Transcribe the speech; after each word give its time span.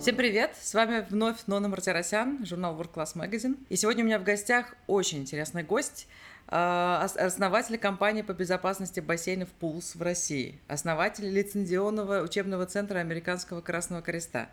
Всем 0.00 0.16
привет! 0.16 0.56
С 0.58 0.72
вами 0.72 1.06
вновь 1.10 1.36
Нона 1.46 1.68
Мартиросян, 1.68 2.46
журнал 2.46 2.74
World 2.74 2.90
Class 2.90 3.14
Magazine. 3.16 3.58
И 3.68 3.76
сегодня 3.76 4.02
у 4.02 4.06
меня 4.06 4.18
в 4.18 4.24
гостях 4.24 4.74
очень 4.86 5.18
интересный 5.18 5.62
гость, 5.62 6.08
а, 6.48 7.06
основатель 7.18 7.76
компании 7.76 8.22
по 8.22 8.32
безопасности 8.32 9.00
бассейнов 9.00 9.50
Пулс 9.50 9.94
в 9.94 10.00
России, 10.00 10.58
основатель 10.68 11.28
лицензионного 11.28 12.22
учебного 12.22 12.64
центра 12.64 13.00
Американского 13.00 13.60
Красного 13.60 14.00
Креста, 14.00 14.48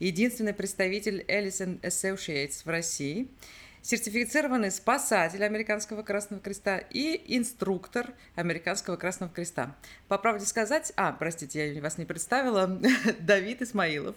единственный 0.00 0.52
представитель 0.52 1.24
Ellison 1.26 1.80
Associates 1.80 2.62
в 2.62 2.68
России– 2.68 3.30
сертифицированный 3.82 4.70
спасатель 4.70 5.44
Американского 5.44 6.02
Красного 6.02 6.42
Креста 6.42 6.78
и 6.78 7.36
инструктор 7.36 8.12
Американского 8.34 8.96
Красного 8.96 9.32
Креста. 9.32 9.76
По 10.08 10.18
правде 10.18 10.46
сказать, 10.46 10.92
а, 10.96 11.12
простите, 11.12 11.74
я 11.74 11.82
вас 11.82 11.98
не 11.98 12.04
представила, 12.04 12.66
Давид 13.20 13.62
Исмаилов. 13.62 14.16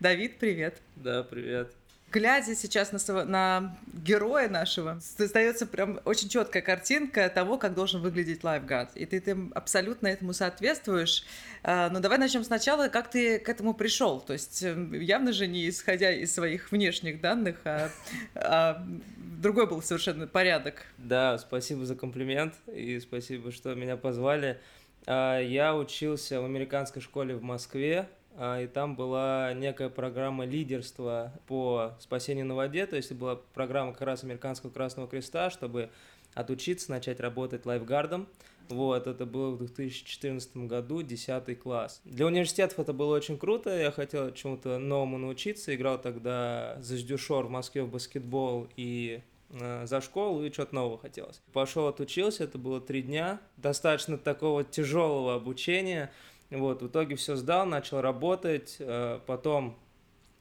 Давид, 0.00 0.38
привет. 0.38 0.80
Да, 0.96 1.22
привет 1.22 1.74
глядя 2.14 2.54
сейчас 2.54 2.92
на, 2.92 3.24
на 3.24 3.76
героя 3.92 4.48
нашего, 4.48 5.00
создается 5.00 5.66
прям 5.66 6.00
очень 6.04 6.28
четкая 6.28 6.62
картинка 6.62 7.28
того, 7.28 7.58
как 7.58 7.74
должен 7.74 8.00
выглядеть 8.00 8.44
лайфгард. 8.44 8.96
И 8.96 9.04
ты, 9.04 9.20
ты 9.20 9.36
абсолютно 9.52 10.06
этому 10.06 10.32
соответствуешь. 10.32 11.24
А, 11.64 11.90
но 11.90 11.98
давай 11.98 12.18
начнем 12.18 12.44
сначала, 12.44 12.86
как 12.86 13.10
ты 13.10 13.40
к 13.40 13.48
этому 13.48 13.74
пришел. 13.74 14.20
То 14.20 14.32
есть 14.32 14.62
эм, 14.62 14.92
явно 14.92 15.32
же 15.32 15.48
не 15.48 15.68
исходя 15.68 16.12
из 16.12 16.32
своих 16.32 16.70
внешних 16.70 17.20
данных, 17.20 17.56
а, 17.64 17.90
а 18.36 18.86
другой 19.16 19.66
был 19.66 19.82
совершенно 19.82 20.28
порядок. 20.28 20.86
Да, 20.98 21.36
спасибо 21.38 21.84
за 21.84 21.96
комплимент 21.96 22.54
и 22.72 23.00
спасибо, 23.00 23.50
что 23.50 23.74
меня 23.74 23.96
позвали. 23.96 24.60
А, 25.06 25.40
я 25.40 25.74
учился 25.74 26.40
в 26.40 26.44
американской 26.44 27.02
школе 27.02 27.34
в 27.34 27.42
Москве, 27.42 28.08
и 28.36 28.66
там 28.66 28.96
была 28.96 29.52
некая 29.54 29.88
программа 29.88 30.44
лидерства 30.44 31.32
по 31.46 31.92
спасению 32.00 32.46
на 32.46 32.54
воде, 32.54 32.86
то 32.86 32.96
есть 32.96 33.12
была 33.12 33.36
программа 33.36 33.92
как 33.92 34.02
раз 34.02 34.24
Американского 34.24 34.70
Красного 34.70 35.08
Креста, 35.08 35.50
чтобы 35.50 35.90
отучиться, 36.34 36.90
начать 36.90 37.20
работать 37.20 37.64
лайфгардом. 37.64 38.28
Вот, 38.68 39.06
это 39.06 39.26
было 39.26 39.50
в 39.50 39.58
2014 39.58 40.56
году, 40.56 41.02
10 41.02 41.58
класс. 41.60 42.00
Для 42.04 42.26
университетов 42.26 42.78
это 42.78 42.92
было 42.92 43.14
очень 43.14 43.38
круто, 43.38 43.70
я 43.70 43.90
хотел 43.90 44.32
чему-то 44.32 44.78
новому 44.78 45.18
научиться, 45.18 45.74
играл 45.74 46.00
тогда 46.00 46.76
за 46.80 46.96
Ждюшор 46.96 47.46
в 47.46 47.50
Москве 47.50 47.82
в 47.82 47.90
баскетбол 47.90 48.68
и 48.76 49.20
э, 49.50 49.86
за 49.86 50.00
школу 50.00 50.44
и 50.44 50.50
что-то 50.50 50.74
нового 50.74 50.98
хотелось. 50.98 51.42
Пошел 51.52 51.88
отучился, 51.88 52.44
это 52.44 52.56
было 52.56 52.80
три 52.80 53.02
дня, 53.02 53.38
достаточно 53.58 54.16
такого 54.16 54.64
тяжелого 54.64 55.34
обучения, 55.34 56.10
вот, 56.56 56.82
в 56.82 56.88
итоге 56.88 57.16
все 57.16 57.36
сдал, 57.36 57.66
начал 57.66 58.00
работать, 58.00 58.76
э, 58.78 59.20
потом, 59.26 59.76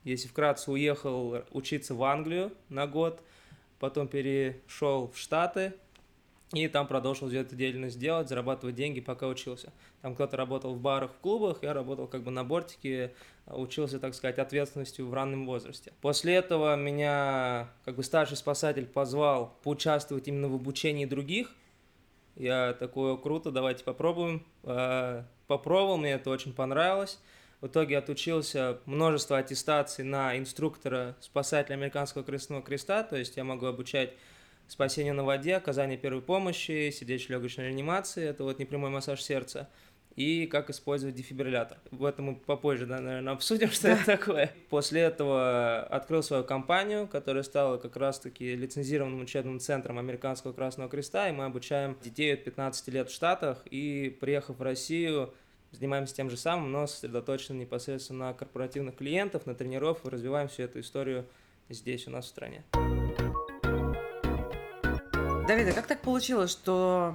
если 0.03 0.28
вкратце, 0.28 0.72
уехал 0.72 1.44
учиться 1.52 1.95
в 1.95 2.03
Англию 2.03 2.52
на 2.69 2.88
год, 2.88 3.22
потом 3.80 4.08
перешел 4.08 5.11
в 5.11 5.17
Штаты, 5.17 5.73
и 6.53 6.67
там 6.67 6.88
продолжил 6.88 7.30
эту 7.30 7.56
деятельность 7.56 7.97
делать, 7.97 8.30
зарабатывать 8.30 8.75
деньги, 8.75 9.02
пока 9.02 9.28
учился. 9.28 9.73
Там 10.02 10.14
кто-то 10.14 10.38
работал 10.38 10.75
в 10.75 10.80
барах, 10.80 11.11
в 11.11 11.17
клубах, 11.17 11.64
я 11.64 11.73
работал 11.73 12.08
как 12.08 12.22
бы 12.22 12.30
на 12.30 12.44
бортике, 12.44 13.14
учился, 13.47 14.00
так 14.00 14.14
сказать, 14.14 14.38
ответственностью 14.38 15.08
в 15.08 15.14
раннем 15.14 15.47
возрасте. 15.47 15.94
После 16.00 16.36
этого 16.36 16.75
меня 16.75 17.69
как 17.86 17.95
бы 17.95 18.03
старший 18.03 18.38
спасатель 18.38 18.86
позвал 18.86 19.58
поучаствовать 19.64 20.28
именно 20.28 20.47
в 20.47 20.56
обучении 20.56 21.06
других. 21.06 21.52
Я 22.36 22.73
такой, 22.73 23.17
круто, 23.19 23.52
давайте 23.52 23.84
попробуем. 23.84 24.45
Попробовал, 25.47 25.97
мне 25.97 26.13
это 26.13 26.30
очень 26.30 26.53
понравилось. 26.53 27.19
В 27.61 27.67
итоге 27.67 27.97
отучился 27.97 28.80
множество 28.86 29.38
аттестаций 29.38 30.03
на 30.03 30.38
инструктора 30.38 31.16
спасателя 31.22 31.75
Американского 31.75 32.23
Крестного 32.23 32.61
Креста, 32.61 33.03
то 33.03 33.16
есть 33.16 33.38
я 33.38 33.45
могу 33.45 33.67
обучать 33.67 34.12
спасению 34.67 35.13
на 35.13 35.23
воде, 35.23 35.56
оказание 35.56 35.97
первой 35.97 36.22
помощи, 36.22 36.90
сердечно-легочной 36.91 37.67
реанимации, 37.67 38.25
это 38.28 38.44
вот 38.44 38.59
непрямой 38.59 38.90
массаж 38.90 39.22
сердца, 39.22 39.69
и 40.16 40.45
как 40.45 40.69
использовать 40.69 41.16
дефибриллятор. 41.16 41.78
В 41.91 42.06
этом 42.06 42.25
мы 42.25 42.35
попозже, 42.35 42.85
да, 42.85 43.00
наверное, 43.00 43.34
обсудим, 43.34 43.72
что 43.72 43.90
это 43.90 44.06
такое. 44.06 44.51
После 44.69 45.01
этого 45.01 45.84
открыл 45.84 46.22
свою 46.22 46.44
компанию, 46.44 47.07
которая 47.07 47.44
стала 47.44 47.78
как 47.78 47.96
раз-таки 47.96 48.56
лицензированным 48.56 49.22
учебным 49.22 49.59
центром 49.59 49.97
Американского 50.00 50.53
Красного 50.53 50.90
Креста, 50.90 51.29
и 51.29 51.31
мы 51.31 51.46
обучаем 51.46 51.97
детей 52.03 52.34
от 52.34 52.44
15 52.44 52.88
лет 52.90 53.09
в 53.09 53.13
Штатах, 53.13 53.66
и 53.69 54.16
приехав 54.19 54.57
в 54.57 54.62
Россию, 54.62 55.34
занимаемся 55.73 56.16
тем 56.16 56.29
же 56.29 56.38
самым, 56.38 56.72
но 56.72 56.88
сосредоточены 56.88 57.57
непосредственно 57.59 58.28
на 58.28 58.34
корпоративных 58.34 58.95
клиентов, 58.95 59.45
на 59.45 59.56
тренировках, 59.56 60.11
развиваем 60.11 60.47
всю 60.47 60.63
эту 60.63 60.79
историю 60.79 61.25
здесь, 61.69 62.07
у 62.07 62.11
нас 62.11 62.25
в 62.25 62.29
стране. 62.29 62.63
Давид, 65.47 65.67
а 65.67 65.73
как 65.73 65.88
так 65.88 66.01
получилось, 66.01 66.51
что 66.51 67.13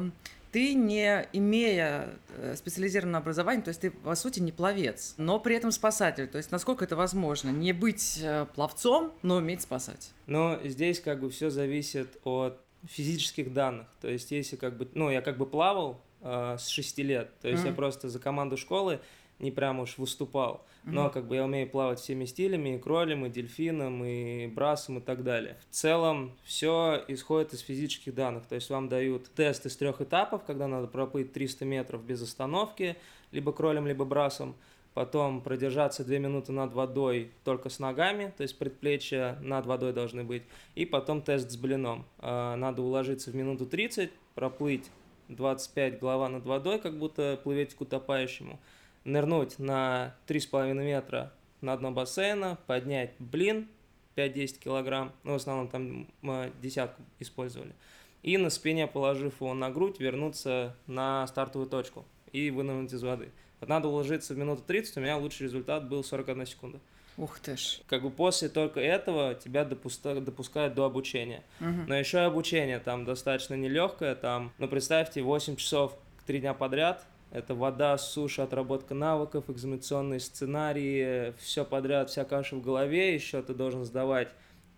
ты, 0.52 0.74
не 0.74 1.26
имея 1.32 2.10
э, 2.36 2.56
специализированного 2.56 3.22
образования, 3.22 3.62
то 3.62 3.68
есть 3.68 3.80
ты, 3.80 3.90
по 3.90 4.14
сути, 4.14 4.40
не 4.40 4.52
пловец, 4.52 5.14
но 5.16 5.38
при 5.38 5.56
этом 5.56 5.70
спасатель. 5.70 6.26
То 6.26 6.38
есть 6.38 6.50
насколько 6.50 6.84
это 6.84 6.96
возможно? 6.96 7.50
Не 7.50 7.72
быть 7.72 8.20
э, 8.22 8.46
пловцом, 8.54 9.12
но 9.22 9.36
уметь 9.36 9.62
спасать? 9.62 10.10
Но 10.26 10.58
здесь 10.64 11.00
как 11.00 11.20
бы 11.20 11.30
все 11.30 11.50
зависит 11.50 12.18
от 12.24 12.60
физических 12.86 13.52
данных. 13.52 13.88
То 14.00 14.08
есть 14.08 14.30
если 14.30 14.56
как 14.56 14.76
бы, 14.76 14.88
ну, 14.94 15.10
я 15.10 15.20
как 15.20 15.36
бы 15.36 15.46
плавал, 15.46 16.00
э, 16.20 16.56
с 16.58 16.68
6 16.68 16.98
лет. 16.98 17.30
То 17.40 17.48
есть 17.48 17.64
mm-hmm. 17.64 17.68
я 17.68 17.74
просто 17.74 18.08
за 18.08 18.18
команду 18.18 18.56
школы 18.56 19.00
не 19.38 19.50
прям 19.50 19.80
уж 19.80 19.98
выступал. 19.98 20.64
Mm-hmm. 20.84 20.90
Но 20.92 21.10
как 21.10 21.26
бы 21.28 21.36
я 21.36 21.44
умею 21.44 21.68
плавать 21.68 22.00
всеми 22.00 22.24
стилями, 22.24 22.76
и 22.76 22.78
кролем, 22.78 23.26
и 23.26 23.30
дельфином, 23.30 24.04
и 24.04 24.46
брасом, 24.46 24.98
и 24.98 25.00
так 25.00 25.22
далее. 25.22 25.56
В 25.70 25.74
целом 25.74 26.32
все 26.44 27.04
исходит 27.08 27.52
из 27.52 27.60
физических 27.60 28.14
данных. 28.14 28.46
То 28.46 28.54
есть 28.54 28.70
вам 28.70 28.88
дают 28.88 29.30
тест 29.34 29.66
из 29.66 29.76
трех 29.76 30.00
этапов, 30.00 30.42
когда 30.44 30.66
надо 30.66 30.86
проплыть 30.88 31.32
300 31.32 31.64
метров 31.64 32.02
без 32.02 32.22
остановки, 32.22 32.96
либо 33.30 33.52
кролем, 33.52 33.86
либо 33.86 34.04
брасом. 34.04 34.54
Потом 34.94 35.42
продержаться 35.42 36.04
2 36.04 36.18
минуты 36.18 36.50
над 36.50 36.72
водой 36.72 37.30
только 37.44 37.68
с 37.68 37.78
ногами, 37.78 38.32
то 38.36 38.42
есть 38.42 38.58
предплечья 38.58 39.38
над 39.40 39.64
водой 39.64 39.92
должны 39.92 40.24
быть. 40.24 40.42
И 40.74 40.86
потом 40.86 41.22
тест 41.22 41.52
с 41.52 41.56
блином. 41.56 42.04
А, 42.18 42.56
надо 42.56 42.82
уложиться 42.82 43.30
в 43.30 43.36
минуту 43.36 43.64
30, 43.64 44.10
проплыть 44.34 44.90
25 45.28 45.98
голова 45.98 46.28
над 46.28 46.44
водой, 46.44 46.78
как 46.78 46.98
будто 46.98 47.38
плывете 47.42 47.76
к 47.76 47.80
утопающему, 47.80 48.58
нырнуть 49.04 49.58
на 49.58 50.14
3,5 50.26 50.74
метра 50.74 51.32
на 51.60 51.76
дно 51.76 51.90
бассейна, 51.90 52.58
поднять 52.66 53.14
блин 53.18 53.68
5-10 54.16 54.58
килограмм, 54.58 55.12
ну, 55.22 55.32
в 55.32 55.36
основном 55.36 55.68
там 55.68 56.08
мы 56.22 56.52
десятку 56.60 57.02
использовали, 57.20 57.74
и 58.22 58.36
на 58.36 58.50
спине, 58.50 58.86
положив 58.86 59.40
его 59.40 59.54
на 59.54 59.70
грудь, 59.70 60.00
вернуться 60.00 60.76
на 60.86 61.26
стартовую 61.26 61.68
точку 61.68 62.04
и 62.32 62.50
вынырнуть 62.50 62.92
из 62.92 63.02
воды. 63.02 63.30
Вот 63.60 63.68
надо 63.68 63.88
уложиться 63.88 64.34
в 64.34 64.38
минуту 64.38 64.62
30, 64.66 64.96
у 64.96 65.00
меня 65.00 65.16
лучший 65.16 65.44
результат 65.44 65.88
был 65.88 66.02
41 66.04 66.46
секунда. 66.46 66.80
Ух 67.18 67.40
ты 67.40 67.56
ж. 67.56 67.80
Как 67.88 68.02
бы 68.02 68.10
после 68.10 68.48
только 68.48 68.78
этого 68.78 69.34
тебя 69.34 69.64
допуска, 69.64 70.14
допускают 70.14 70.74
до 70.74 70.84
обучения. 70.84 71.42
Угу. 71.60 71.86
Но 71.88 71.96
еще 71.96 72.18
и 72.18 72.22
обучение 72.22 72.78
там 72.78 73.04
достаточно 73.04 73.54
нелегкое. 73.54 74.14
Там, 74.14 74.52
ну, 74.58 74.68
представьте, 74.68 75.20
8 75.22 75.56
часов 75.56 75.98
3 76.26 76.38
дня 76.38 76.54
подряд. 76.54 77.04
Это 77.32 77.56
вода, 77.56 77.98
суша, 77.98 78.44
отработка 78.44 78.94
навыков, 78.94 79.50
экзаменационные 79.50 80.20
сценарии, 80.20 81.34
все 81.38 81.64
подряд, 81.64 82.08
вся 82.08 82.24
каша 82.24 82.54
в 82.54 82.62
голове. 82.62 83.12
Еще 83.14 83.42
ты 83.42 83.52
должен 83.52 83.84
сдавать 83.84 84.28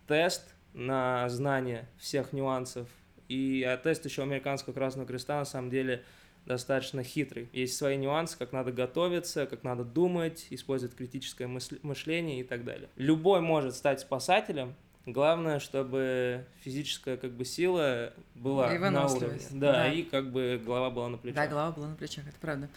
тест 0.08 0.54
на 0.72 1.28
знание 1.28 1.86
всех 1.98 2.32
нюансов. 2.32 2.88
И 3.28 3.62
а 3.62 3.76
тест 3.76 4.06
еще 4.06 4.22
американского 4.22 4.72
Красного 4.72 5.06
Креста 5.06 5.38
на 5.38 5.44
самом 5.44 5.70
деле 5.70 6.02
достаточно 6.46 7.02
хитрый. 7.02 7.48
Есть 7.52 7.76
свои 7.76 7.96
нюансы, 7.96 8.36
как 8.38 8.52
надо 8.52 8.72
готовиться, 8.72 9.46
как 9.46 9.62
надо 9.62 9.84
думать, 9.84 10.46
использовать 10.50 10.96
критическое 10.96 11.46
мышление 11.46 12.40
и 12.40 12.44
так 12.44 12.64
далее. 12.64 12.88
Любой 12.96 13.40
может 13.40 13.74
стать 13.74 14.00
спасателем, 14.00 14.74
Главное, 15.06 15.60
чтобы 15.60 16.44
физическая 16.62 17.16
как 17.16 17.32
бы 17.32 17.46
сила 17.46 18.12
была 18.34 18.70
на 18.70 19.06
уровне. 19.06 19.40
Да, 19.50 19.72
да, 19.72 19.92
и 19.92 20.02
как 20.02 20.30
бы 20.30 20.60
голова 20.64 20.90
была 20.90 21.08
на 21.08 21.16
плечах. 21.16 21.36
Да, 21.36 21.46
голова 21.46 21.72
была 21.72 21.88
на 21.88 21.96
плечах, 21.96 22.26
это 22.28 22.36
правда. 22.38 22.68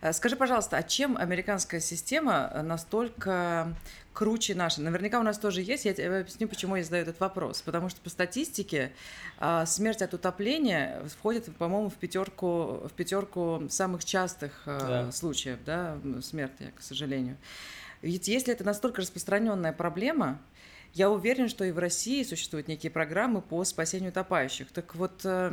Э, 0.00 0.14
скажи, 0.14 0.36
пожалуйста, 0.36 0.78
а 0.78 0.82
чем 0.82 1.18
американская 1.18 1.80
система 1.80 2.50
настолько 2.62 3.76
круче 4.14 4.54
нашей? 4.54 4.84
Наверняка 4.84 5.20
у 5.20 5.22
нас 5.22 5.38
тоже 5.38 5.60
есть. 5.60 5.84
Я 5.84 5.92
тебе 5.92 6.20
объясню, 6.20 6.48
почему 6.48 6.76
я 6.76 6.82
задаю 6.82 7.02
этот 7.02 7.20
вопрос. 7.20 7.60
Потому 7.60 7.90
что 7.90 8.00
по 8.00 8.08
статистике 8.08 8.92
э, 9.38 9.64
смерть 9.66 10.00
от 10.00 10.14
утопления 10.14 11.02
входит, 11.18 11.54
по-моему, 11.56 11.90
в 11.90 11.94
пятерку, 11.94 12.88
в 12.88 12.92
пятерку 12.96 13.66
самых 13.68 14.02
частых 14.02 14.62
э, 14.64 14.78
да. 14.80 15.12
случаев 15.12 15.58
да, 15.66 15.98
смерти, 16.22 16.72
к 16.74 16.80
сожалению. 16.80 17.36
Ведь 18.00 18.28
если 18.28 18.52
это 18.52 18.64
настолько 18.64 19.02
распространенная 19.02 19.72
проблема, 19.72 20.38
я 20.96 21.10
уверен, 21.10 21.50
что 21.50 21.62
и 21.64 21.72
в 21.72 21.78
России 21.78 22.22
существуют 22.22 22.68
некие 22.68 22.90
программы 22.90 23.42
по 23.42 23.62
спасению 23.64 24.12
утопающих. 24.12 24.72
Так 24.72 24.94
вот, 24.94 25.20
э, 25.24 25.52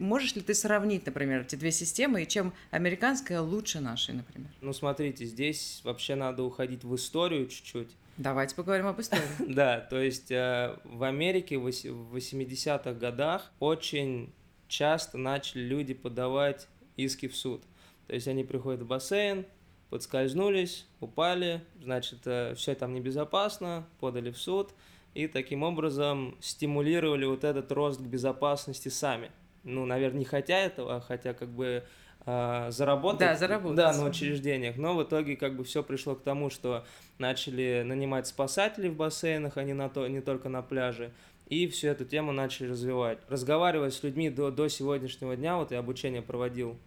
можешь 0.00 0.34
ли 0.34 0.42
ты 0.42 0.54
сравнить, 0.54 1.06
например, 1.06 1.42
эти 1.42 1.54
две 1.54 1.70
системы 1.70 2.24
и 2.24 2.26
чем 2.26 2.52
американская 2.72 3.40
лучше 3.40 3.78
нашей, 3.78 4.14
например? 4.14 4.50
Ну, 4.60 4.72
смотрите, 4.72 5.24
здесь 5.24 5.82
вообще 5.84 6.16
надо 6.16 6.42
уходить 6.42 6.82
в 6.82 6.92
историю 6.96 7.46
чуть-чуть. 7.46 7.90
Давайте 8.16 8.56
поговорим 8.56 8.88
об 8.88 9.00
истории. 9.00 9.22
Да, 9.54 9.78
то 9.78 10.00
есть 10.00 10.32
э, 10.32 10.76
в 10.82 11.04
Америке 11.04 11.58
в 11.58 11.66
80-х 11.68 12.92
годах 12.94 13.52
очень 13.60 14.32
часто 14.66 15.16
начали 15.16 15.62
люди 15.62 15.94
подавать 15.94 16.66
иски 16.96 17.28
в 17.28 17.36
суд. 17.36 17.62
То 18.08 18.14
есть 18.14 18.26
они 18.26 18.42
приходят 18.42 18.82
в 18.82 18.86
бассейн, 18.86 19.46
подскользнулись, 19.92 20.86
упали, 21.00 21.60
значит, 21.82 22.20
э, 22.24 22.54
все 22.54 22.74
там 22.74 22.94
небезопасно, 22.94 23.84
подали 24.00 24.30
в 24.30 24.38
суд, 24.38 24.70
и 25.12 25.26
таким 25.26 25.62
образом 25.62 26.34
стимулировали 26.40 27.26
вот 27.26 27.44
этот 27.44 27.70
рост 27.72 28.00
к 28.00 28.04
безопасности 28.04 28.88
сами. 28.88 29.30
Ну, 29.64 29.84
наверное, 29.84 30.20
не 30.20 30.24
хотя 30.24 30.56
этого, 30.56 30.96
а 30.96 31.00
хотя 31.02 31.34
как 31.34 31.50
бы 31.50 31.84
э, 32.24 32.66
заработать. 32.70 33.20
Да, 33.20 33.36
заработать. 33.36 33.76
Да, 33.76 33.92
на 33.92 34.06
учреждениях. 34.06 34.76
Но 34.78 34.96
в 34.96 35.02
итоге 35.02 35.36
как 35.36 35.56
бы 35.56 35.62
все 35.62 35.82
пришло 35.82 36.14
к 36.14 36.22
тому, 36.22 36.48
что 36.48 36.86
начали 37.18 37.82
нанимать 37.84 38.26
спасателей 38.26 38.88
в 38.88 38.96
бассейнах, 38.96 39.58
а 39.58 39.62
не, 39.62 39.74
на 39.74 39.90
то, 39.90 40.08
не 40.08 40.22
только 40.22 40.48
на 40.48 40.62
пляже. 40.62 41.12
И 41.48 41.68
всю 41.68 41.88
эту 41.88 42.06
тему 42.06 42.32
начали 42.32 42.68
развивать. 42.68 43.18
Разговаривая 43.28 43.90
с 43.90 44.02
людьми 44.02 44.30
до, 44.30 44.50
до 44.50 44.68
сегодняшнего 44.68 45.36
дня, 45.36 45.58
вот 45.58 45.70
я 45.70 45.80
обучение 45.80 46.22
проводил 46.22 46.78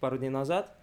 пару 0.00 0.16
дней 0.16 0.30
назад, 0.30 0.77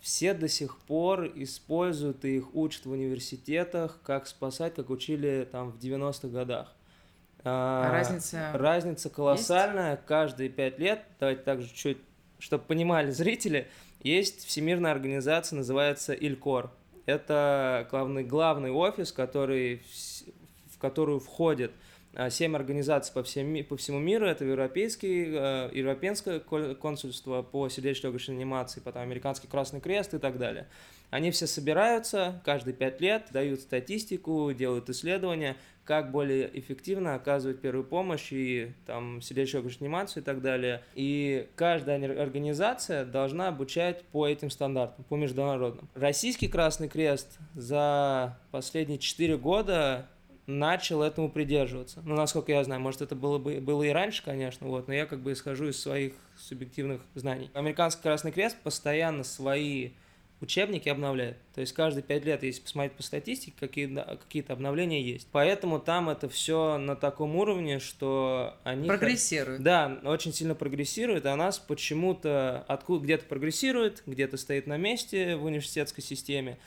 все 0.00 0.34
до 0.34 0.48
сих 0.48 0.78
пор 0.78 1.26
используют 1.34 2.24
и 2.24 2.36
их 2.36 2.54
учат 2.54 2.86
в 2.86 2.90
университетах, 2.90 4.00
как 4.02 4.26
спасать, 4.26 4.74
как 4.74 4.90
учили 4.90 5.48
там 5.50 5.72
в 5.72 5.78
90-х 5.78 6.28
годах. 6.28 6.74
А, 7.44 7.88
а 7.88 7.92
разница? 7.92 8.50
Разница 8.54 9.10
колоссальная. 9.10 9.92
Есть? 9.92 10.04
Каждые 10.06 10.48
пять 10.48 10.78
лет, 10.78 11.04
давайте 11.20 11.42
также 11.42 11.72
чуть, 11.72 11.98
чтобы 12.38 12.64
понимали 12.64 13.10
зрители, 13.10 13.68
есть 14.00 14.44
всемирная 14.46 14.92
организация, 14.92 15.56
называется 15.56 16.12
Илькор. 16.12 16.70
Это 17.06 17.86
главный, 17.90 18.24
главный 18.24 18.70
офис, 18.70 19.12
который, 19.12 19.82
в 20.72 20.78
которую 20.78 21.20
входит 21.20 21.72
а, 22.18 22.30
семь 22.30 22.56
организаций 22.56 23.12
по, 23.12 23.22
всем, 23.22 23.62
по 23.64 23.76
всему 23.76 23.98
миру. 23.98 24.26
Это 24.26 24.46
европейский, 24.46 25.26
э, 25.26 25.70
европейское 25.74 26.40
консульство 26.40 27.42
по 27.42 27.68
сердечно-легочной 27.68 28.36
анимации, 28.36 28.80
потом 28.80 29.02
американский 29.02 29.48
Красный 29.48 29.82
Крест 29.82 30.14
и 30.14 30.18
так 30.18 30.38
далее. 30.38 30.66
Они 31.10 31.30
все 31.30 31.46
собираются 31.46 32.40
каждые 32.42 32.74
пять 32.74 33.02
лет, 33.02 33.28
дают 33.32 33.60
статистику, 33.60 34.50
делают 34.52 34.88
исследования, 34.88 35.56
как 35.84 36.10
более 36.10 36.50
эффективно 36.58 37.14
оказывать 37.14 37.60
первую 37.60 37.84
помощь 37.84 38.32
и 38.32 38.72
там 38.86 39.20
сердечно-легочную 39.20 39.88
анимацию 39.88 40.22
и 40.22 40.24
так 40.24 40.40
далее. 40.40 40.82
И 40.94 41.48
каждая 41.54 42.20
организация 42.20 43.04
должна 43.04 43.48
обучать 43.48 44.02
по 44.06 44.26
этим 44.26 44.48
стандартам, 44.48 45.04
по 45.04 45.16
международным. 45.16 45.86
Российский 45.94 46.48
Красный 46.48 46.88
Крест 46.88 47.38
за 47.54 48.38
последние 48.50 48.98
четыре 48.98 49.36
года 49.36 50.08
начал 50.46 51.02
этому 51.02 51.30
придерживаться. 51.30 52.02
Ну, 52.04 52.14
насколько 52.14 52.52
я 52.52 52.62
знаю, 52.64 52.80
может, 52.80 53.02
это 53.02 53.14
было 53.14 53.38
бы 53.38 53.60
было 53.60 53.82
и 53.82 53.90
раньше, 53.90 54.22
конечно, 54.24 54.66
вот, 54.66 54.88
но 54.88 54.94
я 54.94 55.06
как 55.06 55.20
бы 55.20 55.32
исхожу 55.32 55.68
из 55.68 55.80
своих 55.80 56.14
субъективных 56.38 57.02
знаний. 57.14 57.50
Американский 57.54 58.02
Красный 58.02 58.32
Крест 58.32 58.56
постоянно 58.62 59.24
свои 59.24 59.90
учебники 60.40 60.88
обновляет. 60.88 61.38
То 61.54 61.60
есть 61.62 61.72
каждые 61.72 62.02
пять 62.02 62.24
лет, 62.24 62.42
если 62.42 62.60
посмотреть 62.60 62.92
по 62.96 63.02
статистике, 63.02 63.54
какие-то 63.58 64.18
какие 64.22 64.44
обновления 64.50 65.02
есть. 65.02 65.28
Поэтому 65.32 65.78
там 65.78 66.10
это 66.10 66.28
все 66.28 66.76
на 66.78 66.94
таком 66.94 67.36
уровне, 67.36 67.78
что 67.78 68.54
они... 68.62 68.86
Прогрессируют. 68.86 69.62
Да, 69.62 69.98
очень 70.04 70.32
сильно 70.32 70.54
прогрессируют, 70.54 71.26
а 71.26 71.34
нас 71.36 71.58
почему-то 71.58 72.64
откуда 72.68 73.04
где-то 73.04 73.24
прогрессирует, 73.24 74.02
где-то 74.06 74.36
стоит 74.36 74.66
на 74.66 74.76
месте 74.76 75.36
в 75.36 75.44
университетской 75.44 76.04
системе. 76.04 76.58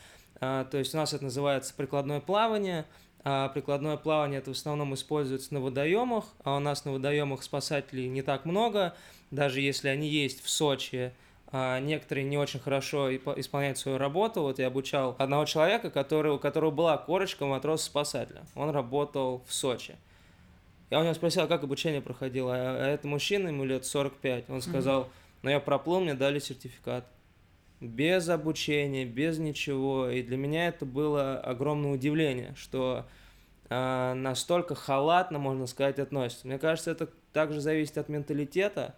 А, 0.41 0.65
то 0.65 0.77
есть 0.77 0.93
у 0.93 0.97
нас 0.97 1.13
это 1.13 1.25
называется 1.25 1.73
прикладное 1.75 2.21
плавание, 2.21 2.85
а 3.23 3.49
прикладное 3.49 3.97
плавание 3.97 4.39
это 4.39 4.51
в 4.51 4.57
основном 4.57 4.93
используется 4.93 5.53
на 5.53 5.59
водоемах, 5.59 6.25
а 6.43 6.55
у 6.55 6.59
нас 6.59 6.85
на 6.85 6.93
водоемах 6.93 7.43
спасателей 7.43 8.07
не 8.07 8.21
так 8.21 8.45
много, 8.45 8.95
даже 9.31 9.61
если 9.61 9.89
они 9.89 10.07
есть 10.07 10.43
в 10.43 10.49
Сочи, 10.49 11.11
а 11.51 11.79
некоторые 11.79 12.25
не 12.25 12.37
очень 12.37 12.59
хорошо 12.59 13.13
исполняют 13.15 13.77
свою 13.77 13.97
работу. 13.97 14.41
Вот 14.41 14.59
я 14.59 14.67
обучал 14.67 15.15
одного 15.17 15.45
человека, 15.45 15.89
который, 15.89 16.31
у 16.31 16.39
которого 16.39 16.71
была 16.71 16.97
корочка 16.97 17.45
матроса-спасателя. 17.45 18.43
Он 18.55 18.69
работал 18.69 19.43
в 19.47 19.53
Сочи. 19.53 19.95
Я 20.89 20.99
у 20.99 21.03
него 21.03 21.13
спросил, 21.13 21.43
а 21.43 21.47
как 21.47 21.63
обучение 21.63 22.01
проходило, 22.01 22.53
а 22.55 22.87
это 22.87 23.07
мужчина, 23.07 23.49
ему 23.49 23.63
лет 23.63 23.85
45. 23.85 24.49
Он 24.49 24.61
сказал, 24.61 25.09
ну 25.41 25.49
я 25.49 25.59
проплыл, 25.59 25.99
мне 25.99 26.13
дали 26.13 26.39
сертификат 26.39 27.05
без 27.79 28.29
обучения, 28.29 29.05
без 29.05 29.39
ничего. 29.39 30.09
И 30.09 30.21
для 30.21 30.37
меня 30.37 30.67
это 30.67 30.85
было 30.85 31.39
огромное 31.39 31.91
удивление, 31.91 32.53
что 32.55 33.05
э, 33.69 34.13
настолько 34.13 34.75
халатно, 34.75 35.39
можно 35.39 35.67
сказать, 35.67 35.99
относятся. 35.99 36.47
Мне 36.47 36.59
кажется, 36.59 36.91
это 36.91 37.09
также 37.31 37.61
зависит 37.61 37.97
от 37.97 38.09
менталитета. 38.09 38.95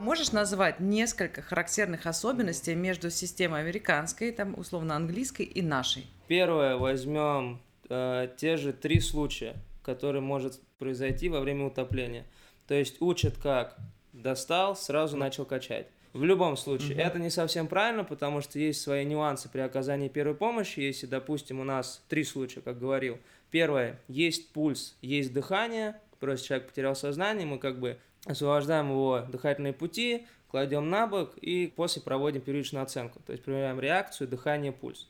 Можешь 0.00 0.32
назвать 0.32 0.80
несколько 0.80 1.42
характерных 1.42 2.06
особенностей 2.06 2.74
между 2.74 3.10
системой 3.10 3.60
американской, 3.60 4.32
там 4.32 4.58
условно 4.58 4.96
английской 4.96 5.42
и 5.42 5.60
нашей? 5.60 6.06
Первое, 6.28 6.76
возьмем 6.76 7.60
э, 7.90 8.28
те 8.38 8.56
же 8.56 8.72
три 8.72 9.00
случая, 9.00 9.56
которые 9.82 10.22
может 10.22 10.60
произойти 10.78 11.28
во 11.28 11.40
время 11.40 11.66
утопления. 11.66 12.24
То 12.66 12.74
есть 12.74 13.02
учат 13.02 13.36
как 13.36 13.76
достал, 14.12 14.76
сразу 14.76 15.16
начал 15.16 15.44
качать. 15.44 15.86
В 16.12 16.24
любом 16.24 16.56
случае, 16.56 16.94
угу. 16.94 17.00
это 17.02 17.18
не 17.18 17.30
совсем 17.30 17.68
правильно, 17.68 18.02
потому 18.02 18.40
что 18.40 18.58
есть 18.58 18.80
свои 18.80 19.04
нюансы 19.04 19.48
при 19.48 19.60
оказании 19.60 20.08
первой 20.08 20.34
помощи. 20.34 20.80
Если, 20.80 21.06
допустим, 21.06 21.60
у 21.60 21.64
нас 21.64 22.02
три 22.08 22.24
случая, 22.24 22.60
как 22.60 22.78
говорил. 22.78 23.18
Первое, 23.50 24.00
есть 24.08 24.52
пульс, 24.52 24.96
есть 25.00 25.32
дыхание, 25.32 26.00
просто 26.20 26.46
человек 26.46 26.68
потерял 26.68 26.94
сознание, 26.94 27.46
мы 27.46 27.58
как 27.58 27.78
бы 27.78 27.98
освобождаем 28.26 28.90
его 28.90 29.24
дыхательные 29.28 29.72
пути, 29.72 30.26
кладем 30.50 30.90
на 30.90 31.06
бок 31.06 31.36
и 31.38 31.72
после 31.74 32.02
проводим 32.02 32.42
первичную 32.42 32.82
оценку, 32.82 33.20
то 33.24 33.32
есть 33.32 33.44
проверяем 33.44 33.80
реакцию, 33.80 34.28
дыхание, 34.28 34.72
пульс. 34.72 35.08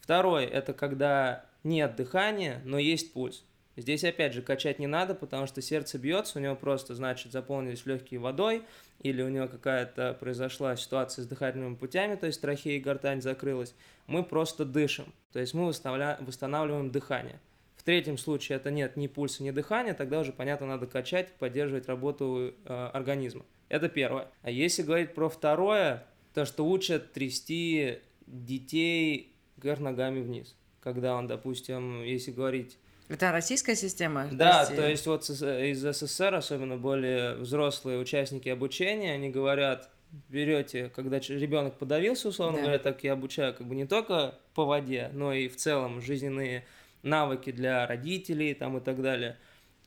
Второе, 0.00 0.46
это 0.46 0.72
когда 0.72 1.44
нет 1.62 1.94
дыхания, 1.96 2.60
но 2.64 2.78
есть 2.78 3.12
пульс. 3.12 3.44
Здесь, 3.78 4.02
опять 4.02 4.32
же, 4.32 4.42
качать 4.42 4.80
не 4.80 4.88
надо, 4.88 5.14
потому 5.14 5.46
что 5.46 5.62
сердце 5.62 5.98
бьется, 5.98 6.40
у 6.40 6.42
него 6.42 6.56
просто, 6.56 6.96
значит, 6.96 7.30
заполнились 7.30 7.86
легкие 7.86 8.18
водой, 8.18 8.64
или 9.02 9.22
у 9.22 9.28
него 9.28 9.46
какая-то 9.46 10.16
произошла 10.18 10.74
ситуация 10.74 11.22
с 11.22 11.28
дыхательными 11.28 11.76
путями, 11.76 12.16
то 12.16 12.26
есть 12.26 12.40
трахея 12.40 12.76
и 12.76 12.80
гортань 12.80 13.22
закрылась. 13.22 13.76
Мы 14.08 14.24
просто 14.24 14.64
дышим, 14.64 15.14
то 15.32 15.38
есть 15.38 15.54
мы 15.54 15.66
восстанавливаем 15.66 16.90
дыхание. 16.90 17.38
В 17.76 17.84
третьем 17.84 18.18
случае 18.18 18.56
это 18.56 18.72
нет 18.72 18.96
ни 18.96 19.06
пульса, 19.06 19.44
ни 19.44 19.52
дыхания, 19.52 19.94
тогда 19.94 20.18
уже, 20.18 20.32
понятно, 20.32 20.66
надо 20.66 20.88
качать, 20.88 21.32
поддерживать 21.34 21.86
работу 21.86 22.54
э, 22.64 22.90
организма. 22.92 23.46
Это 23.68 23.88
первое. 23.88 24.26
А 24.42 24.50
если 24.50 24.82
говорить 24.82 25.14
про 25.14 25.28
второе, 25.28 26.04
то, 26.34 26.44
что 26.44 26.66
учат 26.66 27.12
трясти 27.12 28.00
детей 28.26 29.36
вверх 29.56 29.78
ногами 29.78 30.20
вниз. 30.20 30.56
Когда 30.80 31.14
он, 31.14 31.28
допустим, 31.28 32.02
если 32.02 32.32
говорить 32.32 32.76
это 33.08 33.32
российская 33.32 33.74
система? 33.74 34.28
Да, 34.30 34.66
то 34.66 34.72
есть, 34.72 34.76
то 34.76 34.88
есть 34.88 35.06
вот 35.06 35.30
из 35.30 35.80
СССР, 35.80 36.34
особенно 36.34 36.76
более 36.76 37.34
взрослые 37.36 37.98
участники 37.98 38.48
обучения, 38.48 39.14
они 39.14 39.30
говорят, 39.30 39.90
берете, 40.28 40.90
когда 40.94 41.18
ребенок 41.18 41.74
подавился, 41.74 42.28
условно 42.28 42.58
да. 42.58 42.62
говоря, 42.62 42.78
так 42.78 43.02
я 43.04 43.12
обучаю 43.14 43.54
как 43.54 43.66
бы 43.66 43.74
не 43.74 43.86
только 43.86 44.34
по 44.54 44.64
воде, 44.64 45.10
но 45.12 45.32
и 45.32 45.48
в 45.48 45.56
целом 45.56 46.00
жизненные 46.00 46.64
навыки 47.02 47.52
для 47.52 47.86
родителей 47.86 48.54
там 48.54 48.78
и 48.78 48.80
так 48.80 49.00
далее. 49.00 49.36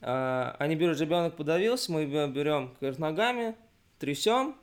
А, 0.01 0.55
они 0.59 0.75
берут, 0.75 0.99
ребенок 0.99 1.35
подавился, 1.35 1.91
мы 1.91 2.05
берем 2.05 2.75
кверх 2.79 2.97
ногами, 2.97 3.55
трясем, 3.99 4.55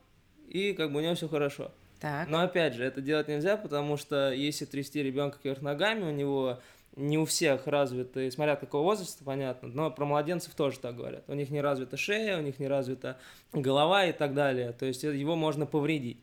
и 0.49 0.73
как 0.73 0.93
бы 0.93 0.99
у 0.99 1.03
него 1.03 1.15
все 1.15 1.29
хорошо. 1.29 1.71
Так. 2.01 2.29
Но 2.29 2.41
опять 2.41 2.75
же, 2.75 2.85
это 2.85 3.01
делать 3.01 3.29
нельзя, 3.29 3.57
потому 3.57 3.97
что 3.97 4.33
если 4.33 4.65
трясти 4.65 5.03
ребенка 5.03 5.39
кверх 5.43 5.63
ногами, 5.63 6.05
у 6.05 6.13
него 6.13 6.61
не 6.99 7.17
у 7.17 7.25
всех 7.25 7.67
развиты, 7.67 8.31
смотря 8.31 8.57
какого 8.57 8.83
возраста, 8.83 9.25
понятно, 9.25 9.69
но 9.69 9.91
про 9.91 10.05
младенцев 10.05 10.55
тоже 10.55 10.81
так 10.81 10.97
говорят. 10.97 11.25
У 11.29 11.35
них 11.35 11.51
не 11.51 11.61
развита 11.61 11.97
шея, 11.97 12.39
у 12.39 12.43
них 12.43 12.59
не 12.59 12.67
развита 12.67 13.19
голова 13.53 14.05
и 14.07 14.13
так 14.13 14.35
далее. 14.35 14.73
То 14.73 14.85
есть 14.85 15.05
его 15.05 15.37
можно 15.37 15.65
повредить. 15.65 16.19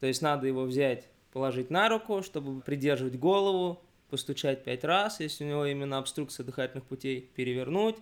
То 0.00 0.06
есть 0.06 0.20
надо 0.20 0.46
его 0.46 0.62
взять, 0.62 1.06
положить 1.32 1.70
на 1.70 1.88
руку, 1.88 2.22
чтобы 2.22 2.60
придерживать 2.60 3.18
голову, 3.18 3.80
постучать 4.10 4.64
пять 4.64 4.82
раз, 4.82 5.20
если 5.20 5.44
у 5.44 5.48
него 5.48 5.66
именно 5.66 5.98
обструкция 5.98 6.44
дыхательных 6.44 6.84
путей, 6.84 7.20
перевернуть, 7.20 7.96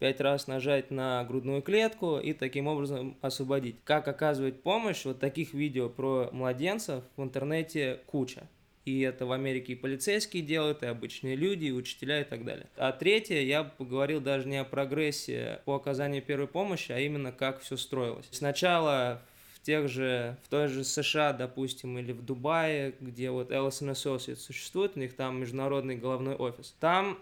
пять 0.00 0.20
раз 0.20 0.48
нажать 0.48 0.90
на 0.90 1.22
грудную 1.24 1.62
клетку 1.62 2.18
и 2.18 2.32
таким 2.32 2.66
образом 2.66 3.16
освободить. 3.20 3.76
Как 3.84 4.08
оказывать 4.08 4.62
помощь, 4.62 5.04
вот 5.04 5.20
таких 5.20 5.54
видео 5.54 5.88
про 5.88 6.28
младенцев 6.32 7.04
в 7.16 7.22
интернете 7.22 8.00
куча. 8.06 8.48
И 8.84 9.00
это 9.00 9.26
в 9.26 9.32
Америке 9.32 9.74
и 9.74 9.76
полицейские 9.76 10.42
делают, 10.42 10.82
и 10.82 10.86
обычные 10.86 11.36
люди, 11.36 11.66
и 11.66 11.72
учителя, 11.72 12.20
и 12.20 12.24
так 12.24 12.44
далее. 12.44 12.66
А 12.76 12.90
третье, 12.92 13.40
я 13.40 13.62
поговорил 13.62 14.20
даже 14.20 14.48
не 14.48 14.56
о 14.56 14.64
прогрессе 14.64 15.60
по 15.64 15.76
оказанию 15.76 16.20
первой 16.20 16.48
помощи, 16.48 16.90
а 16.90 16.98
именно 16.98 17.30
как 17.30 17.60
все 17.60 17.76
строилось. 17.76 18.26
Сначала 18.32 19.22
тех 19.62 19.88
же, 19.88 20.36
в 20.42 20.48
той 20.48 20.68
же 20.68 20.82
США, 20.84 21.32
допустим, 21.32 21.96
или 21.98 22.12
в 22.12 22.24
Дубае, 22.24 22.94
где 23.00 23.30
вот 23.30 23.52
Ellison 23.52 23.92
Associates 23.92 24.36
существует, 24.36 24.92
у 24.96 25.00
них 25.00 25.14
там 25.14 25.40
международный 25.40 25.96
головной 25.96 26.34
офис. 26.34 26.74
Там 26.80 27.18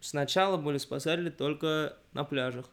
сначала 0.00 0.56
были 0.56 0.76
спасатели 0.78 1.30
только 1.30 1.96
на 2.12 2.24
пляжах. 2.24 2.66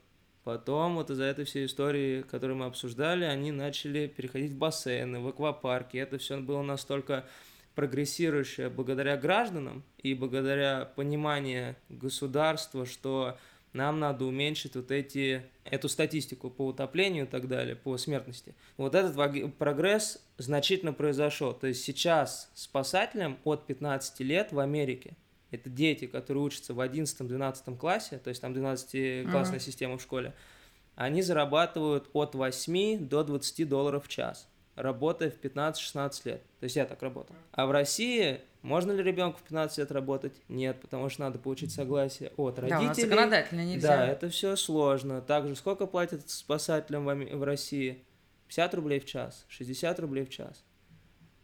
Потом 0.43 0.95
вот 0.95 1.09
из-за 1.09 1.25
этой 1.25 1.45
всей 1.45 1.65
истории, 1.65 2.21
которую 2.21 2.57
мы 2.57 2.65
обсуждали, 2.65 3.25
они 3.25 3.51
начали 3.51 4.07
переходить 4.07 4.53
в 4.53 4.57
бассейны, 4.57 5.19
в 5.19 5.27
аквапарки. 5.27 5.97
Это 5.97 6.17
все 6.17 6.37
было 6.39 6.61
настолько 6.61 7.25
прогрессирующее 7.77 8.69
благодаря 8.69 9.17
гражданам 9.17 9.83
и 9.99 10.15
благодаря 10.15 10.91
пониманию 10.95 11.75
государства, 11.89 12.87
что 12.87 13.37
нам 13.71 13.99
надо 13.99 14.25
уменьшить 14.25 14.75
вот 14.75 14.89
эти, 14.89 15.43
эту 15.63 15.87
статистику 15.87 16.49
по 16.49 16.65
утоплению 16.65 17.25
и 17.25 17.27
так 17.27 17.47
далее, 17.47 17.75
по 17.75 17.95
смертности. 17.99 18.55
Вот 18.77 18.95
этот 18.95 19.15
прогресс 19.59 20.25
значительно 20.39 20.91
произошел. 20.91 21.53
То 21.53 21.67
есть 21.67 21.83
сейчас 21.83 22.49
спасателям 22.55 23.37
от 23.43 23.67
15 23.67 24.21
лет 24.21 24.51
в 24.51 24.57
Америке 24.57 25.15
это 25.51 25.69
дети, 25.69 26.07
которые 26.07 26.45
учатся 26.45 26.73
в 26.73 26.79
11-12 26.79 27.77
классе, 27.77 28.17
то 28.17 28.29
есть 28.29 28.41
там 28.41 28.53
12-классная 28.53 29.59
uh-huh. 29.59 29.59
система 29.59 29.99
в 29.99 30.01
школе, 30.01 30.33
они 30.95 31.21
зарабатывают 31.21 32.09
от 32.13 32.33
8 32.33 33.07
до 33.07 33.23
20 33.23 33.69
долларов 33.69 34.07
в 34.07 34.09
час, 34.09 34.49
работая 34.77 35.31
в 35.31 35.41
15-16 35.41 36.21
лет. 36.25 36.41
То 36.59 36.63
есть 36.63 36.75
я 36.75 36.85
так 36.85 37.01
работаю. 37.01 37.37
А 37.51 37.65
в 37.65 37.71
России 37.71 38.39
можно 38.61 38.91
ли 38.91 39.03
ребенку 39.03 39.39
в 39.39 39.43
15 39.43 39.79
лет 39.79 39.91
работать? 39.91 40.41
Нет, 40.47 40.79
потому 40.79 41.09
что 41.09 41.21
надо 41.21 41.39
получить 41.39 41.71
согласие 41.71 42.31
от 42.37 42.59
родителей. 42.59 42.79
Да, 42.79 42.85
у 42.85 42.87
нас 42.87 42.97
законодательно 42.97 43.65
нельзя. 43.65 43.87
Да, 43.87 44.07
это 44.07 44.29
все 44.29 44.55
сложно. 44.55 45.21
Также 45.21 45.55
сколько 45.55 45.87
платят 45.87 46.29
спасателям 46.29 47.05
в, 47.05 47.35
в 47.35 47.43
России? 47.43 48.03
50 48.47 48.75
рублей 48.75 48.99
в 48.99 49.05
час, 49.05 49.45
60 49.49 49.99
рублей 49.99 50.25
в 50.25 50.29
час. 50.29 50.63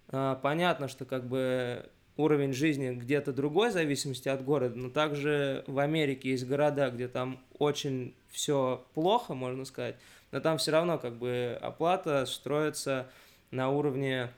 А, 0.10 0.36
понятно, 0.36 0.88
что 0.88 1.06
как 1.06 1.28
бы 1.28 1.90
уровень 2.18 2.54
жизни 2.54 2.92
где-то 2.92 3.34
другой, 3.34 3.70
в 3.70 3.74
зависимости 3.74 4.30
от 4.30 4.44
города, 4.44 4.76
но 4.76 4.90
также 4.90 5.64
в 5.68 5.80
Америке 5.80 6.30
есть 6.30 6.48
города, 6.48 6.90
где 6.90 7.08
там 7.08 7.44
очень 7.58 8.16
все 8.30 8.86
плохо, 8.94 9.34
можно 9.34 9.66
сказать, 9.66 9.96
но 10.32 10.40
там 10.40 10.58
все 10.58 10.72
равно 10.72 10.98
как 10.98 11.18
бы 11.18 11.58
оплата 11.62 12.26
строится 12.26 13.10
на 13.54 13.70
уровне 13.70 14.30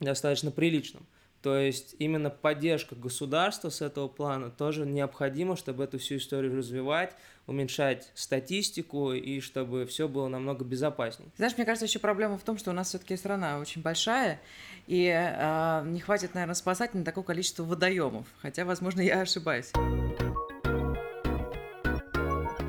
достаточно 0.00 0.50
приличном. 0.50 1.06
То 1.42 1.56
есть 1.56 1.94
именно 2.00 2.28
поддержка 2.28 2.96
государства 2.96 3.70
с 3.70 3.80
этого 3.80 4.08
плана 4.08 4.50
тоже 4.50 4.84
необходима, 4.84 5.54
чтобы 5.54 5.84
эту 5.84 5.98
всю 5.98 6.16
историю 6.16 6.56
развивать, 6.56 7.14
уменьшать 7.46 8.10
статистику 8.14 9.12
и 9.12 9.38
чтобы 9.40 9.86
все 9.86 10.08
было 10.08 10.26
намного 10.26 10.64
безопаснее. 10.64 11.30
Знаешь, 11.36 11.56
мне 11.56 11.64
кажется, 11.64 11.86
еще 11.86 12.00
проблема 12.00 12.36
в 12.36 12.42
том, 12.42 12.58
что 12.58 12.70
у 12.70 12.74
нас 12.74 12.88
все-таки 12.88 13.16
страна 13.16 13.60
очень 13.60 13.80
большая, 13.80 14.40
и 14.88 15.06
э, 15.06 15.82
не 15.86 16.00
хватит, 16.00 16.34
наверное, 16.34 16.56
спасать 16.56 16.94
на 16.94 17.04
такое 17.04 17.22
количество 17.22 17.62
водоемов. 17.62 18.26
Хотя, 18.38 18.64
возможно, 18.64 19.00
я 19.00 19.20
ошибаюсь. 19.20 19.70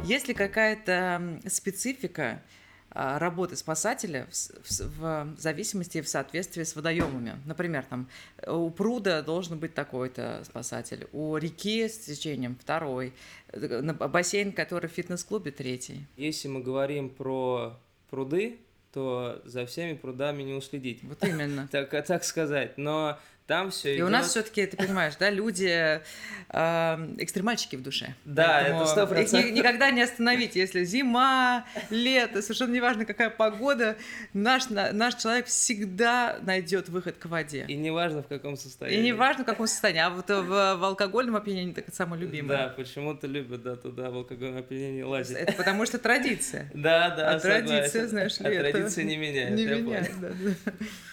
Есть 0.03 0.27
ли 0.27 0.35
какая-то 0.35 1.39
специфика 1.47 2.43
работы 2.91 3.55
спасателя 3.55 4.27
в, 4.31 4.69
в, 4.69 4.99
в 4.99 5.39
зависимости 5.39 6.01
в 6.01 6.07
соответствии 6.07 6.63
с 6.63 6.75
водоемами. 6.75 7.35
Например, 7.45 7.85
там 7.87 8.09
у 8.47 8.69
пруда 8.69 9.21
должен 9.21 9.59
быть 9.59 9.73
такой-то 9.73 10.43
спасатель, 10.45 11.07
у 11.11 11.37
реки 11.37 11.87
с 11.87 11.97
течением 11.99 12.57
второй, 12.59 13.13
бассейн, 13.53 14.51
который 14.51 14.89
в 14.89 14.93
фитнес-клубе 14.93 15.51
третий. 15.51 16.05
Если 16.15 16.47
мы 16.47 16.61
говорим 16.61 17.09
про 17.09 17.77
пруды, 18.09 18.59
то 18.93 19.41
за 19.45 19.65
всеми 19.65 19.93
прудами 19.93 20.43
не 20.43 20.53
уследить. 20.53 21.03
Вот 21.03 21.23
именно. 21.23 21.67
так, 21.71 21.89
так 22.05 22.23
сказать. 22.23 22.77
Но 22.77 23.19
там 23.47 23.71
все 23.71 23.93
И 23.93 23.95
идет... 23.95 24.07
у 24.07 24.09
нас 24.09 24.29
все-таки, 24.29 24.65
ты 24.65 24.75
понимаешь, 24.75 25.13
да, 25.17 25.29
люди 25.29 26.01
э, 26.49 27.15
экстремальщики 27.17 27.77
в 27.77 27.81
душе. 27.81 28.13
Да, 28.25 28.59
Поэтому 28.61 28.81
это 28.81 28.91
сто 28.91 29.07
процентов. 29.07 29.49
Их 29.49 29.53
никогда 29.55 29.89
не 29.89 30.01
остановить, 30.01 30.57
если 30.57 30.83
зима, 30.83 31.65
лето, 31.89 32.41
совершенно 32.41 32.73
неважно, 32.73 33.05
какая 33.05 33.29
погода, 33.29 33.95
наш, 34.33 34.69
наш 34.69 35.15
человек 35.15 35.45
всегда 35.45 36.39
найдет 36.41 36.89
выход 36.89 37.15
к 37.17 37.25
воде. 37.27 37.63
И 37.69 37.75
неважно, 37.75 38.21
в 38.21 38.27
каком 38.27 38.57
состоянии. 38.57 38.99
И 38.99 39.07
неважно, 39.07 39.43
в 39.43 39.47
каком 39.47 39.65
состоянии. 39.67 40.01
А 40.01 40.09
вот 40.09 40.29
в, 40.29 40.75
в 40.75 40.83
алкогольном 40.83 41.37
опьянении 41.37 41.71
так 41.71 41.85
самое 41.93 42.21
любимое. 42.21 42.57
Да, 42.57 42.67
почему-то 42.75 43.27
любят, 43.27 43.63
да, 43.63 43.77
туда 43.77 44.09
в 44.09 44.15
алкогольном 44.15 44.57
опьянении 44.59 45.03
лазить. 45.03 45.37
Это 45.37 45.53
потому 45.53 45.85
что 45.85 45.97
традиция. 45.97 46.71
Да, 46.87 47.09
да, 47.15 47.31
А 47.31 47.39
традиция, 47.39 48.07
знаешь 48.07 48.39
ли, 48.39 48.55
А 48.55 48.71
традиция 48.71 49.03
не 49.03 49.17
меняет, 49.17 49.55
Не 49.55 49.65
меняет, 49.65 50.11
да. 50.19 50.29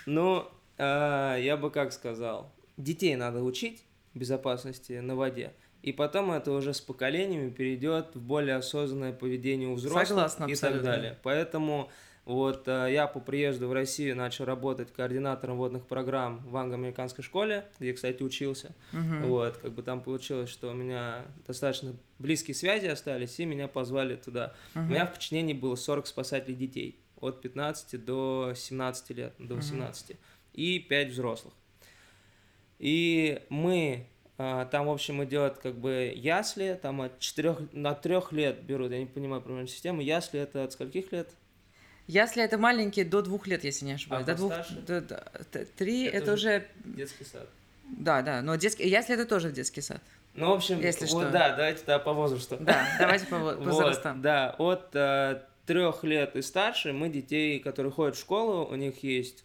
Ну, 0.06 0.48
а, 0.78 1.36
я 1.36 1.56
бы 1.56 1.70
как 1.70 1.92
сказал, 1.92 2.52
детей 2.76 3.16
надо 3.16 3.42
учить 3.42 3.84
безопасности 4.14 4.94
на 4.94 5.16
воде. 5.16 5.52
И 5.82 5.92
потом 5.92 6.32
это 6.32 6.50
уже 6.52 6.72
с 6.72 6.80
поколениями 6.80 7.50
перейдет 7.50 8.14
в 8.14 8.20
более 8.20 8.56
осознанное 8.56 9.12
поведение 9.12 9.68
у 9.68 9.74
взрослых 9.74 10.30
Согласна, 10.30 10.46
и 10.46 10.54
так 10.54 10.82
далее. 10.82 11.18
Поэтому 11.22 11.90
вот 12.24 12.66
а, 12.68 12.86
я 12.86 13.06
по 13.06 13.20
приезду 13.20 13.68
в 13.68 13.72
Россию 13.74 14.16
начал 14.16 14.46
работать 14.46 14.92
координатором 14.92 15.58
водных 15.58 15.86
программ 15.86 16.38
в 16.46 16.56
англо-американской 16.56 17.22
школе, 17.22 17.66
где, 17.78 17.92
кстати, 17.92 18.22
учился. 18.22 18.74
Угу. 18.92 19.26
Вот, 19.26 19.58
как 19.58 19.72
бы 19.72 19.82
там 19.82 20.00
получилось, 20.00 20.48
что 20.48 20.70
у 20.70 20.74
меня 20.74 21.26
достаточно 21.46 21.94
близкие 22.18 22.54
связи 22.54 22.86
остались, 22.86 23.38
и 23.38 23.44
меня 23.44 23.68
позвали 23.68 24.16
туда. 24.16 24.54
Угу. 24.74 24.84
У 24.84 24.88
меня 24.88 25.04
в 25.04 25.12
подчинении 25.12 25.52
было 25.52 25.74
40 25.74 26.06
спасателей 26.06 26.56
детей 26.56 26.98
от 27.20 27.42
15 27.42 28.02
до 28.02 28.54
17 28.56 29.10
лет, 29.10 29.34
до 29.38 29.56
18. 29.56 30.10
Угу 30.10 30.16
и 30.54 30.78
5 30.78 31.08
взрослых. 31.08 31.52
И 32.78 33.42
мы 33.50 34.06
а, 34.36 34.64
там, 34.66 34.86
в 34.86 34.90
общем, 34.90 35.22
идет 35.24 35.58
как 35.58 35.74
бы 35.74 36.12
ясли, 36.14 36.78
там 36.80 37.02
от 37.02 37.20
4, 37.20 37.68
на 37.72 37.94
3 37.94 38.16
лет 38.32 38.62
берут, 38.62 38.90
я 38.90 38.98
не 38.98 39.06
понимаю 39.06 39.40
правильную 39.42 39.68
систему. 39.68 40.00
Ясли 40.00 40.40
это 40.40 40.64
от 40.64 40.72
скольких 40.72 41.12
лет? 41.12 41.30
Ясли 42.06 42.42
это 42.42 42.58
маленькие 42.58 43.04
до 43.04 43.22
двух 43.22 43.46
лет, 43.46 43.64
если 43.64 43.86
не 43.86 43.92
ошибаюсь. 43.92 44.24
А 44.24 44.26
до 44.26 44.34
двух, 44.34 44.52
до, 44.86 45.00
до, 45.00 45.64
три 45.76 46.04
это, 46.04 46.16
это 46.18 46.32
уже 46.34 46.66
детский 46.84 47.24
сад. 47.24 47.48
Да, 47.84 48.22
да, 48.22 48.42
но 48.42 48.56
детский, 48.56 48.88
ясли 48.88 49.14
это 49.14 49.24
тоже 49.24 49.52
детский 49.52 49.80
сад. 49.80 50.02
Ну, 50.34 50.50
в 50.50 50.54
общем, 50.54 50.80
если 50.80 51.06
вот, 51.06 51.22
что. 51.22 51.30
да, 51.30 51.54
давайте 51.56 51.82
да, 51.86 51.98
по 51.98 52.12
возрасту. 52.12 52.56
Да, 52.60 52.86
давайте 52.98 53.26
по, 53.26 53.38
по 53.38 53.54
возрастам. 53.54 54.16
Вот, 54.16 54.22
да, 54.22 54.54
от 54.58 54.90
э, 54.94 55.42
трех 55.64 56.02
лет 56.02 56.34
и 56.34 56.42
старше 56.42 56.92
мы 56.92 57.08
детей, 57.08 57.60
которые 57.60 57.92
ходят 57.92 58.16
в 58.16 58.20
школу, 58.20 58.66
у 58.66 58.74
них 58.74 59.02
есть 59.04 59.43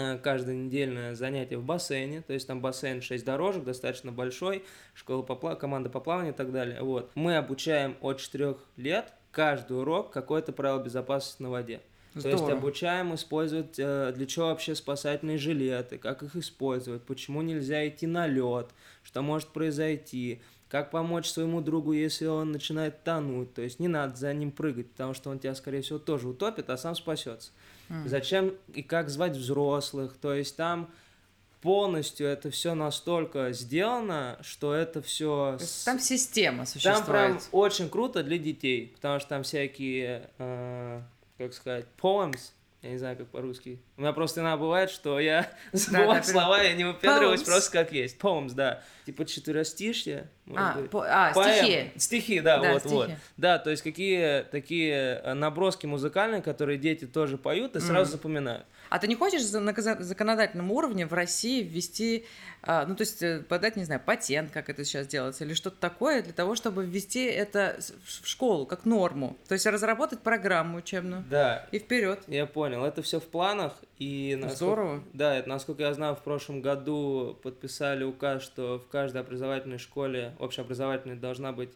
Э, 0.00 0.18
каждое 0.18 0.56
недельное 0.56 1.14
занятие 1.14 1.58
в 1.58 1.64
бассейне, 1.64 2.22
то 2.22 2.32
есть 2.32 2.46
там 2.46 2.60
бассейн 2.60 3.02
6 3.02 3.24
дорожек, 3.24 3.64
достаточно 3.64 4.12
большой, 4.12 4.64
школа 4.94 5.22
попла... 5.22 5.54
команда 5.54 5.90
по 5.90 6.00
плаванию 6.00 6.32
и 6.32 6.36
так 6.36 6.52
далее. 6.52 6.82
Вот. 6.82 7.10
Мы 7.14 7.36
обучаем 7.36 7.96
от 8.00 8.18
4 8.18 8.56
лет 8.76 9.12
каждый 9.30 9.78
урок 9.78 10.10
какое-то 10.10 10.52
правило 10.52 10.82
безопасности 10.82 11.42
на 11.42 11.50
воде. 11.50 11.80
Здорово. 12.14 12.38
То 12.38 12.44
есть 12.44 12.58
обучаем 12.58 13.14
использовать, 13.14 13.78
э, 13.78 14.12
для 14.16 14.26
чего 14.26 14.46
вообще 14.46 14.74
спасательные 14.74 15.38
жилеты, 15.38 15.98
как 15.98 16.22
их 16.22 16.34
использовать, 16.36 17.02
почему 17.02 17.42
нельзя 17.42 17.86
идти 17.86 18.06
на 18.06 18.26
лед, 18.26 18.70
что 19.02 19.22
может 19.22 19.48
произойти, 19.50 20.40
как 20.68 20.90
помочь 20.90 21.28
своему 21.28 21.60
другу, 21.60 21.92
если 21.92 22.26
он 22.26 22.52
начинает 22.52 23.02
тонуть. 23.04 23.54
То 23.54 23.62
есть 23.62 23.80
не 23.80 23.88
надо 23.88 24.16
за 24.16 24.32
ним 24.32 24.50
прыгать, 24.50 24.90
потому 24.90 25.14
что 25.14 25.30
он 25.30 25.38
тебя, 25.38 25.54
скорее 25.54 25.82
всего, 25.82 25.98
тоже 25.98 26.28
утопит, 26.28 26.70
а 26.70 26.76
сам 26.76 26.94
спасется. 26.94 27.50
Mm. 27.90 28.08
Зачем 28.08 28.54
и 28.72 28.82
как 28.82 29.10
звать 29.10 29.36
взрослых. 29.36 30.16
То 30.16 30.32
есть 30.32 30.56
там 30.56 30.90
полностью 31.60 32.26
это 32.26 32.50
все 32.50 32.74
настолько 32.74 33.52
сделано, 33.52 34.38
что 34.40 34.72
это 34.74 35.02
все... 35.02 35.58
Там 35.84 35.98
система 35.98 36.64
существует. 36.64 36.98
Там 36.98 37.06
прям 37.06 37.40
очень 37.52 37.90
круто 37.90 38.22
для 38.22 38.38
детей, 38.38 38.92
потому 38.94 39.20
что 39.20 39.28
там 39.28 39.42
всякие, 39.42 40.30
э, 40.38 41.02
как 41.36 41.52
сказать, 41.52 41.86
poems, 42.00 42.52
я 42.82 42.90
не 42.90 42.98
знаю, 42.98 43.16
как 43.16 43.28
по-русски. 43.28 43.78
У 43.98 44.00
меня 44.00 44.12
просто 44.12 44.40
иногда 44.40 44.56
бывает, 44.56 44.90
что 44.90 45.20
я 45.20 45.50
забываю 45.72 46.22
да, 46.22 46.22
слова, 46.22 46.62
я 46.62 46.72
не 46.72 46.84
выпендриваюсь 46.84 47.42
просто 47.42 47.70
как 47.72 47.92
есть. 47.92 48.18
Poems, 48.18 48.52
да. 48.54 48.82
Типа 49.04 49.26
четверостишье. 49.26 50.28
А, 50.54 50.82
по, 50.90 51.04
а 51.06 51.32
стихи. 51.32 51.90
Стихи, 51.96 52.40
да, 52.40 52.58
да 52.58 52.72
вот, 52.72 52.80
стихи. 52.80 52.94
вот. 52.94 53.10
Да, 53.36 53.58
то 53.58 53.70
есть 53.70 53.82
какие 53.82 54.42
такие 54.44 55.20
э, 55.22 55.34
наброски 55.34 55.86
музыкальные, 55.86 56.40
которые 56.40 56.78
дети 56.78 57.06
тоже 57.06 57.36
поют 57.36 57.76
и 57.76 57.80
сразу 57.80 58.10
mm. 58.10 58.12
запоминают. 58.12 58.66
А 58.90 58.98
ты 58.98 59.06
не 59.06 59.14
хочешь 59.14 59.48
на 59.52 59.72
законодательном 60.02 60.72
уровне 60.72 61.06
в 61.06 61.14
России 61.14 61.62
ввести, 61.62 62.26
а, 62.62 62.84
ну, 62.86 62.96
то 62.96 63.02
есть 63.02 63.22
э, 63.22 63.38
подать, 63.48 63.76
не 63.76 63.84
знаю, 63.84 64.02
патент, 64.04 64.50
как 64.50 64.68
это 64.68 64.84
сейчас 64.84 65.06
делается, 65.06 65.44
или 65.44 65.54
что-то 65.54 65.76
такое, 65.78 66.22
для 66.22 66.32
того, 66.32 66.56
чтобы 66.56 66.84
ввести 66.84 67.24
это 67.24 67.78
в 68.04 68.26
школу 68.26 68.66
как 68.66 68.84
норму? 68.84 69.36
То 69.46 69.54
есть 69.54 69.64
разработать 69.64 70.20
программу 70.20 70.78
учебную. 70.78 71.24
Да. 71.30 71.68
И 71.70 71.78
вперед. 71.78 72.20
Я 72.26 72.46
понял. 72.46 72.84
Это 72.84 73.00
все 73.00 73.20
в 73.20 73.24
планах. 73.28 73.76
И 73.98 74.34
насколько, 74.34 74.56
Здорово. 74.56 75.04
Да, 75.12 75.36
это, 75.36 75.48
насколько 75.48 75.84
я 75.84 75.94
знаю, 75.94 76.16
в 76.16 76.22
прошлом 76.22 76.60
году 76.60 77.38
подписали 77.44 78.02
указ, 78.02 78.42
что 78.42 78.80
в 78.80 78.88
каждой 78.88 79.20
образовательной 79.20 79.78
школе, 79.78 80.34
общеобразовательной, 80.40 81.14
должна 81.14 81.52
быть 81.52 81.70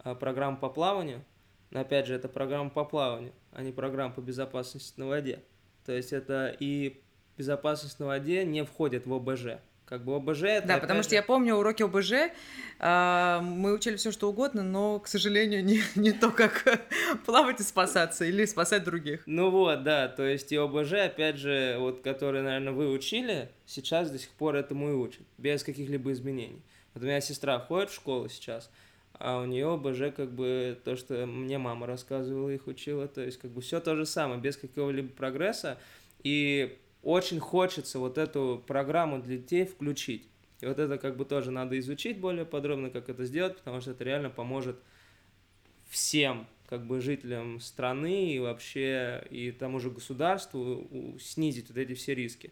а, 0.00 0.14
программа 0.14 0.58
по 0.58 0.68
плаванию. 0.68 1.24
Но 1.70 1.80
опять 1.80 2.06
же, 2.06 2.14
это 2.14 2.28
программа 2.28 2.68
по 2.68 2.84
плаванию, 2.84 3.32
а 3.52 3.62
не 3.62 3.72
программа 3.72 4.12
по 4.12 4.20
безопасности 4.20 5.00
на 5.00 5.06
воде. 5.06 5.40
То 5.88 5.94
есть 5.94 6.12
это 6.12 6.54
и 6.60 7.00
безопасность 7.38 7.98
на 7.98 8.08
воде 8.08 8.44
не 8.44 8.62
входит 8.62 9.06
в 9.06 9.14
ОБЖ. 9.14 9.56
Как 9.86 10.04
бы 10.04 10.16
ОБЖ 10.16 10.42
это... 10.42 10.68
Да, 10.68 10.76
потому 10.76 11.02
что 11.02 11.14
я 11.14 11.22
помню 11.22 11.54
уроки 11.54 11.82
ОБЖ, 11.82 12.12
э, 12.78 13.40
мы 13.40 13.72
учили 13.72 13.96
все 13.96 14.12
что 14.12 14.28
угодно, 14.28 14.62
но, 14.62 14.98
к 14.98 15.06
сожалению, 15.06 15.64
не, 15.64 15.80
не 15.94 16.12
то, 16.12 16.30
как 16.30 16.62
плавать 17.24 17.60
и 17.60 17.62
спасаться, 17.62 18.26
или 18.26 18.44
спасать 18.44 18.84
других. 18.84 19.22
Ну 19.24 19.48
вот, 19.48 19.82
да, 19.82 20.08
то 20.08 20.24
есть 20.24 20.52
и 20.52 20.56
ОБЖ, 20.56 20.92
опять 21.06 21.38
же, 21.38 21.76
вот, 21.78 22.02
который, 22.02 22.42
наверное, 22.42 22.74
вы 22.74 22.90
учили, 22.90 23.48
сейчас 23.64 24.10
до 24.10 24.18
сих 24.18 24.28
пор 24.28 24.56
этому 24.56 24.90
и 24.90 24.92
учат, 24.92 25.22
без 25.38 25.64
каких-либо 25.64 26.12
изменений. 26.12 26.62
Вот 26.92 27.02
у 27.02 27.06
меня 27.06 27.22
сестра 27.22 27.58
ходит 27.60 27.88
в 27.88 27.94
школу 27.94 28.28
сейчас, 28.28 28.70
а 29.18 29.40
у 29.40 29.44
нее 29.44 29.72
ОБЖ 29.72 30.14
как 30.16 30.32
бы 30.32 30.78
то, 30.84 30.96
что 30.96 31.26
мне 31.26 31.58
мама 31.58 31.86
рассказывала, 31.86 32.50
их 32.50 32.66
учила, 32.66 33.08
то 33.08 33.24
есть 33.24 33.38
как 33.38 33.50
бы 33.50 33.60
все 33.60 33.80
то 33.80 33.96
же 33.96 34.06
самое, 34.06 34.40
без 34.40 34.56
какого-либо 34.56 35.08
прогресса, 35.08 35.78
и 36.22 36.78
очень 37.02 37.40
хочется 37.40 37.98
вот 37.98 38.18
эту 38.18 38.62
программу 38.66 39.20
для 39.20 39.38
детей 39.38 39.64
включить. 39.64 40.28
И 40.60 40.66
вот 40.66 40.78
это 40.78 40.98
как 40.98 41.16
бы 41.16 41.24
тоже 41.24 41.50
надо 41.50 41.78
изучить 41.78 42.18
более 42.18 42.44
подробно, 42.44 42.90
как 42.90 43.08
это 43.08 43.24
сделать, 43.24 43.56
потому 43.56 43.80
что 43.80 43.92
это 43.92 44.04
реально 44.04 44.30
поможет 44.30 44.76
всем 45.88 46.46
как 46.68 46.86
бы 46.86 47.00
жителям 47.00 47.60
страны 47.60 48.32
и 48.32 48.38
вообще 48.38 49.24
и 49.30 49.52
тому 49.52 49.80
же 49.80 49.90
государству 49.90 51.16
снизить 51.18 51.68
вот 51.68 51.78
эти 51.78 51.94
все 51.94 52.14
риски. 52.14 52.50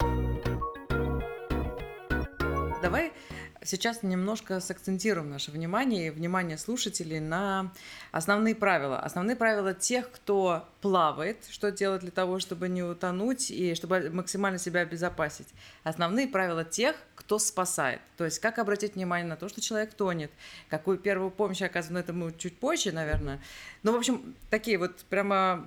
Сейчас 3.66 4.02
немножко 4.02 4.60
сакцентируем 4.60 5.30
наше 5.30 5.50
внимание 5.50 6.08
и 6.08 6.10
внимание 6.10 6.56
слушателей 6.56 7.20
на 7.20 7.72
основные 8.12 8.54
правила. 8.54 8.98
Основные 8.98 9.36
правила 9.36 9.74
тех, 9.74 10.10
кто 10.10 10.66
плавает, 10.80 11.38
что 11.50 11.70
делать 11.70 12.02
для 12.02 12.10
того, 12.10 12.38
чтобы 12.38 12.68
не 12.68 12.82
утонуть 12.82 13.50
и 13.50 13.74
чтобы 13.74 14.10
максимально 14.10 14.58
себя 14.58 14.80
обезопасить. 14.80 15.48
Основные 15.82 16.28
правила 16.28 16.64
тех, 16.64 16.96
кто 17.14 17.38
спасает. 17.38 18.00
То 18.16 18.24
есть 18.24 18.38
как 18.38 18.58
обратить 18.58 18.94
внимание 18.94 19.26
на 19.26 19.36
то, 19.36 19.48
что 19.48 19.60
человек 19.60 19.94
тонет, 19.94 20.30
какую 20.68 20.98
первую 20.98 21.30
помощь 21.30 21.62
оказывать, 21.62 22.04
это 22.04 22.12
мы 22.12 22.32
чуть 22.38 22.58
позже, 22.58 22.92
наверное. 22.92 23.40
Ну, 23.82 23.92
в 23.92 23.96
общем, 23.96 24.34
такие 24.50 24.78
вот 24.78 24.96
прямо 25.10 25.66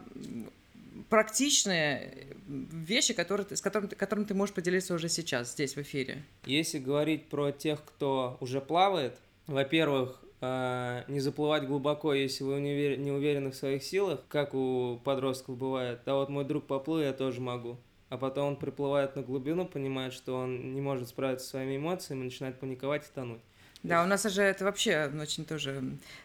практичные 1.10 2.28
вещи, 2.48 3.14
которые, 3.14 3.46
с 3.56 3.62
которыми, 3.62 3.90
которыми 3.90 4.26
ты 4.26 4.34
можешь 4.34 4.54
поделиться 4.54 4.94
уже 4.94 5.10
сейчас, 5.10 5.52
здесь, 5.54 5.76
в 5.76 5.82
эфире? 5.82 6.24
Если 6.46 6.80
говорить 6.80 7.30
про 7.30 7.52
тех, 7.52 7.84
кто 7.84 8.38
уже 8.40 8.62
плавает, 8.62 9.20
во-первых, 9.48 10.22
э, 10.42 11.04
не 11.08 11.20
заплывать 11.20 11.66
глубоко, 11.66 12.14
если 12.14 12.44
вы 12.44 12.60
не 12.62 13.12
уверены 13.12 13.52
в 13.52 13.56
своих 13.56 13.84
силах, 13.84 14.22
как 14.28 14.54
у 14.54 15.00
подростков 15.04 15.58
бывает. 15.58 16.02
Да 16.06 16.16
вот 16.16 16.30
мой 16.30 16.46
друг 16.46 16.66
поплыл, 16.68 17.02
я 17.02 17.14
тоже 17.14 17.42
могу. 17.42 17.78
А 18.10 18.18
потом 18.18 18.48
он 18.48 18.56
приплывает 18.56 19.16
на 19.16 19.22
глубину, 19.22 19.66
понимает, 19.66 20.14
что 20.14 20.36
он 20.36 20.74
не 20.74 20.82
может 20.82 21.10
справиться 21.10 21.46
со 21.46 21.52
своими 21.52 21.78
эмоциями, 21.78 22.24
начинает 22.24 22.60
паниковать 22.60 23.06
и 23.06 23.14
тонуть. 23.14 23.42
Да, 23.82 24.04
у 24.04 24.08
нас 24.08 24.26
уже 24.26 24.42
это 24.42 24.66
вообще 24.66 25.10
очень 25.22 25.46
тоже 25.46 25.82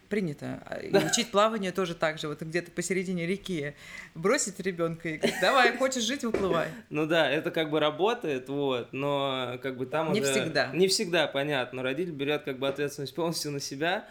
принято. 0.09 0.61
А, 0.67 0.79
и 0.79 0.91
учить 0.93 1.31
плавание 1.31 1.71
тоже 1.71 1.95
так 1.95 2.19
же. 2.19 2.27
Вот 2.27 2.43
где-то 2.43 2.73
посередине 2.73 3.27
реки 3.27 3.75
бросить 4.15 4.59
ребенка 4.59 5.09
и 5.09 5.17
говорить, 5.19 5.37
давай, 5.41 5.77
хочешь 5.77 6.03
жить, 6.03 6.25
выплывай. 6.25 6.69
Ну 6.91 7.07
да, 7.07 7.31
это 7.31 7.53
как 7.53 7.71
бы 7.71 7.79
работает, 7.79 8.49
вот, 8.49 8.93
но 8.93 9.59
как 9.63 9.77
бы 9.77 9.87
там 9.87 10.13
не 10.13 10.21
уже... 10.21 10.33
Не 10.33 10.41
всегда. 10.41 10.67
Не 10.73 10.89
всегда, 10.89 11.27
понятно. 11.29 11.77
Но 11.77 11.83
родитель 11.83 12.13
берет 12.13 12.43
как 12.43 12.59
бы 12.59 12.67
ответственность 12.67 13.15
полностью 13.15 13.53
на 13.53 13.61
себя. 13.61 14.09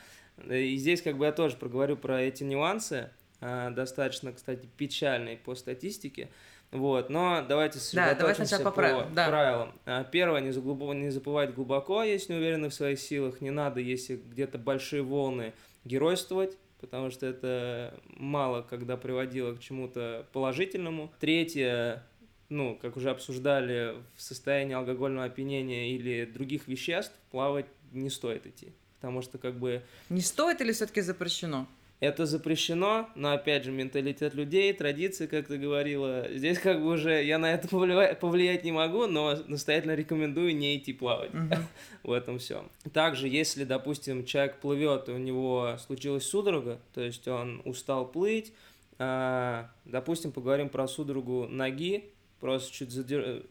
И 0.50 0.77
здесь 0.77 1.01
как 1.01 1.17
бы 1.17 1.25
я 1.25 1.31
тоже 1.33 1.57
проговорю 1.57 1.97
про 1.97 2.21
эти 2.21 2.43
нюансы, 2.43 3.09
а, 3.41 3.71
достаточно, 3.71 4.31
кстати, 4.31 4.67
печальные 4.77 5.38
по 5.38 5.53
статистике. 5.53 6.29
Вот, 6.73 7.09
но 7.09 7.45
давайте 7.47 7.77
сосредоточимся 7.77 8.57
да, 8.57 8.57
давай 8.57 8.71
по 8.71 8.75
правилам. 8.75 9.13
Да. 9.13 9.27
правилам. 9.27 9.73
А, 9.85 10.03
первое, 10.03 10.41
не, 10.41 10.51
заглубо, 10.51 10.91
не 10.93 11.11
заплывать 11.11 11.53
глубоко, 11.53 12.03
если 12.03 12.33
не 12.33 12.39
уверены 12.39 12.69
в 12.69 12.73
своих 12.73 12.99
силах. 12.99 13.41
Не 13.41 13.51
надо, 13.51 13.79
если 13.79 14.15
где-то 14.15 14.57
большие 14.57 15.03
волны, 15.03 15.53
геройствовать, 15.86 16.57
потому 16.81 17.12
что 17.12 17.27
это 17.27 17.93
мало 18.07 18.63
когда 18.63 18.97
приводило 18.97 19.53
к 19.53 19.59
чему-то 19.59 20.25
положительному. 20.33 21.13
Третье, 21.19 22.03
ну, 22.49 22.77
как 22.81 22.97
уже 22.97 23.12
обсуждали, 23.12 23.95
в 24.15 24.21
состоянии 24.21 24.73
алкогольного 24.73 25.25
опьянения 25.25 25.91
или 25.91 26.25
других 26.25 26.67
веществ 26.67 27.13
плавать 27.29 27.67
не 27.91 28.09
стоит 28.09 28.47
идти. 28.47 28.73
Потому 28.95 29.21
что 29.21 29.38
как 29.38 29.55
бы... 29.55 29.83
Не 30.09 30.21
стоит 30.21 30.62
или 30.62 30.71
все-таки 30.71 31.01
запрещено? 31.01 31.67
Это 32.03 32.25
запрещено, 32.25 33.09
но 33.15 33.31
опять 33.31 33.63
же 33.63 33.71
менталитет 33.71 34.33
людей, 34.33 34.73
традиции, 34.73 35.25
как 35.25 35.47
ты 35.47 35.57
говорила, 35.57 36.27
здесь 36.29 36.59
как 36.59 36.81
бы 36.81 36.91
уже 36.91 37.23
я 37.23 37.37
на 37.37 37.53
это 37.53 37.69
повлиять, 37.69 38.19
повлиять 38.19 38.65
не 38.65 38.73
могу, 38.73 39.07
но 39.07 39.37
настоятельно 39.47 39.95
рекомендую 39.95 40.53
не 40.53 40.75
идти 40.75 40.91
плавать 40.91 41.31
в 42.03 42.11
этом 42.11 42.39
все. 42.39 42.65
Также, 42.91 43.29
если, 43.29 43.63
допустим, 43.63 44.25
человек 44.25 44.57
плывет, 44.57 45.07
и 45.07 45.13
у 45.13 45.17
него 45.17 45.77
случилась 45.79 46.25
судорога, 46.25 46.79
то 46.93 46.99
есть 46.99 47.25
он 47.29 47.61
устал 47.63 48.05
плыть, 48.05 48.51
э, 48.99 49.63
допустим, 49.85 50.33
поговорим 50.33 50.67
про 50.67 50.89
судорогу 50.89 51.47
ноги, 51.47 52.11
просто 52.41 52.73
чуть 52.73 52.91
задер 52.91 53.43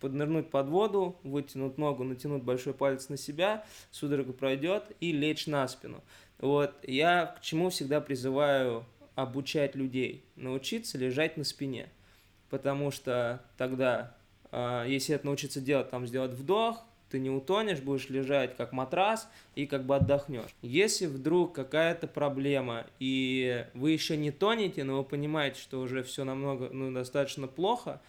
поднырнуть 0.00 0.50
под 0.50 0.68
воду, 0.68 1.16
вытянуть 1.22 1.78
ногу, 1.78 2.04
натянуть 2.04 2.42
большой 2.42 2.74
палец 2.74 3.08
на 3.08 3.16
себя, 3.16 3.64
судорога 3.90 4.32
пройдет 4.32 4.84
и 5.00 5.12
лечь 5.12 5.46
на 5.46 5.66
спину. 5.68 6.02
Вот, 6.38 6.74
я 6.82 7.34
к 7.38 7.40
чему 7.40 7.70
всегда 7.70 8.00
призываю 8.00 8.84
обучать 9.14 9.74
людей, 9.74 10.24
научиться 10.36 10.98
лежать 10.98 11.36
на 11.36 11.44
спине, 11.44 11.88
потому 12.50 12.90
что 12.90 13.42
тогда, 13.56 14.14
э, 14.50 14.84
если 14.88 15.14
это 15.14 15.26
научиться 15.26 15.60
делать, 15.60 15.90
там 15.90 16.06
сделать 16.06 16.32
вдох, 16.32 16.84
ты 17.10 17.20
не 17.20 17.30
утонешь, 17.30 17.80
будешь 17.80 18.08
лежать 18.08 18.56
как 18.56 18.72
матрас 18.72 19.28
и 19.54 19.66
как 19.66 19.84
бы 19.84 19.94
отдохнешь. 19.94 20.50
Если 20.62 21.06
вдруг 21.06 21.54
какая-то 21.54 22.08
проблема 22.08 22.86
и 22.98 23.66
вы 23.74 23.92
еще 23.92 24.16
не 24.16 24.32
тонете, 24.32 24.82
но 24.82 24.98
вы 24.98 25.04
понимаете, 25.04 25.60
что 25.60 25.80
уже 25.80 26.02
все 26.02 26.24
намного, 26.24 26.70
ну, 26.72 26.92
достаточно 26.92 27.46
плохо, 27.46 28.00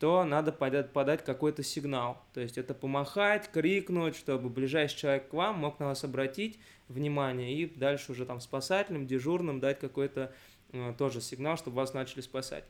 то 0.00 0.24
надо 0.24 0.50
подать, 0.50 0.92
подать 0.94 1.22
какой-то 1.22 1.62
сигнал. 1.62 2.24
То 2.32 2.40
есть 2.40 2.56
это 2.56 2.72
помахать, 2.72 3.50
крикнуть, 3.52 4.16
чтобы 4.16 4.48
ближайший 4.48 4.96
человек 4.96 5.28
к 5.28 5.34
вам 5.34 5.58
мог 5.58 5.78
на 5.78 5.88
вас 5.88 6.02
обратить 6.04 6.58
внимание 6.88 7.52
и 7.52 7.66
дальше 7.66 8.12
уже 8.12 8.24
там 8.24 8.40
спасателям, 8.40 9.06
дежурным 9.06 9.60
дать 9.60 9.78
какой-то 9.78 10.32
э, 10.72 10.94
тоже 10.96 11.20
сигнал, 11.20 11.58
чтобы 11.58 11.76
вас 11.76 11.92
начали 11.92 12.22
спасать. 12.22 12.64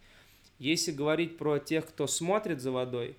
Если 0.59 0.90
говорить 0.90 1.38
про 1.38 1.59
тех, 1.61 1.87
кто 1.87 2.09
смотрит 2.09 2.61
за 2.61 2.73
водой, 2.73 3.16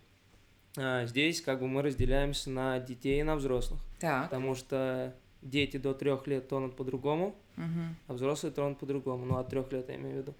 э, 0.75 1.07
здесь 1.07 1.41
как 1.41 1.61
бы 1.61 1.69
мы 1.69 1.81
разделяемся 1.81 2.49
на 2.49 2.79
детей 2.79 3.21
и 3.21 3.23
на 3.23 3.37
взрослых. 3.37 3.79
Так. 4.01 4.25
Потому 4.25 4.55
что 4.55 5.15
дети 5.41 5.77
до 5.77 5.93
трех 5.93 6.27
лет 6.27 6.49
тонут 6.49 6.75
по-другому, 6.75 7.33
угу. 7.55 7.95
а 8.07 8.13
взрослые 8.13 8.51
тонут 8.51 8.77
по-другому. 8.77 9.25
Ну, 9.25 9.37
от 9.37 9.47
трех 9.47 9.71
лет 9.71 9.87
я 9.87 9.95
имею 9.95 10.15
в 10.15 10.17
виду. 10.17 10.33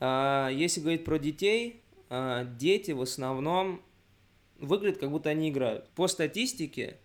А, 0.00 0.48
если 0.48 0.80
говорить 0.80 1.04
про 1.04 1.18
детей, 1.18 1.82
дети 2.10 2.92
в 2.92 3.00
основном 3.00 3.82
выглядят, 4.58 4.98
как 4.98 5.10
будто 5.10 5.30
они 5.30 5.50
играют. 5.50 5.88
По 5.90 6.08
статистике, 6.08 6.96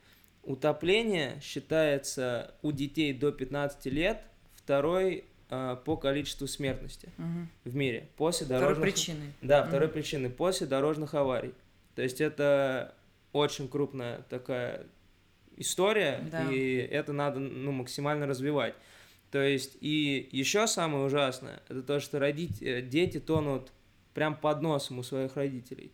утопление 0.44 1.40
считается 1.42 2.54
у 2.62 2.72
детей 2.72 3.14
до 3.14 3.32
15 3.32 3.86
лет 3.88 4.24
второй 4.54 5.26
а, 5.50 5.76
по 5.76 5.98
количеству 5.98 6.48
смертности 6.48 7.10
угу. 7.18 7.48
в 7.66 7.76
мире. 7.76 8.08
После 8.16 8.48
дорожных... 8.48 8.78
Второй 8.78 8.92
причиной. 8.92 9.34
Да, 9.42 9.66
второй 9.66 9.88
угу. 9.88 9.94
причиной. 9.96 10.30
После 10.30 10.68
дорожных 10.68 11.14
аварий. 11.14 11.54
То 11.96 12.02
есть 12.02 12.22
это 12.22 12.96
очень 13.34 13.68
крупная 13.68 14.22
такая 14.30 14.86
история, 15.58 16.24
да. 16.32 16.52
и 16.52 16.78
это 16.78 17.14
надо 17.14 17.40
ну, 17.40 17.72
максимально 17.72 18.28
развивать. 18.28 18.74
То 19.30 19.42
есть, 19.42 19.78
и 19.80 20.28
еще 20.32 20.68
самое 20.68 21.06
ужасное, 21.06 21.62
это 21.70 21.84
то, 21.84 22.00
что 22.00 22.20
родить, 22.20 22.62
э, 22.62 22.82
дети 22.82 23.20
тонут 23.20 23.72
прям 24.14 24.36
под 24.36 24.62
носом 24.62 25.00
у 25.00 25.04
своих 25.04 25.36
родителей. 25.36 25.92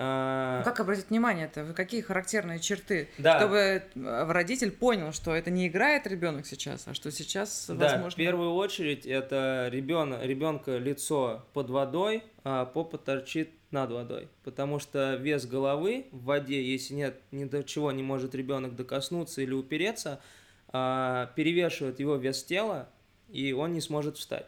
А... 0.00 0.62
Как 0.62 0.78
обратить 0.78 1.10
внимание 1.10 1.46
это? 1.46 1.72
Какие 1.74 2.02
характерные 2.02 2.60
черты? 2.60 3.08
Да. 3.18 3.38
Чтобы 3.38 3.56
э, 3.56 3.82
родитель 4.30 4.70
понял, 4.70 5.12
что 5.12 5.34
это 5.34 5.50
не 5.50 5.66
играет 5.66 6.06
ребенок 6.06 6.46
сейчас, 6.46 6.86
а 6.86 6.94
что 6.94 7.10
сейчас 7.10 7.66
да, 7.68 7.74
возможно. 7.74 8.10
В 8.10 8.14
первую 8.14 8.52
очередь 8.54 9.06
это 9.06 9.68
ребенок, 9.72 10.24
ребенка 10.24 10.76
лицо 10.76 11.44
под 11.52 11.70
водой, 11.70 12.22
а 12.44 12.64
попа 12.64 12.96
торчит 12.96 13.50
над 13.72 13.90
водой. 13.90 14.28
Потому 14.44 14.78
что 14.78 15.16
вес 15.16 15.46
головы 15.46 16.06
в 16.12 16.24
воде, 16.24 16.62
если 16.62 16.94
нет 16.94 17.20
ни 17.32 17.44
до 17.44 17.64
чего 17.64 17.90
не 17.90 18.04
может 18.04 18.36
ребенок 18.36 18.76
докоснуться 18.76 19.42
или 19.42 19.52
упереться, 19.52 20.20
а, 20.68 21.26
перевешивает 21.34 21.98
его 21.98 22.14
вес 22.14 22.44
тела, 22.44 22.88
и 23.28 23.52
он 23.52 23.72
не 23.72 23.80
сможет 23.80 24.16
встать. 24.16 24.46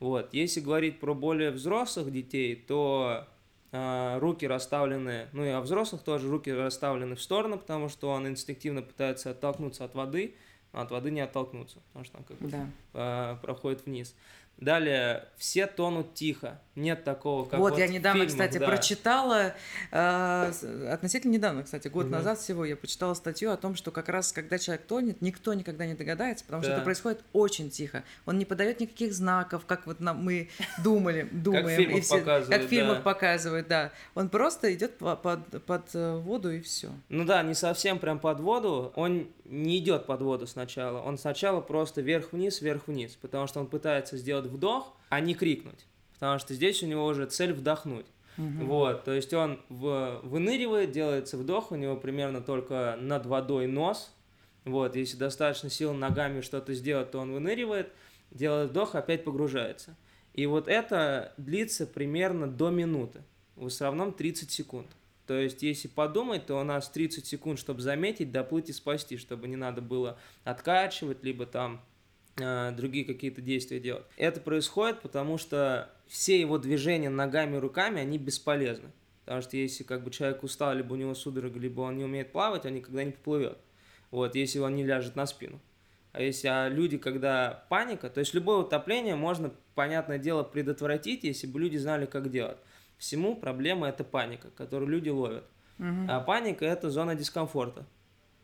Вот. 0.00 0.32
Если 0.32 0.60
говорить 0.60 0.98
про 0.98 1.14
более 1.14 1.50
взрослых 1.50 2.10
детей, 2.10 2.56
то 2.56 3.26
э, 3.70 4.18
руки 4.18 4.46
расставлены, 4.46 5.28
ну 5.32 5.44
и 5.44 5.48
о 5.48 5.60
взрослых 5.60 6.02
тоже 6.02 6.28
руки 6.28 6.50
расставлены 6.50 7.16
в 7.16 7.22
сторону, 7.22 7.58
потому 7.58 7.88
что 7.90 8.08
он 8.08 8.26
инстинктивно 8.26 8.82
пытается 8.82 9.30
оттолкнуться 9.30 9.84
от 9.84 9.94
воды, 9.94 10.34
но 10.72 10.80
от 10.80 10.90
воды 10.90 11.10
не 11.10 11.20
оттолкнуться, 11.20 11.78
потому 11.88 12.04
что 12.06 12.18
он 12.18 12.24
как 12.24 12.36
да. 12.50 12.66
э, 12.94 13.36
проходит 13.42 13.84
вниз. 13.84 14.14
Далее, 14.60 15.24
все 15.38 15.66
тонут 15.66 16.14
тихо. 16.14 16.60
Нет 16.76 17.02
такого, 17.04 17.44
как 17.46 17.58
вот, 17.60 17.70
вот 17.70 17.78
я 17.78 17.88
недавно, 17.88 18.24
в 18.24 18.28
фильмах, 18.28 18.46
кстати, 18.48 18.58
да. 18.58 18.66
прочитала, 18.66 19.54
э, 19.90 20.52
относительно 20.92 21.32
недавно, 21.32 21.62
кстати, 21.62 21.88
год 21.88 22.04
Мгм. 22.04 22.12
назад 22.12 22.38
всего, 22.38 22.64
я 22.64 22.76
почитала 22.76 23.14
статью 23.14 23.50
о 23.50 23.56
том, 23.56 23.74
что 23.74 23.90
как 23.90 24.08
раз, 24.08 24.32
когда 24.32 24.58
человек 24.58 24.86
тонет, 24.86 25.20
никто 25.20 25.52
никогда 25.54 25.86
не 25.86 25.94
догадается, 25.94 26.44
потому 26.44 26.62
что 26.62 26.70
Да. 26.72 26.76
это 26.76 26.84
происходит 26.84 27.20
очень 27.32 27.70
тихо. 27.70 28.04
Он 28.26 28.38
не 28.38 28.44
подает 28.44 28.80
никаких 28.80 29.12
знаков, 29.12 29.66
как 29.66 29.86
вот 29.86 30.00
нам, 30.00 30.22
мы 30.24 30.48
думали, 30.84 31.28
думаем. 31.32 31.66
фильмах 31.76 31.98
и 31.98 32.00
все- 32.02 32.18
показывают, 32.18 32.48
Как 32.60 32.66
в 32.66 32.68
фильмах 32.70 32.96
да. 32.98 33.02
показывают, 33.02 33.68
да. 33.68 33.92
Он 34.14 34.28
просто 34.28 34.72
идет 34.72 34.96
по- 34.98 35.16
под, 35.16 35.64
под 35.64 35.84
э, 35.94 36.16
воду 36.16 36.50
и 36.50 36.60
все. 36.60 36.88
Ну 37.08 37.24
да, 37.24 37.42
не 37.42 37.54
совсем 37.54 37.98
прям 37.98 38.18
под 38.18 38.40
воду. 38.40 38.92
Он 38.94 39.26
не 39.44 39.78
идет 39.78 40.06
под 40.06 40.22
воду 40.22 40.46
сначала. 40.46 41.00
Он 41.00 41.18
сначала 41.18 41.60
просто 41.60 42.00
вверх-вниз, 42.00 42.60
вверх-вниз. 42.60 43.16
Потому 43.20 43.46
что 43.48 43.58
он 43.60 43.66
пытается 43.66 44.16
сделать 44.16 44.46
вдох, 44.50 44.96
а 45.08 45.20
не 45.20 45.34
крикнуть. 45.34 45.86
Потому 46.14 46.38
что 46.38 46.54
здесь 46.54 46.82
у 46.82 46.86
него 46.86 47.06
уже 47.06 47.26
цель 47.26 47.52
вдохнуть. 47.52 48.06
Вот, 48.64 49.04
то 49.04 49.12
есть 49.12 49.34
он 49.34 49.60
в- 49.68 50.20
выныривает, 50.22 50.92
делается 50.92 51.36
вдох, 51.36 51.72
у 51.72 51.76
него 51.76 51.96
примерно 51.96 52.40
только 52.40 52.96
над 53.00 53.26
водой 53.26 53.66
нос. 53.66 54.14
Вот, 54.64 54.96
если 54.96 55.16
достаточно 55.16 55.68
сил 55.70 55.92
ногами 55.94 56.40
что-то 56.40 56.72
сделать, 56.74 57.10
то 57.10 57.18
он 57.18 57.32
выныривает, 57.32 57.92
делает 58.30 58.70
вдох, 58.70 58.94
опять 58.94 59.24
погружается. 59.24 59.96
И 60.32 60.46
вот 60.46 60.68
это 60.68 61.34
длится 61.38 61.86
примерно 61.86 62.46
до 62.46 62.70
минуты. 62.70 63.22
В 63.56 63.66
основном 63.66 64.12
30 64.12 64.50
секунд. 64.50 64.86
То 65.26 65.34
есть, 65.38 65.62
если 65.62 65.88
подумать, 65.88 66.46
то 66.46 66.58
у 66.58 66.64
нас 66.64 66.88
30 66.88 67.26
секунд, 67.26 67.58
чтобы 67.58 67.80
заметить, 67.82 68.32
доплыть 68.32 68.68
и 68.70 68.72
спасти, 68.72 69.16
чтобы 69.16 69.48
не 69.48 69.56
надо 69.56 69.80
было 69.82 70.18
откачивать, 70.44 71.22
либо 71.24 71.46
там 71.46 71.80
другие 72.76 73.04
какие-то 73.04 73.40
действия 73.40 73.80
делать. 73.80 74.04
Это 74.16 74.40
происходит, 74.40 75.00
потому 75.00 75.38
что 75.38 75.90
все 76.06 76.40
его 76.40 76.58
движения 76.58 77.10
ногами 77.10 77.56
и 77.56 77.60
руками, 77.60 78.00
они 78.00 78.18
бесполезны. 78.18 78.90
Потому 79.24 79.42
что 79.42 79.56
если 79.56 79.84
как 79.84 80.02
бы 80.02 80.10
человек 80.10 80.42
устал, 80.42 80.74
либо 80.74 80.94
у 80.94 80.96
него 80.96 81.14
судорога, 81.14 81.58
либо 81.58 81.82
он 81.82 81.96
не 81.96 82.04
умеет 82.04 82.32
плавать, 82.32 82.66
он 82.66 82.74
никогда 82.74 83.04
не 83.04 83.12
поплывет. 83.12 83.58
Вот, 84.10 84.34
если 84.34 84.58
он 84.58 84.74
не 84.74 84.84
ляжет 84.84 85.14
на 85.14 85.26
спину. 85.26 85.60
А 86.12 86.20
если 86.20 86.48
а 86.48 86.68
люди, 86.68 86.98
когда 86.98 87.64
паника, 87.68 88.10
то 88.10 88.18
есть 88.18 88.34
любое 88.34 88.56
утопление 88.58 89.14
можно, 89.14 89.52
понятное 89.76 90.18
дело, 90.18 90.42
предотвратить, 90.42 91.22
если 91.22 91.46
бы 91.46 91.60
люди 91.60 91.76
знали, 91.76 92.06
как 92.06 92.30
делать. 92.30 92.58
Всему 92.98 93.36
проблема 93.36 93.88
это 93.88 94.02
паника, 94.02 94.50
которую 94.50 94.90
люди 94.90 95.08
ловят. 95.08 95.44
А 95.78 96.20
паника 96.20 96.64
это 96.64 96.90
зона 96.90 97.14
дискомфорта. 97.14 97.86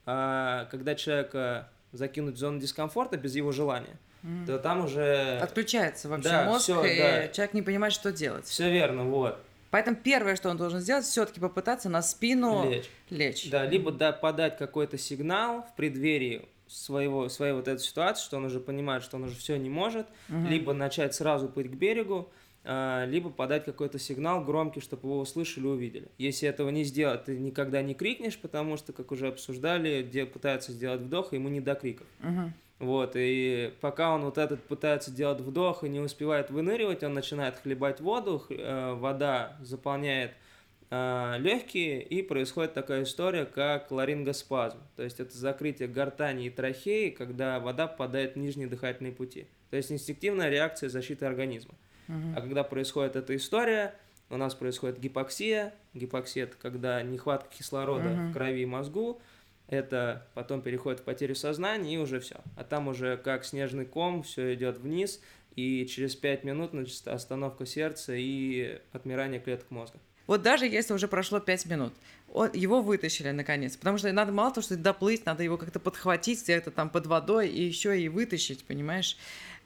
А 0.06 0.66
когда 0.70 0.94
человека 0.94 1.68
закинуть 1.96 2.34
в 2.36 2.38
зону 2.38 2.58
дискомфорта 2.60 3.16
без 3.16 3.34
его 3.34 3.52
желания, 3.52 3.98
то 4.46 4.58
там 4.58 4.84
уже 4.84 5.38
Отключается 5.42 6.08
вообще 6.08 6.28
Да, 6.28 6.44
мозг, 6.44 6.62
всё, 6.64 6.84
и 6.84 6.98
да. 6.98 7.28
человек 7.28 7.54
не 7.54 7.62
понимает, 7.62 7.92
что 7.92 8.12
делать. 8.12 8.46
все 8.46 8.70
верно, 8.70 9.04
вот. 9.04 9.38
Поэтому 9.70 9.96
первое, 9.96 10.36
что 10.36 10.48
он 10.48 10.56
должен 10.56 10.80
сделать, 10.80 11.04
все-таки 11.04 11.40
попытаться 11.40 11.88
на 11.88 12.00
спину 12.02 12.70
Лечь. 12.70 12.88
лечь. 13.10 13.50
Да, 13.50 13.64
либо 13.66 13.90
да, 13.92 14.12
подать 14.12 14.56
какой-то 14.56 14.96
сигнал 14.96 15.62
в 15.62 15.74
преддверии 15.76 16.48
своего, 16.66 17.28
своей 17.28 17.52
вот 17.52 17.68
этой 17.68 17.80
ситуации, 17.82 18.24
что 18.24 18.36
он 18.38 18.46
уже 18.46 18.58
понимает, 18.60 19.02
что 19.02 19.16
он 19.16 19.24
уже 19.24 19.36
все 19.36 19.56
не 19.56 19.68
может, 19.68 20.06
либо 20.28 20.72
начать 20.72 21.14
сразу 21.14 21.48
плыть 21.48 21.70
к 21.70 21.74
берегу, 21.74 22.30
либо 23.08 23.30
подать 23.30 23.64
какой-то 23.64 23.98
сигнал 23.98 24.44
громкий, 24.44 24.80
чтобы 24.80 25.08
его 25.08 25.20
услышали 25.20 25.64
и 25.64 25.68
увидели. 25.68 26.08
Если 26.18 26.48
этого 26.48 26.70
не 26.70 26.82
сделать, 26.84 27.24
ты 27.24 27.38
никогда 27.38 27.80
не 27.82 27.94
крикнешь, 27.94 28.36
потому 28.36 28.76
что, 28.76 28.92
как 28.92 29.12
уже 29.12 29.28
обсуждали, 29.28 30.02
где 30.02 30.26
пытается 30.26 30.72
сделать 30.72 31.00
вдох, 31.00 31.32
ему 31.32 31.48
не 31.48 31.60
до 31.60 31.74
криков. 31.74 32.06
Мгм. 32.20 32.52
Вот, 32.78 33.12
и 33.14 33.72
пока 33.80 34.14
он 34.14 34.22
вот 34.22 34.36
этот 34.36 34.62
пытается 34.64 35.10
делать 35.10 35.40
вдох 35.40 35.84
и 35.84 35.88
не 35.88 36.00
успевает 36.00 36.50
выныривать, 36.50 37.02
он 37.02 37.14
начинает 37.14 37.56
хлебать 37.56 38.00
воду, 38.00 38.42
э, 38.50 38.94
вода 38.94 39.56
заполняет 39.62 40.32
легкие, 40.88 42.00
и 42.00 42.22
происходит 42.22 42.74
такая 42.74 43.02
история, 43.02 43.44
как 43.44 43.90
ларингоспазм. 43.90 44.78
То 44.94 45.02
есть 45.02 45.18
это 45.18 45.36
закрытие 45.36 45.88
гортани 45.88 46.46
и 46.46 46.50
трахеи, 46.50 47.10
когда 47.10 47.58
вода 47.58 47.88
попадает 47.88 48.34
в 48.34 48.38
нижние 48.38 48.68
дыхательные 48.68 49.12
пути. 49.12 49.48
То 49.70 49.76
есть 49.76 49.90
инстинктивная 49.90 50.48
реакция 50.48 50.88
защиты 50.88 51.26
организма. 51.26 51.74
А 52.08 52.40
когда 52.40 52.64
происходит 52.64 53.16
эта 53.16 53.34
история, 53.36 53.94
у 54.30 54.36
нас 54.36 54.54
происходит 54.54 54.98
гипоксия. 54.98 55.74
Гипоксия– 55.94 56.44
это 56.44 56.56
когда 56.56 57.02
нехватка 57.02 57.48
кислорода 57.56 58.08
Мгм. 58.08 58.30
в 58.30 58.32
крови 58.32 58.62
и 58.62 58.66
мозгу. 58.66 59.20
Это 59.68 60.26
потом 60.34 60.62
переходит 60.62 61.00
в 61.00 61.02
потерю 61.02 61.34
сознания, 61.34 61.94
и 61.94 61.98
уже 61.98 62.20
все. 62.20 62.36
А 62.56 62.62
там 62.64 62.86
уже 62.88 63.16
как 63.16 63.44
снежный 63.44 63.84
ком, 63.84 64.22
все 64.22 64.54
идет 64.54 64.78
вниз, 64.78 65.20
и 65.56 65.86
через 65.86 66.14
5 66.14 66.44
минут 66.44 66.70
значит, 66.70 67.08
остановка 67.08 67.66
сердца 67.66 68.12
и 68.14 68.80
отмирание 68.92 69.40
клеток 69.40 69.70
мозга. 69.70 69.98
Вот 70.26 70.42
даже 70.42 70.66
если 70.66 70.92
уже 70.92 71.08
прошло 71.08 71.40
5 71.40 71.66
минут, 71.66 71.92
он- 72.32 72.50
его 72.52 72.82
вытащили 72.82 73.30
наконец, 73.30 73.76
потому 73.76 73.98
что 73.98 74.12
надо 74.12 74.32
мало 74.32 74.50
того, 74.52 74.62
что 74.64 74.76
доплыть, 74.76 75.24
надо 75.26 75.42
его 75.42 75.56
как-то 75.56 75.78
подхватить 75.78 76.42
где-то 76.42 76.70
там 76.70 76.90
под 76.90 77.06
водой 77.06 77.48
и 77.48 77.62
еще 77.62 77.98
и 78.00 78.08
вытащить, 78.08 78.64
понимаешь? 78.64 79.16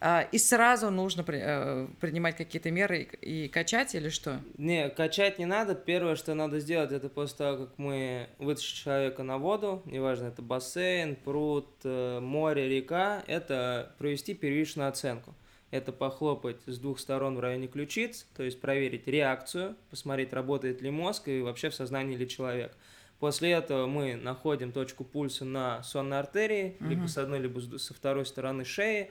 А, 0.02 0.26
И 0.32 0.38
сразу 0.38 0.90
нужно 0.90 1.22
э, 1.28 1.86
принимать 2.00 2.34
какие-то 2.36 2.70
меры 2.70 3.06
и 3.20 3.48
качать 3.48 3.94
или 3.94 4.08
что? 4.08 4.40
Не, 4.56 4.88
качать 4.88 5.38
не 5.38 5.44
надо. 5.44 5.74
Первое, 5.74 6.16
что 6.16 6.32
надо 6.34 6.58
сделать, 6.60 6.90
это 6.90 7.10
после 7.10 7.36
того, 7.36 7.66
как 7.66 7.78
мы 7.78 8.28
вытащим 8.38 8.76
человека 8.84 9.22
на 9.22 9.36
воду, 9.36 9.82
неважно, 9.84 10.28
это 10.28 10.40
бассейн, 10.40 11.16
пруд, 11.16 11.68
э, 11.84 12.18
море, 12.20 12.66
река, 12.66 13.22
это 13.26 13.94
провести 13.98 14.32
первичную 14.32 14.88
оценку. 14.88 15.34
Это 15.70 15.92
похлопать 15.92 16.56
с 16.66 16.78
двух 16.78 16.98
сторон 16.98 17.36
в 17.36 17.40
районе 17.40 17.68
ключиц, 17.68 18.26
то 18.36 18.42
есть 18.42 18.60
проверить 18.60 19.06
реакцию, 19.06 19.76
посмотреть, 19.90 20.32
работает 20.32 20.82
ли 20.82 20.90
мозг 20.90 21.28
и 21.28 21.40
вообще 21.40 21.70
в 21.70 21.74
сознании 21.74 22.16
ли 22.16 22.28
человек. 22.28 22.76
После 23.20 23.50
этого 23.52 23.86
мы 23.86 24.16
находим 24.16 24.72
точку 24.72 25.04
пульса 25.04 25.44
на 25.44 25.82
сонной 25.82 26.18
артерии, 26.18 26.76
либо 26.80 27.06
с 27.06 27.18
одной, 27.18 27.38
либо 27.38 27.60
со 27.60 27.94
второй 27.94 28.26
стороны 28.26 28.64
шеи, 28.64 29.10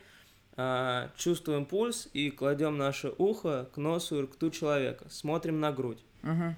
а, 0.57 1.09
чувствуем 1.15 1.65
пульс 1.65 2.09
и 2.11 2.29
кладем 2.31 2.77
наше 2.77 3.13
ухо 3.17 3.69
к 3.73 3.77
носу 3.77 4.19
и 4.19 4.23
рту 4.23 4.49
человека, 4.49 5.05
смотрим 5.09 5.61
на 5.61 5.71
грудь. 5.71 6.03
Мгм. 6.23 6.55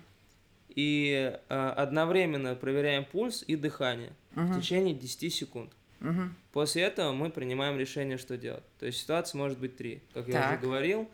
И 0.69 1.37
а, 1.49 1.73
одновременно 1.73 2.55
проверяем 2.55 3.05
пульс 3.05 3.43
и 3.45 3.55
дыхание 3.55 4.13
в 4.33 4.41
Мгм. 4.41 4.59
течение 4.61 4.95
10 4.95 5.29
секунд. 5.29 5.71
Мгм. 6.01 6.35
После 6.51 6.81
этого 6.83 7.13
мы 7.13 7.29
принимаем 7.29 7.77
решение, 7.79 8.17
что 8.17 8.35
делать. 8.37 8.63
То 8.79 8.85
есть 8.85 8.99
ситуация 8.99 9.37
может 9.37 9.57
быть 9.59 9.77
три. 9.77 10.01
Как 10.13 10.27
я 10.27 10.33
Так. 10.33 10.51
уже 10.59 10.67
говорил, 10.67 11.09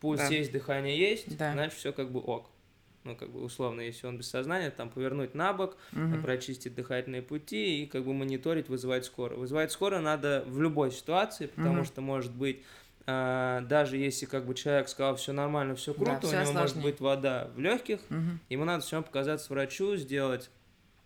пульс 0.00 0.20
Да. 0.20 0.34
есть, 0.34 0.50
дыхание 0.50 0.98
есть, 0.98 1.36
Да. 1.38 1.52
значит 1.52 1.74
все 1.78 1.92
как 1.92 2.10
бы 2.10 2.20
ок. 2.20 2.50
Ну, 3.04 3.16
как 3.16 3.30
бы 3.30 3.42
условно, 3.42 3.80
если 3.80 4.06
он 4.06 4.18
без 4.18 4.28
сознания, 4.28 4.70
там 4.70 4.90
повернуть 4.90 5.34
на 5.34 5.52
бок, 5.54 5.76
Мгм. 5.92 6.20
прочистить 6.22 6.74
дыхательные 6.74 7.22
пути 7.22 7.82
и 7.82 7.86
как 7.86 8.04
бы 8.04 8.12
мониторить, 8.12 8.68
вызывать 8.68 9.04
скорую. 9.06 9.40
Вызывать 9.40 9.72
скорую 9.72 10.02
надо 10.02 10.42
в 10.46 10.60
любой 10.60 10.90
ситуации, 10.90 11.46
потому 11.46 11.76
Мгм. 11.76 11.84
что 11.86 12.00
может 12.00 12.32
быть 12.32 12.62
а, 13.06 13.62
даже 13.62 13.96
если 13.96 14.26
как 14.26 14.44
бы 14.44 14.54
человек 14.54 14.88
сказал 14.88 15.16
все 15.16 15.32
нормально, 15.32 15.74
все 15.74 15.92
Да, 15.94 15.98
круто, 16.04 16.26
всё 16.28 16.36
у 16.36 16.40
него 16.40 16.52
может 16.52 16.76
осложнее. 16.76 16.82
быть 16.92 17.00
вода 17.00 17.50
в 17.54 17.58
легких, 17.58 18.00
Мгм. 18.10 18.38
ему 18.50 18.64
надо 18.64 18.84
все 18.84 19.02
показаться 19.02 19.52
врачу, 19.52 19.96
сделать 19.96 20.50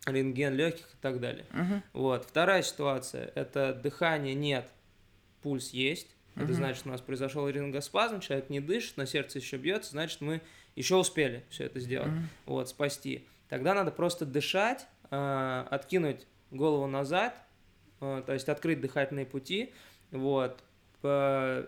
рентген 0.07 0.55
легких 0.55 0.85
и 0.87 0.97
так 1.01 1.21
далее. 1.21 1.47
Мгм. 1.51 1.83
Вот. 1.93 2.25
Вторая 2.25 2.62
ситуация– 2.62 3.31
это 3.35 3.73
дыхания 3.75 4.35
нет, 4.35 4.67
пульс 5.43 5.71
есть. 5.71 6.09
Это 6.37 6.53
значит, 6.53 6.85
у 6.85 6.88
нас 6.88 7.01
произошел 7.01 7.49
рингоспазм, 7.49 8.19
человек 8.19 8.51
не 8.51 8.59
дышит, 8.59 8.97
но 8.97 9.05
сердце 9.05 9.38
еще 9.38 9.57
бьется, 9.57 9.93
значит, 9.93 10.21
мы 10.21 10.40
еще 10.75 10.97
успели 10.97 11.45
все 11.49 11.64
это 11.64 11.79
сделать, 11.79 12.11
Мгм. 12.11 12.29
вот, 12.47 12.69
спасти. 12.69 13.25
Тогда 13.49 13.73
надо 13.73 13.93
просто 13.93 14.27
дышать, 14.27 14.85
а, 15.12 15.64
откинуть 15.71 16.27
голову 16.51 16.88
назад, 16.88 17.37
а, 18.01 18.23
то 18.23 18.33
есть 18.33 18.49
открыть 18.49 18.81
дыхательные 18.81 19.27
пути, 19.27 19.73
вот. 20.11 20.61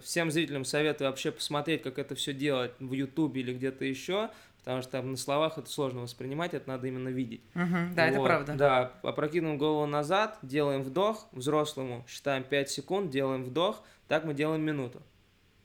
Всем 0.03 0.31
зрителям 0.31 0.65
советую 0.65 1.11
вообще 1.11 1.31
посмотреть, 1.31 1.83
как 1.83 1.99
это 1.99 2.15
все 2.15 2.33
делать 2.33 2.73
в 2.81 2.93
Ютубе 2.95 3.43
или 3.43 3.53
где-то 3.53 3.85
еще, 3.85 4.31
потому 4.67 4.83
что 4.83 5.01
на 5.01 5.17
словах 5.17 5.59
это 5.59 5.71
сложно 5.71 6.01
воспринимать, 6.01 6.53
это 6.53 6.69
надо 6.69 6.89
именно 6.89 7.09
видеть. 7.09 7.41
Мгм. 7.55 7.95
Да, 7.95 8.09
это 8.09 8.19
Вот, 8.19 8.27
правда. 8.27 8.55
Да, 8.55 8.93
опрокидываем 9.05 9.59
голову 9.59 9.87
назад, 9.87 10.39
делаем 10.43 10.83
вдох, 10.83 11.29
взрослому 11.31 12.05
считаем 12.09 12.43
5 12.43 12.69
секунд, 12.69 13.11
делаем 13.11 13.45
вдох, 13.45 13.81
так 14.09 14.25
мы 14.25 14.35
делаем 14.35 14.63
минуту. 14.63 15.01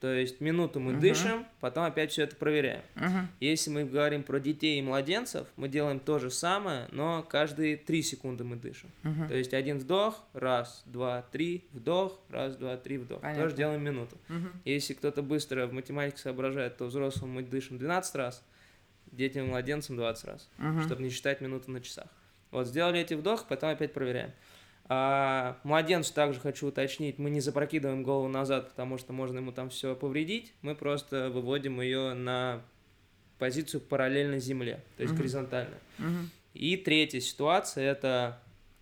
То 0.02 0.12
есть 0.14 0.40
минуту 0.42 0.80
мы 0.80 0.92
Мгм. 0.94 1.02
дышим, 1.02 1.46
потом 1.60 1.84
опять 1.86 2.12
все 2.12 2.24
это 2.24 2.36
проверяем. 2.36 2.82
Мгм. 2.96 3.28
Если 3.40 3.72
мы 3.72 3.86
говорим 3.86 4.22
про 4.24 4.40
детей 4.40 4.78
и 4.78 4.82
младенцев, 4.84 5.48
мы 5.58 5.68
делаем 5.68 6.00
то 6.00 6.20
же 6.20 6.30
самое, 6.30 6.88
но 6.92 7.24
каждые 7.28 7.78
3 7.78 8.04
секунды 8.04 8.44
мы 8.44 8.56
дышим. 8.56 8.92
Мгм. 9.02 9.28
То 9.30 9.36
есть 9.36 9.54
один 9.56 9.80
вдох, 9.80 10.24
раз, 10.34 10.84
два, 10.86 11.24
три, 11.32 11.68
вдох, 11.72 12.20
раз, 12.30 12.56
два, 12.56 12.78
три, 12.78 12.98
вдох. 13.00 13.22
Понятно. 13.22 13.44
Тоже 13.44 13.56
делаем 13.56 13.84
минуту. 13.84 14.18
Мгм. 14.28 14.52
Если 14.66 14.94
кто-то 14.94 15.22
быстро 15.24 15.66
в 15.66 15.74
математике 15.74 16.18
соображает, 16.20 16.78
то 16.78 16.86
взрослым 16.86 17.32
мы 17.32 17.42
дышим 17.44 17.78
12 17.80 18.16
раз, 18.16 18.44
детям 19.12 19.46
и 19.46 19.50
младенцам 19.50 19.96
20 19.96 20.26
раз 20.26 20.50
Мгм. 20.58 20.84
чтобы 20.84 21.04
не 21.04 21.10
считать 21.10 21.42
минуты 21.42 21.72
на 21.72 21.82
часах. 21.82 22.08
Вот, 22.52 22.68
сделали 22.68 23.00
эти 23.00 23.14
вдохи, 23.14 23.46
потом 23.48 23.70
опять 23.70 23.94
проверяем. 23.94 24.32
А 24.86 25.58
младенцу 25.64 26.14
также 26.14 26.40
хочу 26.40 26.68
уточнить, 26.68 27.18
мы 27.18 27.30
не 27.30 27.40
запрокидываем 27.40 28.04
голову 28.04 28.28
назад, 28.28 28.70
потому 28.70 28.98
что 28.98 29.14
можно 29.14 29.38
ему 29.38 29.54
там 29.54 29.70
все 29.70 29.96
повредить, 29.96 30.54
мы 30.62 30.76
просто 30.76 31.30
выводим 31.30 31.80
ее 31.80 32.14
на 32.14 32.62
позицию 33.40 33.80
параллельно 33.80 34.40
земле, 34.40 34.84
то 34.98 35.04
есть 35.04 35.14
uh-huh. 35.14 35.18
горизонтально. 35.18 35.76
Uh-huh. 35.98 36.26
И 36.54 36.76
третья 36.76 37.22
ситуация 37.22 37.90
это 37.90 38.40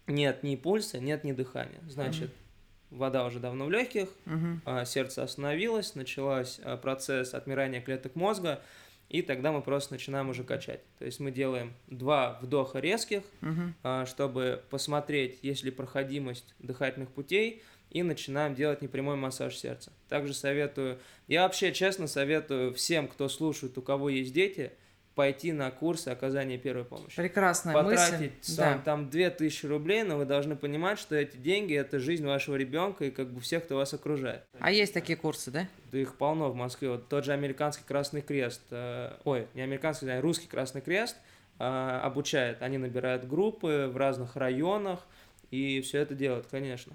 нет 0.07 0.41
ни 0.41 0.55
пульса, 0.55 0.99
нет 0.99 1.23
ни 1.23 1.31
дыхания. 1.31 1.79
Значит, 1.87 2.31
uh-huh. 2.31 2.97
вода 2.97 3.25
уже 3.25 3.39
давно 3.39 3.65
в 3.65 3.69
легких, 3.69 4.09
uh-huh. 4.25 4.85
сердце 4.85 5.21
остановилось, 5.21 5.93
начался 5.93 6.75
процесс 6.77 7.35
отмирания 7.35 7.81
клеток 7.81 8.15
мозга, 8.15 8.61
и 9.09 9.21
тогда 9.21 9.51
мы 9.51 9.61
просто 9.61 9.93
начинаем 9.93 10.29
уже 10.29 10.43
качать. 10.43 10.81
То 10.99 11.05
есть 11.05 11.19
мы 11.19 11.31
делаем 11.31 11.73
два 11.87 12.37
вдоха 12.41 12.79
резких, 12.79 13.23
uh-huh. 13.41 14.05
чтобы 14.05 14.63
посмотреть, 14.69 15.39
есть 15.41 15.63
ли 15.63 15.71
проходимость 15.71 16.53
дыхательных 16.59 17.09
путей, 17.09 17.63
и 17.89 18.03
начинаем 18.03 18.53
делать 18.53 18.83
непрямой 18.83 19.15
массаж 19.15 19.55
сердца. 19.55 19.91
Также 20.09 20.35
советую, 20.35 20.99
я 21.27 21.43
вообще 21.43 21.73
честно 21.73 22.05
советую 22.05 22.73
всем, 22.75 23.07
кто 23.07 23.27
слушает, 23.29 23.77
у 23.79 23.81
кого 23.81 24.09
есть 24.09 24.31
дети, 24.31 24.71
пойти 25.19 25.51
на 25.51 25.69
курсы 25.69 26.07
оказания 26.07 26.57
первой 26.57 26.85
помощи. 26.85 27.17
Прекрасная 27.17 27.73
Потратить 27.73 28.37
мысль. 28.37 28.53
Сам, 28.53 28.77
да. 28.77 28.83
там 28.85 29.09
2000 29.09 29.65
рублей, 29.65 30.03
но 30.03 30.15
вы 30.15 30.23
должны 30.23 30.55
понимать, 30.55 30.97
что 30.97 31.13
эти 31.13 31.35
деньги– 31.35 31.73
это 31.75 31.99
жизнь 31.99 32.25
вашего 32.25 32.55
ребенка 32.55 33.03
и 33.03 33.11
как 33.11 33.29
бы 33.29 33.41
всех, 33.41 33.65
кто 33.65 33.75
вас 33.75 33.93
окружает. 33.93 34.45
А 34.61 34.71
есть 34.71 34.93
такие 34.93 35.17
курсы, 35.17 35.51
да? 35.51 35.67
Да 35.91 35.97
их 35.97 36.15
полно 36.15 36.49
в 36.49 36.55
Москве. 36.55 36.91
Вот 36.91 37.09
тот 37.09 37.25
же 37.25 37.33
Американский 37.33 37.83
Красный 37.85 38.21
Крест, 38.21 38.61
э, 38.71 39.11
ой, 39.25 39.47
не 39.55 39.61
Американский, 39.61 40.09
а 40.09 40.21
Русский 40.21 40.47
Красный 40.47 40.79
Крест 40.79 41.17
э, 41.59 41.65
обучает. 41.65 42.61
Они 42.61 42.77
набирают 42.77 43.27
группы 43.27 43.91
в 43.93 43.97
разных 43.97 44.37
районах 44.37 45.05
и 45.51 45.81
все 45.81 45.99
это 45.99 46.15
делают, 46.15 46.45
конечно. 46.49 46.93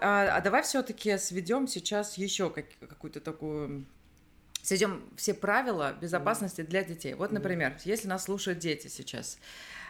А, 0.00 0.36
а 0.36 0.40
давай 0.40 0.62
все-таки 0.62 1.18
сведем 1.18 1.66
сейчас 1.66 2.16
еще 2.18 2.50
как, 2.50 2.66
какую-то 2.88 3.20
такую 3.20 3.84
сведем 4.62 5.02
все 5.16 5.34
правила 5.34 5.94
безопасности 6.00 6.62
для 6.62 6.84
детей. 6.84 7.14
Вот, 7.14 7.32
например, 7.32 7.76
если 7.84 8.08
нас 8.08 8.24
слушают 8.24 8.60
дети 8.60 8.88
сейчас, 8.88 9.38